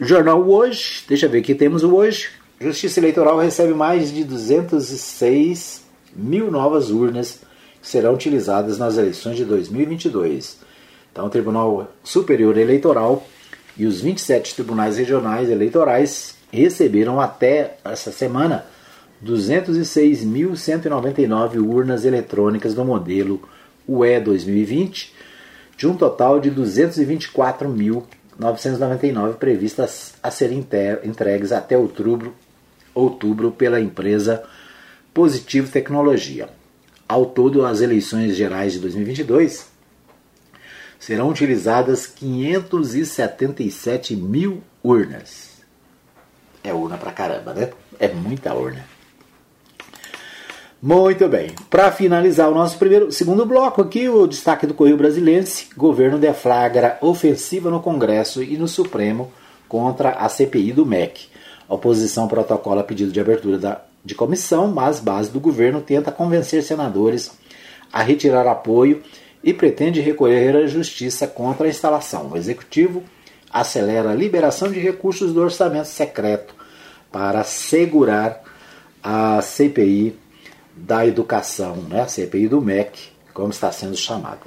Jornal 0.00 0.42
Hoje, 0.42 1.04
deixa 1.06 1.26
eu 1.26 1.30
ver 1.30 1.38
aqui, 1.38 1.54
temos 1.54 1.84
o 1.84 1.94
Hoje. 1.94 2.30
Justiça 2.60 2.98
Eleitoral 2.98 3.38
recebe 3.38 3.72
mais 3.72 4.12
de 4.12 4.24
206 4.24 5.84
mil 6.16 6.50
novas 6.50 6.90
urnas 6.90 7.42
que 7.80 7.88
serão 7.88 8.14
utilizadas 8.14 8.76
nas 8.76 8.98
eleições 8.98 9.36
de 9.36 9.44
2022. 9.44 10.58
Então, 11.12 11.26
o 11.26 11.30
Tribunal 11.30 11.92
Superior 12.02 12.58
Eleitoral 12.58 13.24
e 13.76 13.86
os 13.86 14.00
27 14.00 14.56
tribunais 14.56 14.96
regionais 14.96 15.48
eleitorais 15.48 16.34
receberam 16.52 17.20
até 17.20 17.76
essa 17.84 18.10
semana 18.10 18.66
206.199 19.24 21.64
urnas 21.64 22.04
eletrônicas 22.04 22.74
do 22.74 22.84
modelo 22.84 23.40
UE 23.86 24.18
2020, 24.20 25.19
de 25.80 25.86
um 25.86 25.96
total 25.96 26.38
de 26.38 26.50
224.999 26.50 29.36
previstas 29.36 30.12
a 30.22 30.30
serem 30.30 30.58
entregues 31.02 31.52
até 31.52 31.78
outubro 31.78 32.34
outubro 32.94 33.50
pela 33.50 33.80
empresa 33.80 34.42
Positivo 35.14 35.72
Tecnologia. 35.72 36.50
Ao 37.08 37.24
todo, 37.24 37.64
as 37.64 37.80
eleições 37.80 38.36
gerais 38.36 38.74
de 38.74 38.80
2022 38.80 39.70
serão 40.98 41.30
utilizadas 41.30 42.06
577 42.06 44.14
mil 44.16 44.62
urnas. 44.84 45.62
É 46.62 46.74
urna 46.74 46.98
pra 46.98 47.10
caramba, 47.10 47.54
né? 47.54 47.70
É 47.98 48.08
muita 48.08 48.52
urna. 48.52 48.84
Muito 50.82 51.28
bem. 51.28 51.50
Para 51.68 51.92
finalizar 51.92 52.48
o 52.48 52.54
nosso 52.54 52.78
primeiro, 52.78 53.12
segundo 53.12 53.44
bloco 53.44 53.82
aqui, 53.82 54.08
o 54.08 54.26
destaque 54.26 54.66
do 54.66 54.72
Correio 54.72 54.96
Brasilense: 54.96 55.66
governo 55.76 56.18
deflagra 56.18 56.96
ofensiva 57.02 57.68
no 57.70 57.80
Congresso 57.80 58.42
e 58.42 58.56
no 58.56 58.66
Supremo 58.66 59.30
contra 59.68 60.12
a 60.12 60.26
CPI 60.26 60.72
do 60.72 60.86
MEC. 60.86 61.28
A 61.68 61.74
oposição 61.74 62.26
protocola 62.26 62.82
pedido 62.82 63.12
de 63.12 63.20
abertura 63.20 63.58
da, 63.58 63.82
de 64.02 64.14
comissão, 64.14 64.68
mas 64.68 65.00
base 65.00 65.30
do 65.30 65.38
governo 65.38 65.82
tenta 65.82 66.10
convencer 66.10 66.62
senadores 66.62 67.30
a 67.92 68.02
retirar 68.02 68.46
apoio 68.46 69.02
e 69.44 69.52
pretende 69.52 70.00
recorrer 70.00 70.56
à 70.56 70.66
justiça 70.66 71.26
contra 71.26 71.66
a 71.66 71.70
instalação. 71.70 72.30
O 72.30 72.38
executivo 72.38 73.02
acelera 73.52 74.12
a 74.12 74.14
liberação 74.14 74.72
de 74.72 74.80
recursos 74.80 75.34
do 75.34 75.42
orçamento 75.42 75.88
secreto 75.88 76.54
para 77.12 77.40
assegurar 77.40 78.42
a 79.02 79.42
CPI 79.42 80.18
da 80.80 81.06
educação, 81.06 81.76
né? 81.88 82.06
CPI 82.06 82.48
do 82.48 82.60
MEC, 82.60 83.10
como 83.32 83.50
está 83.50 83.70
sendo 83.70 83.96
chamado. 83.96 84.40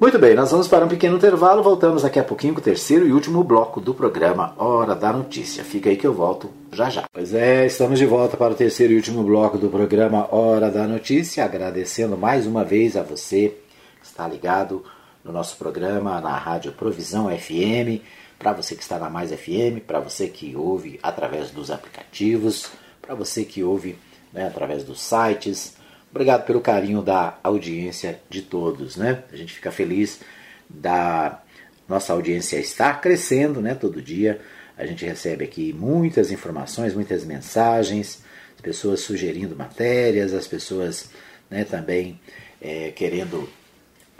Muito 0.00 0.18
bem, 0.18 0.34
nós 0.34 0.50
vamos 0.50 0.66
para 0.66 0.84
um 0.84 0.88
pequeno 0.88 1.16
intervalo, 1.16 1.62
voltamos 1.62 2.02
daqui 2.02 2.18
a 2.18 2.24
pouquinho 2.24 2.54
com 2.54 2.60
o 2.60 2.62
terceiro 2.64 3.06
e 3.06 3.12
último 3.12 3.44
bloco 3.44 3.80
do 3.80 3.94
programa 3.94 4.52
Hora 4.58 4.96
da 4.96 5.12
Notícia. 5.12 5.62
Fica 5.62 5.90
aí 5.90 5.96
que 5.96 6.06
eu 6.06 6.12
volto 6.12 6.50
já 6.72 6.90
já. 6.90 7.04
Pois 7.12 7.32
é, 7.32 7.66
estamos 7.66 8.00
de 8.00 8.06
volta 8.06 8.36
para 8.36 8.52
o 8.52 8.56
terceiro 8.56 8.92
e 8.92 8.96
último 8.96 9.22
bloco 9.22 9.56
do 9.56 9.68
programa 9.68 10.26
Hora 10.34 10.72
da 10.72 10.88
Notícia, 10.88 11.44
agradecendo 11.44 12.16
mais 12.16 12.48
uma 12.48 12.64
vez 12.64 12.96
a 12.96 13.02
você 13.04 13.54
que 14.00 14.06
está 14.06 14.26
ligado 14.26 14.82
no 15.22 15.30
nosso 15.30 15.56
programa 15.56 16.20
na 16.20 16.36
Rádio 16.36 16.72
Provisão 16.72 17.28
FM, 17.28 18.02
para 18.40 18.52
você 18.52 18.74
que 18.74 18.82
está 18.82 18.98
na 18.98 19.08
Mais 19.08 19.30
FM, 19.30 19.86
para 19.86 20.00
você 20.00 20.26
que 20.26 20.56
ouve 20.56 20.98
através 21.00 21.52
dos 21.52 21.70
aplicativos, 21.70 22.72
para 23.00 23.14
você 23.14 23.44
que 23.44 23.62
ouve 23.62 23.96
né, 24.32 24.46
através 24.46 24.84
dos 24.84 25.00
sites. 25.00 25.74
Obrigado 26.10 26.44
pelo 26.44 26.60
carinho 26.60 27.02
da 27.02 27.38
audiência 27.42 28.20
de 28.28 28.42
todos, 28.42 28.96
né? 28.96 29.22
A 29.32 29.36
gente 29.36 29.54
fica 29.54 29.70
feliz 29.70 30.20
da 30.68 31.40
nossa 31.88 32.12
audiência 32.12 32.58
estar 32.58 33.00
crescendo, 33.00 33.60
né, 33.60 33.74
todo 33.74 34.00
dia. 34.00 34.40
A 34.76 34.86
gente 34.86 35.04
recebe 35.04 35.44
aqui 35.44 35.72
muitas 35.72 36.30
informações, 36.30 36.94
muitas 36.94 37.24
mensagens, 37.24 38.22
as 38.54 38.60
pessoas 38.60 39.00
sugerindo 39.00 39.56
matérias, 39.56 40.32
as 40.32 40.46
pessoas 40.46 41.10
né, 41.50 41.64
também 41.64 42.20
é, 42.60 42.90
querendo 42.90 43.48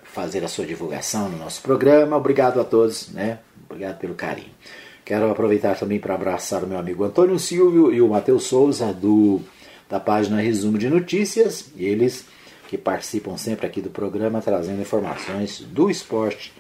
fazer 0.02 0.44
a 0.44 0.48
sua 0.48 0.66
divulgação 0.66 1.28
no 1.28 1.38
nosso 1.38 1.62
programa. 1.62 2.16
Obrigado 2.16 2.60
a 2.60 2.64
todos, 2.64 3.08
né? 3.08 3.38
Obrigado 3.64 3.98
pelo 3.98 4.14
carinho. 4.14 4.50
Quero 5.04 5.30
aproveitar 5.30 5.76
também 5.76 5.98
para 5.98 6.14
abraçar 6.14 6.62
o 6.62 6.66
meu 6.66 6.78
amigo 6.78 7.02
Antônio 7.02 7.38
Silvio 7.38 7.92
e 7.92 8.00
o 8.00 8.08
Matheus 8.08 8.44
Souza 8.44 8.92
do 8.92 9.40
da 9.92 10.00
página 10.00 10.40
Resumo 10.40 10.78
de 10.78 10.88
Notícias, 10.88 11.66
eles 11.76 12.24
que 12.66 12.78
participam 12.78 13.36
sempre 13.36 13.66
aqui 13.66 13.82
do 13.82 13.90
programa 13.90 14.40
trazendo 14.40 14.80
informações 14.80 15.60
do 15.60 15.90
esporte 15.90 16.50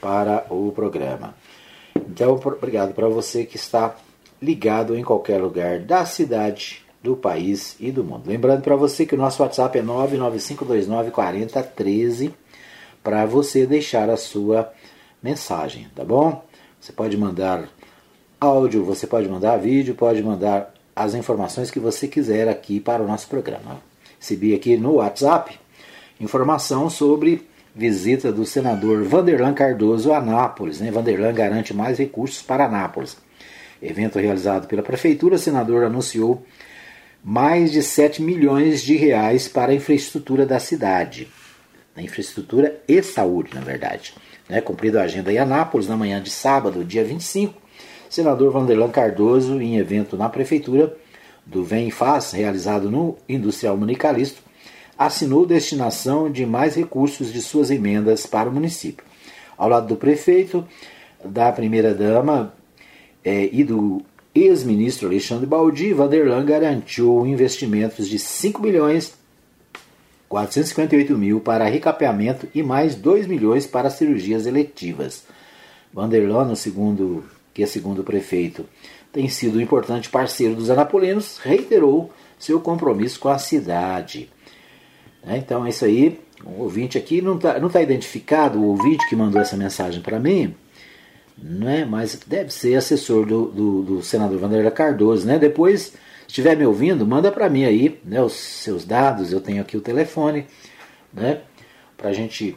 para 0.00 0.46
o 0.48 0.72
programa. 0.72 1.34
Então, 1.94 2.40
obrigado 2.42 2.94
para 2.94 3.06
você 3.06 3.44
que 3.44 3.56
está 3.56 3.94
ligado 4.40 4.96
em 4.96 5.04
qualquer 5.04 5.42
lugar 5.42 5.80
da 5.80 6.06
cidade, 6.06 6.82
do 7.02 7.14
país 7.14 7.76
e 7.78 7.92
do 7.92 8.02
mundo. 8.02 8.22
Lembrando 8.26 8.62
para 8.62 8.76
você 8.76 9.04
que 9.04 9.14
o 9.14 9.18
nosso 9.18 9.42
WhatsApp 9.42 9.78
é 9.78 9.82
995294013 9.82 12.32
para 13.04 13.26
você 13.26 13.66
deixar 13.66 14.08
a 14.08 14.16
sua 14.16 14.72
mensagem, 15.22 15.86
tá 15.94 16.02
bom? 16.02 16.42
Você 16.80 16.92
pode 16.92 17.14
mandar 17.14 17.68
áudio, 18.40 18.82
você 18.82 19.06
pode 19.06 19.28
mandar 19.28 19.58
vídeo, 19.58 19.94
pode 19.94 20.22
mandar 20.22 20.72
as 21.04 21.14
informações 21.14 21.70
que 21.70 21.80
você 21.80 22.06
quiser 22.06 22.48
aqui 22.48 22.78
para 22.78 23.02
o 23.02 23.06
nosso 23.06 23.26
programa. 23.26 23.80
Recebi 24.18 24.54
aqui 24.54 24.76
no 24.76 24.94
WhatsApp 24.94 25.58
informação 26.20 26.90
sobre 26.90 27.48
visita 27.74 28.30
do 28.30 28.44
senador 28.44 29.02
Vanderlan 29.04 29.54
Cardoso 29.54 30.12
a 30.12 30.18
Anápolis. 30.18 30.80
Né? 30.80 30.90
Vanderlan 30.90 31.32
garante 31.32 31.72
mais 31.72 31.98
recursos 31.98 32.42
para 32.42 32.66
Anápolis. 32.66 33.16
Evento 33.82 34.18
realizado 34.18 34.66
pela 34.66 34.82
prefeitura, 34.82 35.36
o 35.36 35.38
senador 35.38 35.84
anunciou 35.84 36.44
mais 37.24 37.72
de 37.72 37.82
7 37.82 38.20
milhões 38.20 38.82
de 38.82 38.94
reais 38.96 39.48
para 39.48 39.72
a 39.72 39.74
infraestrutura 39.74 40.44
da 40.44 40.58
cidade. 40.58 41.28
A 41.96 42.02
infraestrutura 42.02 42.78
e 42.86 43.02
saúde, 43.02 43.54
na 43.54 43.62
verdade. 43.62 44.14
Né? 44.48 44.60
Cumprido 44.60 44.98
a 44.98 45.02
agenda 45.02 45.32
em 45.32 45.38
Anápolis, 45.38 45.88
na 45.88 45.96
manhã 45.96 46.22
de 46.22 46.30
sábado, 46.30 46.84
dia 46.84 47.04
25, 47.04 47.59
senador 48.10 48.52
Vanderlan 48.52 48.90
Cardoso, 48.90 49.60
em 49.60 49.78
evento 49.78 50.16
na 50.16 50.28
prefeitura 50.28 50.94
do 51.46 51.64
Vem 51.64 51.88
e 51.88 51.90
Faz, 51.90 52.32
realizado 52.32 52.90
no 52.90 53.16
Industrial 53.28 53.76
Municalista, 53.76 54.40
assinou 54.98 55.46
destinação 55.46 56.30
de 56.30 56.44
mais 56.44 56.74
recursos 56.74 57.32
de 57.32 57.40
suas 57.40 57.70
emendas 57.70 58.26
para 58.26 58.50
o 58.50 58.52
município. 58.52 59.04
Ao 59.56 59.68
lado 59.68 59.86
do 59.86 59.96
prefeito, 59.96 60.66
da 61.24 61.50
primeira-dama 61.52 62.52
é, 63.24 63.48
e 63.52 63.64
do 63.64 64.02
ex-ministro 64.34 65.08
Alexandre 65.08 65.46
Baldi, 65.46 65.92
Vanderlan 65.92 66.44
garantiu 66.44 67.24
investimentos 67.26 68.08
de 68.08 68.18
5 68.18 68.60
milhões 68.60 69.18
458 70.28 71.18
mil 71.18 71.40
para 71.40 71.64
recapeamento 71.64 72.46
e 72.54 72.62
mais 72.62 72.94
2 72.94 73.26
milhões 73.26 73.66
para 73.66 73.90
cirurgias 73.90 74.46
eletivas. 74.46 75.24
Vanderlan, 75.92 76.44
no 76.44 76.54
segundo, 76.54 77.24
que 77.52 77.66
segundo 77.66 78.00
o 78.00 78.04
prefeito, 78.04 78.66
tem 79.12 79.28
sido 79.28 79.58
um 79.58 79.60
importante 79.60 80.08
parceiro 80.08 80.54
dos 80.54 80.70
anapolinos, 80.70 81.38
reiterou 81.38 82.10
seu 82.38 82.60
compromisso 82.60 83.18
com 83.18 83.28
a 83.28 83.38
cidade. 83.38 84.30
Né? 85.24 85.38
Então 85.38 85.66
é 85.66 85.70
isso 85.70 85.84
aí. 85.84 86.20
O 86.44 86.62
ouvinte 86.62 86.96
aqui 86.96 87.20
não 87.20 87.36
está 87.36 87.58
não 87.58 87.68
tá 87.68 87.82
identificado, 87.82 88.58
o 88.58 88.68
ouvinte 88.68 89.06
que 89.08 89.16
mandou 89.16 89.40
essa 89.40 89.56
mensagem 89.56 90.00
para 90.00 90.18
mim, 90.18 90.54
né? 91.36 91.84
mas 91.84 92.18
deve 92.26 92.50
ser 92.50 92.76
assessor 92.76 93.26
do, 93.26 93.46
do, 93.46 93.82
do 93.82 94.02
senador 94.02 94.38
Vanderlei 94.38 94.70
Cardoso. 94.70 95.26
Né? 95.26 95.38
Depois, 95.38 95.82
se 95.82 95.94
estiver 96.28 96.56
me 96.56 96.64
ouvindo, 96.64 97.06
manda 97.06 97.30
para 97.30 97.50
mim 97.50 97.64
aí 97.64 98.00
né, 98.04 98.22
os 98.22 98.32
seus 98.32 98.84
dados, 98.84 99.32
eu 99.32 99.40
tenho 99.40 99.60
aqui 99.60 99.76
o 99.76 99.82
telefone, 99.82 100.46
né? 101.12 101.40
para 101.96 102.08
a 102.08 102.12
gente 102.12 102.56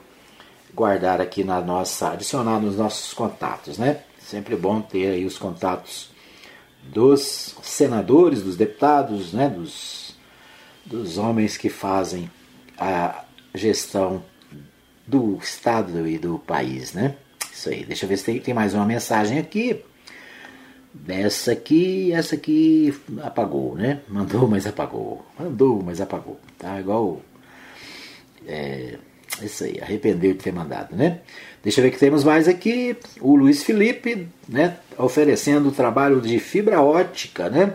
guardar 0.74 1.20
aqui 1.20 1.44
na 1.44 1.60
nossa, 1.60 2.12
adicionar 2.12 2.60
nos 2.60 2.78
nossos 2.78 3.14
contatos. 3.14 3.78
Né? 3.78 4.00
Sempre 4.24 4.56
bom 4.56 4.82
ter 4.82 5.12
aí 5.12 5.26
os 5.26 5.38
contatos 5.38 6.12
dos 6.84 7.56
senadores, 7.62 8.42
dos 8.42 8.56
deputados, 8.56 9.34
né? 9.34 9.50
dos, 9.50 10.16
dos 10.86 11.18
homens 11.18 11.58
que 11.58 11.70
fazem 11.70 12.30
a 12.78 13.24
gestão 13.54 14.24
do 15.06 15.38
Estado 15.42 16.08
e 16.08 16.18
do 16.18 16.40
país, 16.40 16.94
né? 16.94 17.16
Isso 17.52 17.70
aí. 17.70 17.86
Deixa 17.86 18.06
eu 18.06 18.10
ver 18.10 18.18
se 18.18 18.26
tem, 18.26 18.40
tem 18.40 18.54
mais 18.54 18.74
uma 18.74 18.86
mensagem 18.86 19.38
aqui. 19.38 19.84
Essa 21.08 21.52
aqui, 21.52 22.12
essa 22.14 22.36
aqui 22.36 22.94
apagou, 23.22 23.76
né? 23.76 24.02
Mandou, 24.08 24.48
mas 24.48 24.66
apagou. 24.66 25.26
Mandou, 25.38 25.82
mas 25.84 26.00
apagou. 26.00 26.40
Tá 26.58 26.80
igual. 26.80 27.22
É, 28.48 28.98
isso 29.42 29.64
aí, 29.64 29.80
arrependeu 29.82 30.34
de 30.34 30.40
ter 30.40 30.54
mandado, 30.54 30.96
né? 30.96 31.20
Deixa 31.64 31.80
eu 31.80 31.84
ver 31.84 31.92
que 31.92 31.98
temos 31.98 32.24
mais 32.24 32.48
aqui. 32.48 32.96
O 33.20 33.36
Luiz 33.36 33.64
Felipe, 33.64 34.28
né? 34.48 34.78
Oferecendo 34.98 35.70
o 35.70 35.72
trabalho 35.72 36.22
de 36.22 36.38
fibra 36.40 36.82
ótica, 36.82 37.50
né? 37.50 37.74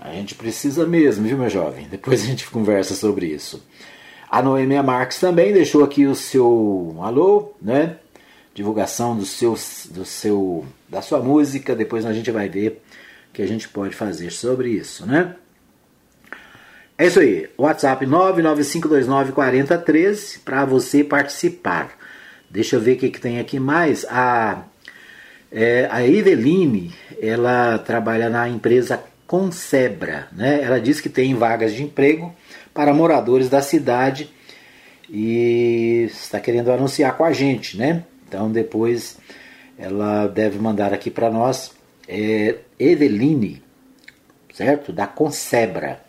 A 0.00 0.12
gente 0.12 0.34
precisa 0.34 0.86
mesmo, 0.86 1.26
viu, 1.26 1.36
meu 1.36 1.50
jovem? 1.50 1.88
Depois 1.90 2.22
a 2.22 2.26
gente 2.26 2.48
conversa 2.48 2.94
sobre 2.94 3.26
isso. 3.26 3.62
A 4.30 4.42
Noemia 4.42 4.82
Marques 4.82 5.18
também 5.18 5.52
deixou 5.52 5.82
aqui 5.82 6.06
o 6.06 6.14
seu 6.14 6.96
alô, 7.00 7.54
né? 7.60 7.96
Divulgação 8.54 9.16
do 9.16 9.24
seu, 9.24 9.56
do 9.90 10.04
seu, 10.04 10.66
da 10.88 11.00
sua 11.00 11.20
música. 11.20 11.74
Depois 11.74 12.04
a 12.04 12.12
gente 12.12 12.30
vai 12.30 12.48
ver 12.48 12.82
o 13.30 13.32
que 13.32 13.42
a 13.42 13.46
gente 13.46 13.68
pode 13.68 13.96
fazer 13.96 14.30
sobre 14.30 14.70
isso, 14.70 15.06
né? 15.06 15.34
É 17.00 17.06
isso 17.06 17.20
aí. 17.20 17.48
WhatsApp 17.56 18.04
995294013 18.04 20.40
para 20.44 20.64
você 20.64 21.04
participar. 21.04 21.96
Deixa 22.50 22.74
eu 22.74 22.80
ver 22.80 22.94
o 22.94 22.96
que, 22.96 23.08
que 23.08 23.20
tem 23.20 23.38
aqui 23.38 23.60
mais. 23.60 24.04
A, 24.10 24.64
é, 25.52 25.86
a 25.92 26.04
Eveline, 26.04 26.92
ela 27.22 27.78
trabalha 27.78 28.28
na 28.28 28.48
empresa 28.48 29.00
Concebra, 29.28 30.26
né? 30.32 30.60
Ela 30.60 30.80
diz 30.80 31.00
que 31.00 31.08
tem 31.08 31.36
vagas 31.36 31.72
de 31.72 31.84
emprego 31.84 32.34
para 32.74 32.92
moradores 32.92 33.48
da 33.48 33.62
cidade 33.62 34.28
e 35.08 36.08
está 36.10 36.40
querendo 36.40 36.72
anunciar 36.72 37.16
com 37.16 37.24
a 37.24 37.32
gente, 37.32 37.76
né? 37.76 38.02
Então 38.26 38.50
depois 38.50 39.18
ela 39.78 40.26
deve 40.26 40.58
mandar 40.58 40.92
aqui 40.92 41.10
para 41.10 41.30
nós 41.30 41.70
é, 42.08 42.56
Eveline, 42.76 43.62
certo? 44.52 44.92
Da 44.92 45.06
Concebra. 45.06 46.07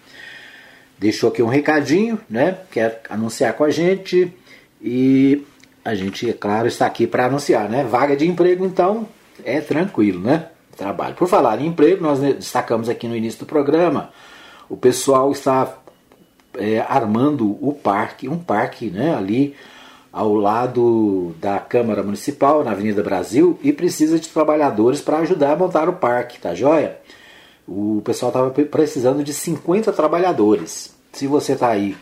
Deixou 1.00 1.30
aqui 1.30 1.42
um 1.42 1.48
recadinho, 1.48 2.20
né? 2.30 2.58
Quer 2.70 3.02
anunciar 3.10 3.54
com 3.54 3.64
a 3.64 3.70
gente 3.70 4.34
e 4.82 5.44
a 5.84 5.96
gente, 5.96 6.30
é 6.30 6.34
claro, 6.34 6.68
está 6.68 6.86
aqui 6.86 7.08
para 7.08 7.26
anunciar, 7.26 7.70
né? 7.70 7.84
Vaga 7.84 8.16
de 8.16 8.28
emprego, 8.28 8.66
então 8.66 9.08
é 9.44 9.62
tranquilo, 9.62 10.20
né? 10.20 10.48
Trabalho. 10.76 11.16
Por 11.16 11.28
falar 11.28 11.62
em 11.62 11.68
emprego, 11.68 12.04
nós 12.04 12.20
destacamos 12.20 12.90
aqui 12.90 13.08
no 13.08 13.16
início 13.16 13.40
do 13.40 13.46
programa, 13.46 14.12
o 14.70 14.78
pessoal 14.78 15.32
está 15.32 15.78
é, 16.58 16.80
armando 16.80 17.58
o 17.66 17.74
parque, 17.74 18.30
um 18.30 18.38
parque 18.38 18.90
né, 18.90 19.16
ali 19.16 19.56
ao 20.12 20.34
lado 20.34 21.36
da 21.40 21.60
Câmara 21.60 22.04
Municipal, 22.04 22.64
na 22.64 22.72
Avenida 22.72 23.04
Brasil, 23.04 23.60
e 23.64 23.72
precisa 23.72 24.20
de 24.20 24.28
trabalhadores 24.30 25.02
para 25.02 25.20
ajudar 25.20 25.54
a 25.54 25.56
montar 25.56 25.88
o 25.88 25.94
parque, 25.94 26.40
tá 26.40 26.54
joia? 26.54 26.98
O 27.70 28.02
pessoal 28.04 28.32
estava 28.32 28.50
precisando 28.50 29.24
de 29.24 29.32
50 29.32 29.94
trabalhadores. 29.94 30.96
Se 31.14 31.28
você 31.28 31.54
está 31.54 31.70
aí, 31.70 31.96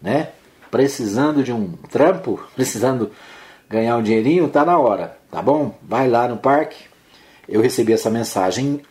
né, 0.00 0.30
precisando 0.68 1.44
de 1.44 1.52
um 1.52 1.72
trampo, 1.90 2.42
precisando 2.56 3.12
ganhar 3.70 3.96
um 3.96 4.02
dinheirinho, 4.02 4.48
tá 4.48 4.64
na 4.64 4.76
hora, 4.76 5.16
tá 5.30 5.40
bom? 5.40 5.78
Vai 5.80 6.08
lá 6.08 6.26
no 6.26 6.36
parque. 6.36 6.90
Eu 7.48 7.60
recebi 7.60 7.92
essa 7.92 8.10
mensagem 8.10 8.82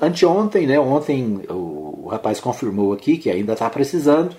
anteontem, 0.00 0.66
né? 0.66 0.78
Ontem 0.78 1.42
o, 1.48 2.04
o 2.04 2.08
rapaz 2.08 2.40
confirmou 2.40 2.92
aqui 2.92 3.16
que 3.16 3.30
ainda 3.30 3.52
está 3.52 3.70
precisando. 3.70 4.34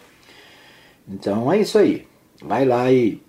Então 1.08 1.52
é 1.52 1.60
isso 1.60 1.78
aí. 1.78 2.06
Vai 2.42 2.66
lá 2.66 2.92
e. 2.92 3.22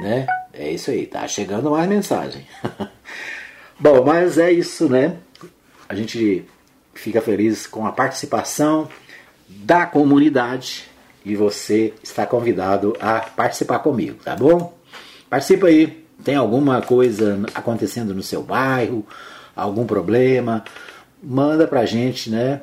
Né? 0.00 0.26
É 0.52 0.70
isso 0.70 0.90
aí, 0.90 1.06
tá 1.06 1.26
chegando 1.28 1.70
mais 1.70 1.88
mensagem. 1.88 2.46
Bom, 3.78 4.04
mas 4.04 4.38
é 4.38 4.50
isso, 4.50 4.88
né? 4.88 5.16
A 5.88 5.94
gente 5.94 6.46
fica 6.94 7.20
feliz 7.20 7.66
com 7.66 7.86
a 7.86 7.92
participação 7.92 8.88
da 9.48 9.86
comunidade 9.86 10.84
e 11.24 11.36
você 11.36 11.94
está 12.02 12.26
convidado 12.26 12.96
a 13.00 13.20
participar 13.20 13.78
comigo, 13.78 14.18
tá 14.22 14.34
bom? 14.34 14.76
Participa 15.28 15.68
aí. 15.68 16.02
Tem 16.24 16.36
alguma 16.36 16.80
coisa 16.80 17.40
acontecendo 17.52 18.14
no 18.14 18.22
seu 18.22 18.42
bairro, 18.42 19.04
algum 19.56 19.84
problema? 19.84 20.64
Manda 21.22 21.66
pra 21.66 21.84
gente, 21.84 22.30
né? 22.30 22.62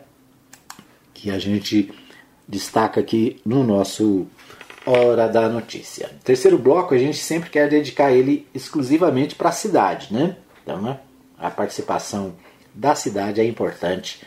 Que 1.14 1.30
a 1.30 1.38
gente 1.38 1.92
destaca 2.48 3.00
aqui 3.00 3.42
no 3.46 3.64
nosso 3.64 4.28
Hora 4.86 5.28
da 5.28 5.50
Notícia. 5.50 6.10
Terceiro 6.24 6.58
bloco, 6.58 6.96
a 6.96 6.98
gente 6.98 7.18
sempre 7.18 7.50
quer 7.50 7.70
dedicar 7.70 8.12
ele 8.12 8.48
exclusivamente 8.54 9.36
para 9.36 9.50
a 9.50 9.54
cidade, 9.54 10.14
né? 10.14 10.38
Então, 10.64 10.82
né, 10.82 11.00
a 11.38 11.50
participação 11.50 12.34
da 12.80 12.96
cidade 12.96 13.42
é 13.42 13.46
importante 13.46 14.22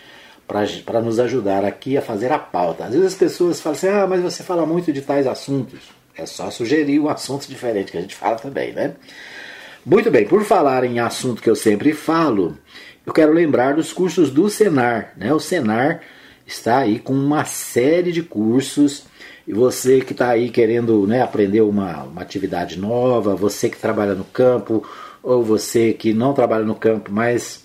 para 0.84 1.00
nos 1.00 1.18
ajudar 1.18 1.64
aqui 1.64 1.96
a 1.96 2.02
fazer 2.02 2.30
a 2.30 2.38
pauta. 2.38 2.84
Às 2.84 2.92
vezes 2.92 3.06
as 3.06 3.14
pessoas 3.14 3.60
falam 3.60 3.76
assim: 3.76 3.88
ah, 3.88 4.06
mas 4.06 4.20
você 4.20 4.42
fala 4.42 4.66
muito 4.66 4.92
de 4.92 5.00
tais 5.00 5.26
assuntos. 5.26 5.80
É 6.14 6.26
só 6.26 6.50
sugerir 6.50 7.00
um 7.00 7.08
assunto 7.08 7.48
diferente 7.48 7.90
que 7.90 7.96
a 7.96 8.00
gente 8.02 8.14
fala 8.14 8.36
também, 8.36 8.72
né? 8.72 8.94
Muito 9.84 10.10
bem, 10.10 10.26
por 10.26 10.44
falar 10.44 10.84
em 10.84 11.00
assunto 11.00 11.42
que 11.42 11.48
eu 11.48 11.56
sempre 11.56 11.94
falo, 11.94 12.56
eu 13.06 13.12
quero 13.12 13.32
lembrar 13.32 13.74
dos 13.74 13.92
cursos 13.92 14.30
do 14.30 14.50
Senar. 14.50 15.14
Né? 15.16 15.32
O 15.32 15.40
Senar 15.40 16.02
está 16.46 16.78
aí 16.78 16.98
com 16.98 17.14
uma 17.14 17.44
série 17.46 18.12
de 18.12 18.22
cursos. 18.22 19.04
E 19.48 19.52
você 19.52 20.00
que 20.00 20.12
está 20.12 20.28
aí 20.28 20.50
querendo 20.50 21.04
né, 21.06 21.20
aprender 21.20 21.62
uma, 21.62 22.04
uma 22.04 22.20
atividade 22.20 22.78
nova, 22.78 23.34
você 23.34 23.68
que 23.68 23.76
trabalha 23.76 24.14
no 24.14 24.24
campo, 24.24 24.86
ou 25.20 25.42
você 25.42 25.92
que 25.92 26.12
não 26.12 26.32
trabalha 26.32 26.64
no 26.64 26.76
campo, 26.76 27.10
mas 27.10 27.61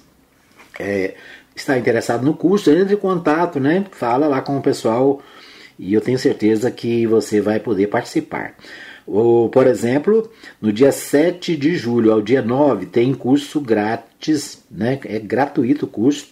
é, 0.80 1.16
está 1.56 1.78
interessado 1.78 2.24
no 2.24 2.34
curso, 2.34 2.72
entre 2.72 2.94
em 2.94 2.98
contato, 2.98 3.60
né? 3.60 3.86
Fala 3.92 4.28
lá 4.28 4.42
com 4.42 4.58
o 4.58 4.62
pessoal 4.62 5.22
e 5.78 5.94
eu 5.94 6.02
tenho 6.02 6.18
certeza 6.18 6.72
que 6.72 7.06
você 7.06 7.42
vai 7.42 7.60
poder 7.60 7.88
participar. 7.88 8.56
Ou, 9.06 9.48
por 9.50 9.66
exemplo, 9.66 10.30
no 10.62 10.72
dia 10.74 10.92
7 10.92 11.56
de 11.56 11.76
julho 11.76 12.12
ao 12.12 12.22
dia 12.22 12.42
9 12.42 12.88
tem 12.88 13.14
curso 13.14 13.62
grátis, 13.62 14.64
né? 14.70 15.00
É 15.06 15.18
gratuito 15.18 15.86
o 15.86 15.90
curso 15.90 16.28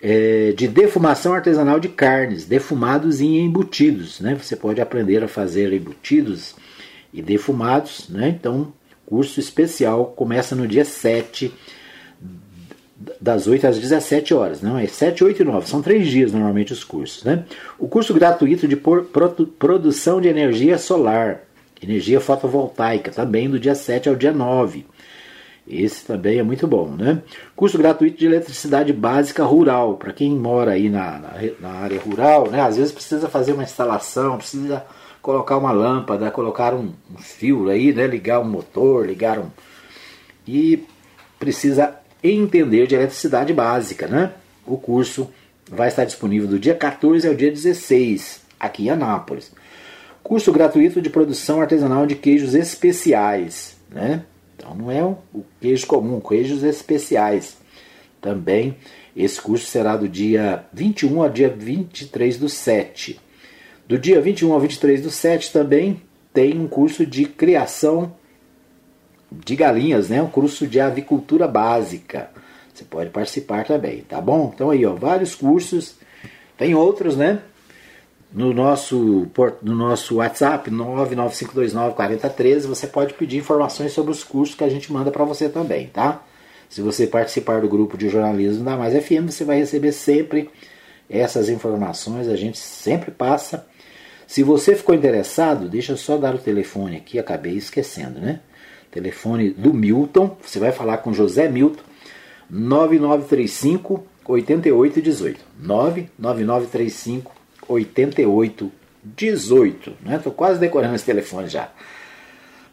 é, 0.00 0.52
de 0.52 0.68
defumação 0.68 1.32
artesanal 1.32 1.80
de 1.80 1.88
carnes, 1.88 2.44
defumados 2.44 3.20
e 3.22 3.26
embutidos, 3.26 4.20
né? 4.20 4.34
Você 4.34 4.54
pode 4.54 4.80
aprender 4.80 5.24
a 5.24 5.28
fazer 5.28 5.72
embutidos 5.72 6.54
e 7.12 7.22
defumados, 7.22 8.10
né? 8.10 8.28
Então, 8.28 8.72
curso 9.06 9.40
especial 9.40 10.06
começa 10.06 10.54
no 10.54 10.68
dia 10.68 10.84
7 10.84 11.50
das 13.20 13.46
8 13.46 13.66
às 13.66 13.78
17 13.78 14.32
horas, 14.34 14.62
não 14.62 14.78
é 14.78 14.86
7, 14.86 15.24
8 15.24 15.42
e 15.42 15.44
9, 15.44 15.68
são 15.68 15.82
três 15.82 16.06
dias 16.06 16.32
normalmente 16.32 16.72
os 16.72 16.84
cursos. 16.84 17.24
Né? 17.24 17.44
O 17.78 17.88
curso 17.88 18.14
gratuito 18.14 18.68
de 18.68 18.76
produção 18.76 20.20
de 20.20 20.28
energia 20.28 20.78
solar, 20.78 21.40
energia 21.82 22.20
fotovoltaica, 22.20 23.10
também 23.10 23.50
do 23.50 23.58
dia 23.58 23.74
7 23.74 24.08
ao 24.08 24.14
dia 24.14 24.32
9. 24.32 24.86
Esse 25.66 26.04
também 26.04 26.38
é 26.38 26.42
muito 26.42 26.66
bom, 26.66 26.88
né? 26.90 27.22
Curso 27.56 27.78
gratuito 27.78 28.18
de 28.18 28.26
eletricidade 28.26 28.92
básica 28.92 29.42
rural, 29.44 29.96
para 29.96 30.12
quem 30.12 30.30
mora 30.32 30.72
aí 30.72 30.90
na, 30.90 31.18
na, 31.18 31.30
na, 31.58 31.70
área 31.70 31.98
rural, 31.98 32.50
né? 32.50 32.60
Às 32.60 32.76
vezes 32.76 32.92
precisa 32.92 33.30
fazer 33.30 33.54
uma 33.54 33.62
instalação, 33.62 34.36
precisa 34.36 34.84
colocar 35.22 35.56
uma 35.56 35.72
lâmpada, 35.72 36.30
colocar 36.30 36.74
um, 36.74 36.92
um 37.10 37.18
fio 37.18 37.70
aí, 37.70 37.94
né? 37.94 38.06
Ligar 38.06 38.40
um 38.40 38.44
motor, 38.44 39.06
ligar 39.06 39.38
um. 39.38 39.48
E 40.46 40.84
precisa 41.38 41.98
entender 42.32 42.86
de 42.86 42.94
eletricidade 42.94 43.52
básica, 43.52 44.06
né? 44.06 44.32
O 44.66 44.78
curso 44.78 45.30
vai 45.70 45.88
estar 45.88 46.04
disponível 46.04 46.48
do 46.48 46.58
dia 46.58 46.74
14 46.74 47.26
ao 47.28 47.34
dia 47.34 47.50
16, 47.50 48.40
aqui 48.58 48.84
em 48.84 48.90
Anápolis. 48.90 49.52
Curso 50.22 50.52
gratuito 50.52 51.02
de 51.02 51.10
produção 51.10 51.60
artesanal 51.60 52.06
de 52.06 52.14
queijos 52.14 52.54
especiais, 52.54 53.76
né? 53.90 54.24
Então 54.56 54.74
não 54.74 54.90
é 54.90 55.04
o 55.04 55.44
queijo 55.60 55.86
comum, 55.86 56.20
queijos 56.20 56.62
especiais. 56.62 57.58
Também 58.20 58.76
esse 59.14 59.40
curso 59.40 59.66
será 59.66 59.96
do 59.96 60.08
dia 60.08 60.64
21 60.72 61.22
ao 61.22 61.28
dia 61.28 61.48
23 61.48 62.38
do 62.38 62.48
7. 62.48 63.20
Do 63.86 63.98
dia 63.98 64.20
21 64.20 64.52
ao 64.52 64.60
23 64.60 65.02
do 65.02 65.10
7 65.10 65.52
também 65.52 66.00
tem 66.32 66.58
um 66.58 66.66
curso 66.66 67.04
de 67.04 67.26
criação 67.26 68.14
de 69.44 69.56
galinhas, 69.56 70.08
né? 70.08 70.22
Um 70.22 70.28
curso 70.28 70.66
de 70.66 70.80
avicultura 70.80 71.48
básica. 71.48 72.30
Você 72.72 72.84
pode 72.84 73.10
participar 73.10 73.64
também, 73.64 74.02
tá 74.02 74.20
bom? 74.20 74.50
Então 74.54 74.70
aí, 74.70 74.84
ó, 74.84 74.94
vários 74.94 75.34
cursos. 75.34 75.96
Tem 76.56 76.74
outros, 76.74 77.16
né? 77.16 77.40
No 78.32 78.52
nosso, 78.52 79.28
no 79.62 79.74
nosso 79.76 80.16
WhatsApp, 80.16 80.68
995294013, 80.70 82.66
você 82.66 82.88
pode 82.88 83.14
pedir 83.14 83.38
informações 83.38 83.92
sobre 83.92 84.10
os 84.10 84.24
cursos 84.24 84.56
que 84.56 84.64
a 84.64 84.68
gente 84.68 84.92
manda 84.92 85.12
para 85.12 85.24
você 85.24 85.48
também, 85.48 85.86
tá? 85.86 86.20
Se 86.68 86.82
você 86.82 87.06
participar 87.06 87.60
do 87.60 87.68
grupo 87.68 87.96
de 87.96 88.08
jornalismo 88.08 88.64
da 88.64 88.76
Mais 88.76 88.92
FM, 88.92 89.30
você 89.30 89.44
vai 89.44 89.58
receber 89.58 89.92
sempre 89.92 90.50
essas 91.08 91.48
informações, 91.48 92.26
a 92.26 92.34
gente 92.34 92.58
sempre 92.58 93.12
passa. 93.12 93.64
Se 94.26 94.42
você 94.42 94.74
ficou 94.74 94.96
interessado, 94.96 95.68
deixa 95.68 95.92
eu 95.92 95.96
só 95.96 96.16
dar 96.16 96.34
o 96.34 96.38
telefone 96.38 96.96
aqui, 96.96 97.20
acabei 97.20 97.54
esquecendo, 97.54 98.18
né? 98.18 98.40
Telefone 98.94 99.50
do 99.50 99.74
Milton, 99.74 100.36
você 100.40 100.60
vai 100.60 100.70
falar 100.70 100.98
com 100.98 101.12
José 101.12 101.48
Milton, 101.48 101.82
9935 102.48 104.06
8818. 104.24 105.40
99935 105.58 107.32
8818. 107.68 109.92
Né? 110.00 110.16
Estou 110.16 110.32
quase 110.32 110.60
decorando 110.60 110.94
esse 110.94 111.04
telefone 111.04 111.48
já. 111.48 111.70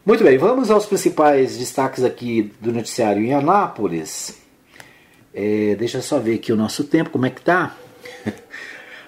Muito 0.06 0.22
bem, 0.22 0.38
vamos 0.38 0.70
aos 0.70 0.86
principais 0.86 1.58
destaques 1.58 2.04
aqui 2.04 2.52
do 2.60 2.72
noticiário 2.72 3.20
em 3.20 3.34
Anápolis. 3.34 4.40
É, 5.34 5.74
deixa 5.76 5.98
eu 5.98 6.02
só 6.02 6.20
ver 6.20 6.34
aqui 6.34 6.52
o 6.52 6.56
nosso 6.56 6.84
tempo, 6.84 7.10
como 7.10 7.26
é 7.26 7.30
que 7.30 7.42
tá? 7.42 7.76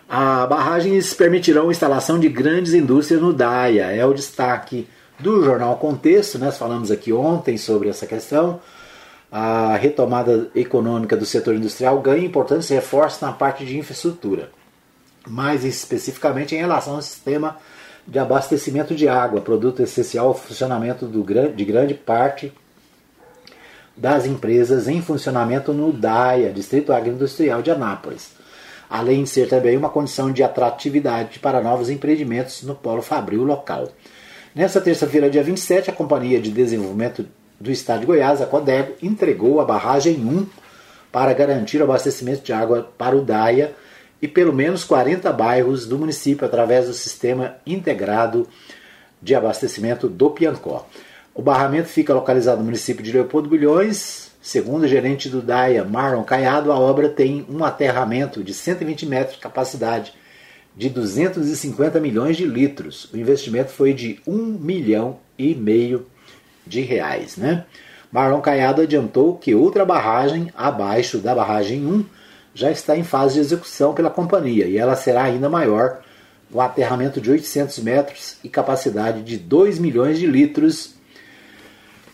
A 0.09 0.47
barragens 0.47 1.15
permitirão 1.15 1.69
a 1.69 1.71
instalação 1.71 2.19
de 2.19 2.29
grandes 2.29 2.75
indústrias 2.75 3.23
no 3.23 3.33
DAIA, 3.33 3.87
é 3.87 4.05
o 4.05 4.13
destaque 4.13 4.89
do 5.25 5.43
jornal 5.43 5.79
Contexto, 5.79 6.39
nós 6.39 6.59
falamos 6.59 6.91
aqui 6.91 7.11
ontem 7.11 7.57
sobre 7.57 7.89
essa 7.89 8.07
questão. 8.07 8.61
A 9.33 9.75
retomada 9.75 10.51
econômica 10.55 11.17
do 11.17 11.25
setor 11.25 11.55
industrial 11.55 11.99
ganha 12.03 12.27
importância 12.27 12.75
e 12.75 12.77
reforça 12.77 13.25
na 13.25 13.33
parte 13.33 13.65
de 13.65 13.79
infraestrutura, 13.79 14.51
mais 15.27 15.65
especificamente 15.65 16.55
em 16.55 16.59
relação 16.59 16.97
ao 16.97 17.03
sistema 17.03 17.57
de 18.07 18.19
abastecimento 18.19 18.95
de 18.95 19.09
água, 19.09 19.41
produto 19.41 19.81
essencial 19.81 20.27
ao 20.29 20.35
funcionamento 20.35 21.07
do, 21.07 21.25
de 21.25 21.65
grande 21.65 21.95
parte 21.95 22.53
das 23.97 24.27
empresas 24.27 24.89
em 24.89 25.01
funcionamento 25.01 25.73
no 25.73 25.91
DAIA, 25.91 26.53
Distrito 26.53 26.93
Agroindustrial 26.93 27.63
de 27.63 27.71
Anápolis, 27.71 28.33
além 28.91 29.23
de 29.23 29.31
ser 29.31 29.49
também 29.49 29.75
uma 29.75 29.89
condição 29.89 30.31
de 30.31 30.43
atratividade 30.43 31.39
para 31.39 31.63
novos 31.63 31.89
empreendimentos 31.89 32.63
no 32.63 32.75
polo 32.75 33.01
fabril 33.01 33.43
local. 33.43 33.89
Nessa 34.55 34.81
terça-feira, 34.81 35.29
dia 35.29 35.43
27, 35.43 35.91
a 35.91 35.93
Companhia 35.93 36.41
de 36.41 36.49
Desenvolvimento 36.49 37.27
do 37.59 37.73
Estado 37.73 38.01
de 38.01 38.07
Goiás, 38.07 38.41
a 38.41 38.47
CODEGO, 38.47 38.93
entregou 39.03 39.61
a 39.61 39.65
barragem 39.65 40.15
1 40.15 40.47
para 41.11 41.33
garantir 41.33 41.81
o 41.81 41.83
abastecimento 41.83 42.45
de 42.45 42.53
água 42.53 42.89
para 42.97 43.17
o 43.17 43.21
DAIA 43.21 43.75
e 44.23 44.29
pelo 44.29 44.53
menos 44.53 44.85
40 44.85 45.33
bairros 45.33 45.89
do 45.89 45.99
município 45.99 46.47
através 46.47 46.87
do 46.87 46.93
Sistema 46.93 47.57
Integrado 47.67 48.47
de 49.21 49.35
Abastecimento 49.35 50.09
do 50.09 50.31
Piancó. 50.31 50.87
O 51.35 51.43
barramento 51.43 51.89
fica 51.89 52.15
localizado 52.15 52.59
no 52.59 52.65
município 52.65 53.03
de 53.03 53.11
Leopoldo 53.11 53.49
Bilhões. 53.49 54.31
Segundo 54.41 54.85
o 54.85 54.89
gerente 54.89 55.29
do 55.29 55.43
DAIA, 55.43 55.83
Marlon 55.83 56.23
Caiado, 56.23 56.71
a 56.71 56.79
obra 56.79 57.09
tem 57.09 57.45
um 57.51 57.65
aterramento 57.65 58.45
de 58.45 58.55
120 58.55 59.05
metros 59.05 59.35
de 59.35 59.43
capacidade 59.43 60.15
de 60.77 60.89
250 60.89 62.01
milhões 62.01 62.37
de 62.37 62.45
litros. 62.45 63.09
O 63.13 63.17
investimento 63.17 63.71
foi 63.71 63.93
de 63.93 64.21
1 64.27 64.37
milhão 64.61 65.19
e 65.39 65.55
meio 65.55 66.07
de 66.67 66.81
reais. 66.81 67.37
Né? 67.37 67.65
Marlon 68.11 68.41
Caiado 68.41 68.83
adiantou 68.83 69.37
que 69.37 69.55
outra 69.55 69.85
barragem, 69.85 70.51
abaixo 70.55 71.19
da 71.19 71.35
barragem 71.35 71.87
1, 71.87 72.05
já 72.55 72.71
está 72.71 72.97
em 72.97 73.05
fase 73.05 73.35
de 73.35 73.41
execução 73.41 73.95
pela 73.95 74.11
companhia 74.11 74.67
e 74.67 74.79
ela 74.79 74.97
será 74.97 75.25
ainda 75.25 75.49
maior, 75.49 76.01
com 76.53 76.61
aterramento 76.61 77.21
de 77.21 77.31
800 77.31 77.81
metros 77.81 78.37
e 78.45 78.49
capacidade 78.49 79.23
de 79.23 79.37
2 79.37 79.81
milhões 79.81 80.19
de 80.19 80.27
litros. 80.27 80.95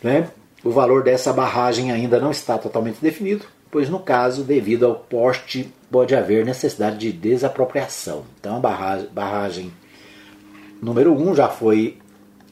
Né? 0.02 0.28
O 0.64 0.70
valor 0.70 1.02
dessa 1.02 1.32
barragem 1.32 1.92
ainda 1.92 2.18
não 2.18 2.30
está 2.30 2.56
totalmente 2.56 2.98
definido, 3.00 3.44
pois 3.70 3.90
no 3.90 4.00
caso, 4.00 4.42
devido 4.42 4.86
ao 4.86 4.94
poste 4.94 5.70
pode 5.90 6.14
haver 6.14 6.44
necessidade 6.44 6.98
de 6.98 7.12
desapropriação. 7.12 8.24
Então 8.38 8.56
a 8.56 8.60
barragem, 8.60 9.08
barragem 9.12 9.72
número 10.80 11.12
1 11.12 11.30
um 11.30 11.34
já 11.34 11.48
foi 11.48 11.98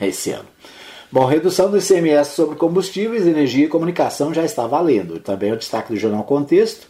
Esse 0.00 0.32
ano. 0.32 0.48
Bom, 1.12 1.26
redução 1.26 1.70
do 1.70 1.78
ICMS 1.78 2.34
sobre 2.34 2.56
combustíveis, 2.56 3.24
energia 3.26 3.64
e 3.64 3.68
comunicação 3.68 4.34
já 4.34 4.44
está 4.44 4.66
valendo. 4.66 5.18
Também 5.18 5.50
é 5.50 5.54
o 5.54 5.56
destaque 5.56 5.92
do 5.92 5.98
jornal 5.98 6.24
Contexto, 6.24 6.88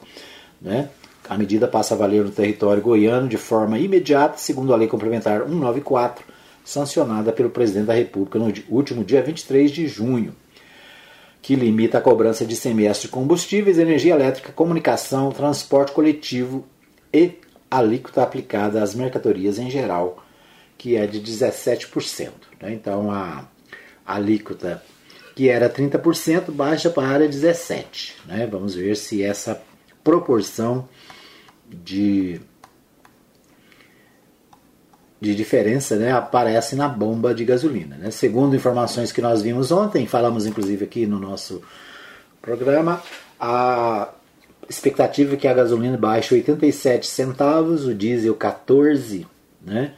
né? 0.60 0.90
A 1.30 1.38
medida 1.38 1.68
passa 1.68 1.94
a 1.94 1.96
valer 1.96 2.24
no 2.24 2.30
território 2.32 2.82
goiano 2.82 3.28
de 3.28 3.36
forma 3.36 3.78
imediata, 3.78 4.36
segundo 4.36 4.74
a 4.74 4.76
Lei 4.76 4.88
Complementar 4.88 5.42
194, 5.44 6.24
sancionada 6.64 7.32
pelo 7.32 7.50
Presidente 7.50 7.86
da 7.86 7.94
República 7.94 8.36
no 8.36 8.52
último 8.68 9.04
dia 9.04 9.22
23 9.22 9.70
de 9.70 9.86
junho, 9.86 10.34
que 11.40 11.54
limita 11.54 11.98
a 11.98 12.00
cobrança 12.00 12.44
de 12.44 12.56
ICMS 12.56 13.02
de 13.02 13.08
combustíveis, 13.08 13.78
energia 13.78 14.12
elétrica, 14.12 14.50
comunicação, 14.50 15.30
transporte 15.30 15.92
coletivo 15.92 16.66
e 17.12 17.34
alíquota 17.70 18.24
aplicada 18.24 18.82
às 18.82 18.92
mercadorias 18.96 19.56
em 19.56 19.70
geral, 19.70 20.20
que 20.76 20.96
é 20.96 21.06
de 21.06 21.20
17%. 21.20 22.30
Né? 22.60 22.72
Então 22.72 23.08
a 23.08 23.44
alíquota 24.04 24.82
que 25.36 25.48
era 25.48 25.70
30% 25.70 26.50
baixa 26.50 26.90
para 26.90 27.24
17%. 27.28 28.14
Né? 28.26 28.48
Vamos 28.50 28.74
ver 28.74 28.96
se 28.96 29.22
essa 29.22 29.62
proporção 30.02 30.88
de, 31.70 32.40
de 35.20 35.34
diferença 35.34 35.96
né, 35.96 36.12
aparece 36.12 36.74
na 36.74 36.88
bomba 36.88 37.34
de 37.34 37.44
gasolina. 37.44 37.96
Né? 37.96 38.10
Segundo 38.10 38.56
informações 38.56 39.12
que 39.12 39.22
nós 39.22 39.42
vimos 39.42 39.70
ontem, 39.70 40.06
falamos 40.06 40.46
inclusive 40.46 40.84
aqui 40.84 41.06
no 41.06 41.18
nosso 41.18 41.62
programa, 42.42 43.02
a 43.38 44.08
expectativa 44.68 45.34
é 45.34 45.36
que 45.36 45.48
a 45.48 45.54
gasolina 45.54 45.96
baixe 45.96 46.34
87 46.34 47.06
centavos, 47.06 47.86
o 47.86 47.94
diesel 47.94 48.34
14, 48.34 49.26
né? 49.60 49.94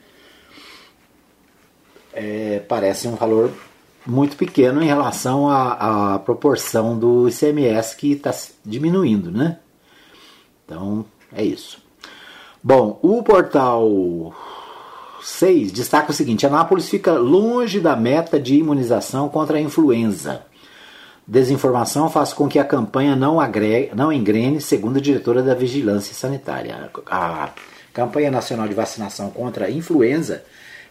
É, 2.14 2.60
parece 2.68 3.08
um 3.08 3.14
valor 3.14 3.50
muito 4.06 4.36
pequeno 4.36 4.82
em 4.82 4.86
relação 4.86 5.48
à, 5.48 6.14
à 6.14 6.18
proporção 6.18 6.98
do 6.98 7.28
ICMS 7.28 7.96
que 7.96 8.12
está 8.12 8.34
diminuindo, 8.64 9.30
né? 9.30 9.58
Então 10.64 11.06
é 11.35 11.45
isso. 11.45 11.78
Bom, 12.62 12.99
o 13.03 13.22
portal 13.22 14.35
6 15.22 15.72
destaca 15.72 16.11
o 16.11 16.14
seguinte: 16.14 16.47
Anápolis 16.47 16.89
fica 16.89 17.12
longe 17.12 17.80
da 17.80 17.97
meta 17.97 18.39
de 18.39 18.55
imunização 18.55 19.28
contra 19.28 19.59
a 19.59 19.61
influenza. 19.61 20.43
Desinformação 21.26 22.11
faz 22.11 22.33
com 22.33 22.49
que 22.49 22.59
a 22.59 22.64
campanha 22.64 23.14
não, 23.14 23.41
agregue, 23.41 23.93
não 23.95 24.12
engrene, 24.12 24.61
segundo 24.61 24.99
a 24.99 25.01
diretora 25.01 25.43
da 25.43 25.55
Vigilância 25.55 26.14
Sanitária. 26.14 26.91
A 27.07 27.51
campanha 27.93 28.30
nacional 28.30 28.66
de 28.66 28.74
vacinação 28.74 29.30
contra 29.30 29.66
a 29.66 29.70
influenza 29.70 30.45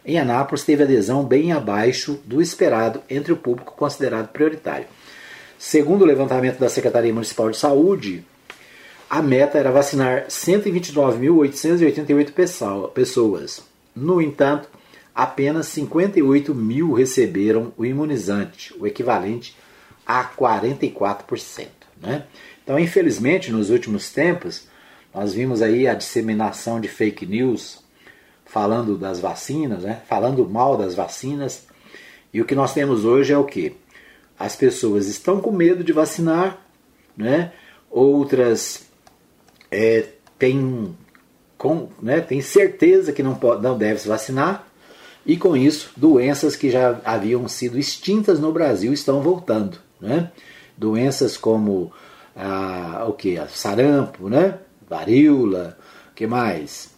em 0.05 0.17
Anápolis 0.17 0.63
teve 0.63 0.83
adesão 0.83 1.23
bem 1.23 1.51
abaixo 1.51 2.19
do 2.25 2.41
esperado 2.41 3.01
entre 3.09 3.33
o 3.33 3.37
público 3.37 3.75
considerado 3.75 4.29
prioritário. 4.29 4.87
Segundo 5.59 6.01
o 6.01 6.05
levantamento 6.05 6.57
da 6.57 6.69
Secretaria 6.69 7.13
Municipal 7.13 7.51
de 7.51 7.57
Saúde, 7.57 8.25
a 9.11 9.21
meta 9.21 9.57
era 9.57 9.71
vacinar 9.73 10.27
129.888 10.27 12.91
pessoas. 12.93 13.61
No 13.93 14.21
entanto, 14.21 14.69
apenas 15.13 15.67
58 15.67 16.55
mil 16.55 16.93
receberam 16.93 17.73
o 17.77 17.85
imunizante, 17.85 18.73
o 18.79 18.87
equivalente 18.87 19.53
a 20.07 20.23
44%. 20.23 21.67
Né? 22.01 22.23
Então, 22.63 22.79
infelizmente, 22.79 23.51
nos 23.51 23.69
últimos 23.69 24.13
tempos, 24.13 24.69
nós 25.13 25.33
vimos 25.33 25.61
aí 25.61 25.89
a 25.89 25.93
disseminação 25.93 26.79
de 26.79 26.87
fake 26.87 27.25
news 27.25 27.83
falando 28.45 28.97
das 28.97 29.19
vacinas, 29.19 29.83
né? 29.83 29.99
falando 30.07 30.47
mal 30.47 30.77
das 30.77 30.95
vacinas. 30.95 31.67
E 32.33 32.39
o 32.39 32.45
que 32.45 32.55
nós 32.55 32.73
temos 32.73 33.03
hoje 33.03 33.33
é 33.33 33.37
o 33.37 33.43
que? 33.43 33.75
As 34.39 34.55
pessoas 34.55 35.07
estão 35.07 35.41
com 35.41 35.51
medo 35.51 35.83
de 35.83 35.91
vacinar, 35.91 36.65
né? 37.17 37.51
outras 37.89 38.89
é, 39.71 40.05
tem, 40.37 40.95
com, 41.57 41.87
né, 42.01 42.19
tem 42.19 42.41
certeza 42.41 43.13
que 43.13 43.23
não, 43.23 43.35
pode, 43.35 43.63
não 43.63 43.77
deve 43.77 43.99
se 43.99 44.07
vacinar, 44.07 44.67
e 45.25 45.37
com 45.37 45.55
isso, 45.55 45.91
doenças 45.95 46.55
que 46.55 46.69
já 46.69 46.99
haviam 47.05 47.47
sido 47.47 47.77
extintas 47.77 48.39
no 48.39 48.51
Brasil 48.51 48.91
estão 48.91 49.21
voltando. 49.21 49.77
Né? 49.99 50.31
Doenças 50.75 51.37
como 51.37 51.91
a, 52.35 53.05
o 53.07 53.13
que? 53.13 53.39
Sarampo, 53.49 54.27
né? 54.29 54.57
varíola, 54.89 55.77
que 56.13 56.27
mais? 56.27 56.89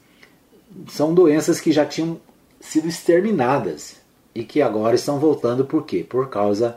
São 0.87 1.13
doenças 1.13 1.61
que 1.61 1.71
já 1.71 1.85
tinham 1.85 2.19
sido 2.59 2.87
exterminadas 2.87 3.97
e 4.33 4.43
que 4.43 4.61
agora 4.61 4.95
estão 4.95 5.19
voltando 5.19 5.65
por 5.65 5.85
quê? 5.85 6.03
Por 6.07 6.29
causa 6.29 6.75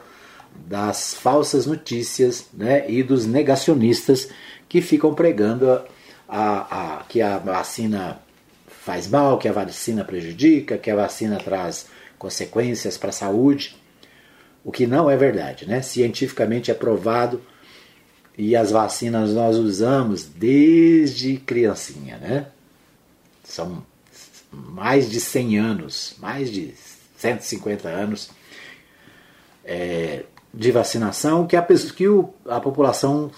das 0.54 1.14
falsas 1.14 1.64
notícias 1.64 2.46
né, 2.52 2.90
e 2.90 3.02
dos 3.02 3.24
negacionistas 3.24 4.28
que 4.68 4.80
ficam 4.80 5.14
pregando 5.14 5.70
a, 5.70 5.84
a, 6.28 6.98
a, 6.98 7.04
que 7.04 7.20
a 7.22 7.38
vacina 7.38 8.20
faz 8.66 9.08
mal, 9.08 9.38
que 9.38 9.48
a 9.48 9.52
vacina 9.52 10.04
prejudica, 10.04 10.78
que 10.78 10.90
a 10.90 10.96
vacina 10.96 11.38
traz 11.38 11.86
consequências 12.18 12.96
para 12.96 13.10
a 13.10 13.12
saúde, 13.12 13.76
o 14.64 14.72
que 14.72 14.86
não 14.86 15.10
é 15.10 15.16
verdade, 15.16 15.66
né? 15.66 15.82
Cientificamente 15.82 16.70
é 16.70 16.74
provado 16.74 17.40
e 18.36 18.54
as 18.56 18.70
vacinas 18.70 19.32
nós 19.32 19.56
usamos 19.56 20.24
desde 20.24 21.36
criancinha, 21.38 22.18
né? 22.18 22.46
São 23.44 23.84
mais 24.50 25.10
de 25.10 25.20
100 25.20 25.58
anos, 25.58 26.14
mais 26.18 26.50
de 26.50 26.74
150 27.16 27.88
anos 27.88 28.30
é, 29.64 30.24
de 30.52 30.70
vacinação 30.70 31.46
que 31.46 31.56
a, 31.56 31.62
que 31.62 32.08
o, 32.08 32.32
a 32.46 32.60
população 32.60 33.30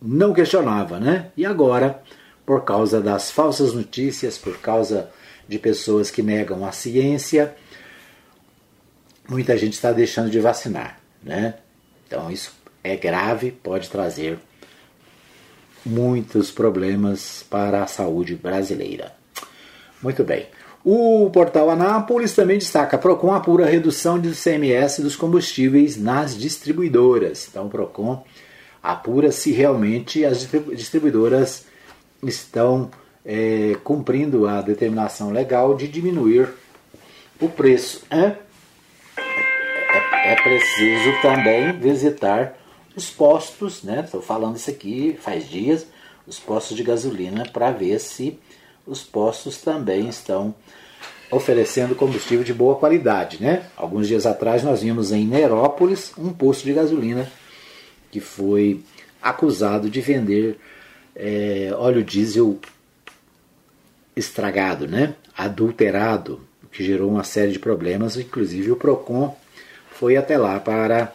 não 0.00 0.32
questionava, 0.32 0.98
né? 0.98 1.30
E 1.36 1.44
agora, 1.44 2.02
por 2.46 2.64
causa 2.64 3.00
das 3.00 3.30
falsas 3.30 3.72
notícias, 3.72 4.38
por 4.38 4.58
causa 4.58 5.10
de 5.48 5.58
pessoas 5.58 6.10
que 6.10 6.22
negam 6.22 6.64
a 6.64 6.72
ciência, 6.72 7.54
muita 9.28 9.56
gente 9.56 9.74
está 9.74 9.92
deixando 9.92 10.30
de 10.30 10.40
vacinar, 10.40 11.00
né? 11.22 11.54
Então 12.06 12.30
isso 12.30 12.52
é 12.82 12.96
grave, 12.96 13.50
pode 13.50 13.90
trazer 13.90 14.38
muitos 15.84 16.50
problemas 16.50 17.44
para 17.48 17.82
a 17.82 17.86
saúde 17.86 18.34
brasileira. 18.34 19.12
Muito 20.02 20.22
bem. 20.22 20.46
O 20.84 21.28
portal 21.30 21.70
Anápolis 21.70 22.34
também 22.34 22.58
destaca: 22.58 22.96
Procon 22.96 23.32
apura 23.34 23.66
redução 23.66 24.18
de 24.18 24.30
CMS 24.30 25.00
dos 25.00 25.16
combustíveis 25.16 25.96
nas 25.96 26.36
distribuidoras. 26.36 27.48
Então, 27.50 27.68
Procon 27.68 28.24
apura 28.82 29.32
se 29.32 29.52
realmente 29.52 30.24
as 30.24 30.48
distribuidoras 30.74 31.66
estão 32.22 32.90
é, 33.24 33.76
cumprindo 33.84 34.46
a 34.48 34.60
determinação 34.60 35.30
legal 35.30 35.74
de 35.74 35.86
diminuir 35.86 36.48
o 37.40 37.48
preço. 37.48 38.02
É, 38.10 38.34
é, 39.16 40.32
é 40.32 40.42
preciso 40.42 41.22
também 41.22 41.72
visitar 41.78 42.56
os 42.96 43.10
postos, 43.10 43.82
né? 43.82 44.02
Estou 44.04 44.20
falando 44.20 44.56
isso 44.56 44.70
aqui 44.70 45.18
faz 45.20 45.48
dias, 45.48 45.86
os 46.26 46.38
postos 46.38 46.76
de 46.76 46.82
gasolina 46.82 47.46
para 47.46 47.70
ver 47.70 47.98
se 48.00 48.38
os 48.86 49.02
postos 49.02 49.58
também 49.58 50.08
estão 50.08 50.54
oferecendo 51.30 51.94
combustível 51.94 52.42
de 52.42 52.54
boa 52.54 52.76
qualidade, 52.76 53.42
né? 53.42 53.66
Alguns 53.76 54.08
dias 54.08 54.24
atrás 54.24 54.62
nós 54.62 54.82
vimos 54.82 55.12
em 55.12 55.26
Nerópolis 55.26 56.12
um 56.16 56.32
posto 56.32 56.64
de 56.64 56.72
gasolina 56.72 57.30
que 58.10 58.20
foi 58.20 58.82
acusado 59.20 59.90
de 59.90 60.00
vender 60.00 60.58
é, 61.14 61.70
óleo 61.74 62.02
diesel 62.02 62.58
estragado, 64.16 64.86
né? 64.86 65.14
adulterado, 65.36 66.40
o 66.62 66.66
que 66.66 66.84
gerou 66.84 67.10
uma 67.10 67.24
série 67.24 67.52
de 67.52 67.58
problemas. 67.58 68.16
Inclusive 68.16 68.72
o 68.72 68.76
PROCON 68.76 69.36
foi 69.92 70.16
até 70.16 70.36
lá 70.36 70.58
para 70.58 71.12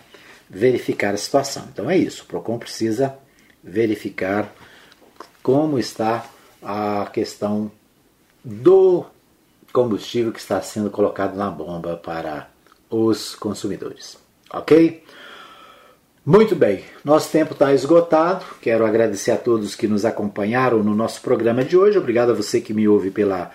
verificar 0.50 1.14
a 1.14 1.18
situação. 1.18 1.68
Então 1.72 1.90
é 1.90 1.98
isso, 1.98 2.24
o 2.24 2.26
PROCON 2.28 2.58
precisa 2.58 3.16
verificar 3.64 4.54
como 5.42 5.78
está 5.78 6.26
a 6.62 7.10
questão 7.12 7.72
do 8.44 9.06
combustível 9.74 10.32
que 10.32 10.40
está 10.40 10.62
sendo 10.62 10.90
colocado 10.90 11.36
na 11.36 11.50
bomba 11.50 11.98
para 11.98 12.50
os 12.90 13.36
consumidores. 13.36 14.18
Ok? 14.52 15.03
Muito 16.26 16.56
bem, 16.56 16.86
nosso 17.04 17.30
tempo 17.30 17.52
está 17.52 17.74
esgotado. 17.74 18.46
Quero 18.62 18.86
agradecer 18.86 19.32
a 19.32 19.38
todos 19.38 19.76
que 19.76 19.90
nos 19.90 20.06
acompanharam 20.06 20.82
no 20.82 20.96
nosso 20.96 21.22
programa 21.22 21.66
de 21.66 21.76
hoje. 21.76 21.98
Obrigado 21.98 22.32
a 22.32 22.34
você 22.34 22.62
que 22.62 22.74
me 22.74 22.88
ouve 22.88 23.12
pela 23.12 23.52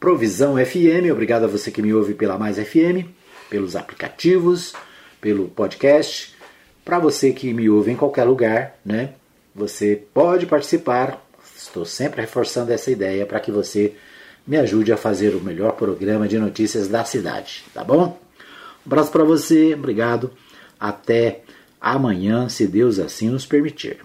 Provisão 0.00 0.56
FM, 0.56 1.12
obrigado 1.12 1.44
a 1.44 1.46
você 1.46 1.70
que 1.70 1.80
me 1.80 1.94
ouve 1.94 2.12
pela 2.14 2.36
Mais 2.36 2.56
FM, 2.56 3.06
pelos 3.48 3.76
aplicativos, 3.76 4.74
pelo 5.20 5.46
podcast. 5.46 6.34
Para 6.84 6.98
você 6.98 7.30
que 7.30 7.54
me 7.54 7.70
ouve 7.70 7.92
em 7.92 7.96
qualquer 7.96 8.24
lugar, 8.24 8.76
né? 8.84 9.10
Você 9.54 10.02
pode 10.12 10.44
participar. 10.44 11.24
Estou 11.56 11.84
sempre 11.84 12.22
reforçando 12.22 12.72
essa 12.72 12.90
ideia 12.90 13.24
para 13.24 13.38
que 13.38 13.52
você 13.52 13.94
me 14.44 14.56
ajude 14.56 14.92
a 14.92 14.96
fazer 14.96 15.36
o 15.36 15.40
melhor 15.40 15.74
programa 15.74 16.26
de 16.26 16.36
notícias 16.36 16.88
da 16.88 17.04
cidade, 17.04 17.64
tá 17.72 17.84
bom? 17.84 18.18
Um 18.84 18.86
abraço 18.86 19.12
para 19.12 19.22
você, 19.22 19.74
obrigado. 19.74 20.32
Até 20.80 21.42
amanhã, 21.82 22.48
se 22.48 22.66
Deus 22.66 23.00
assim 23.00 23.28
nos 23.28 23.44
permitir. 23.44 23.98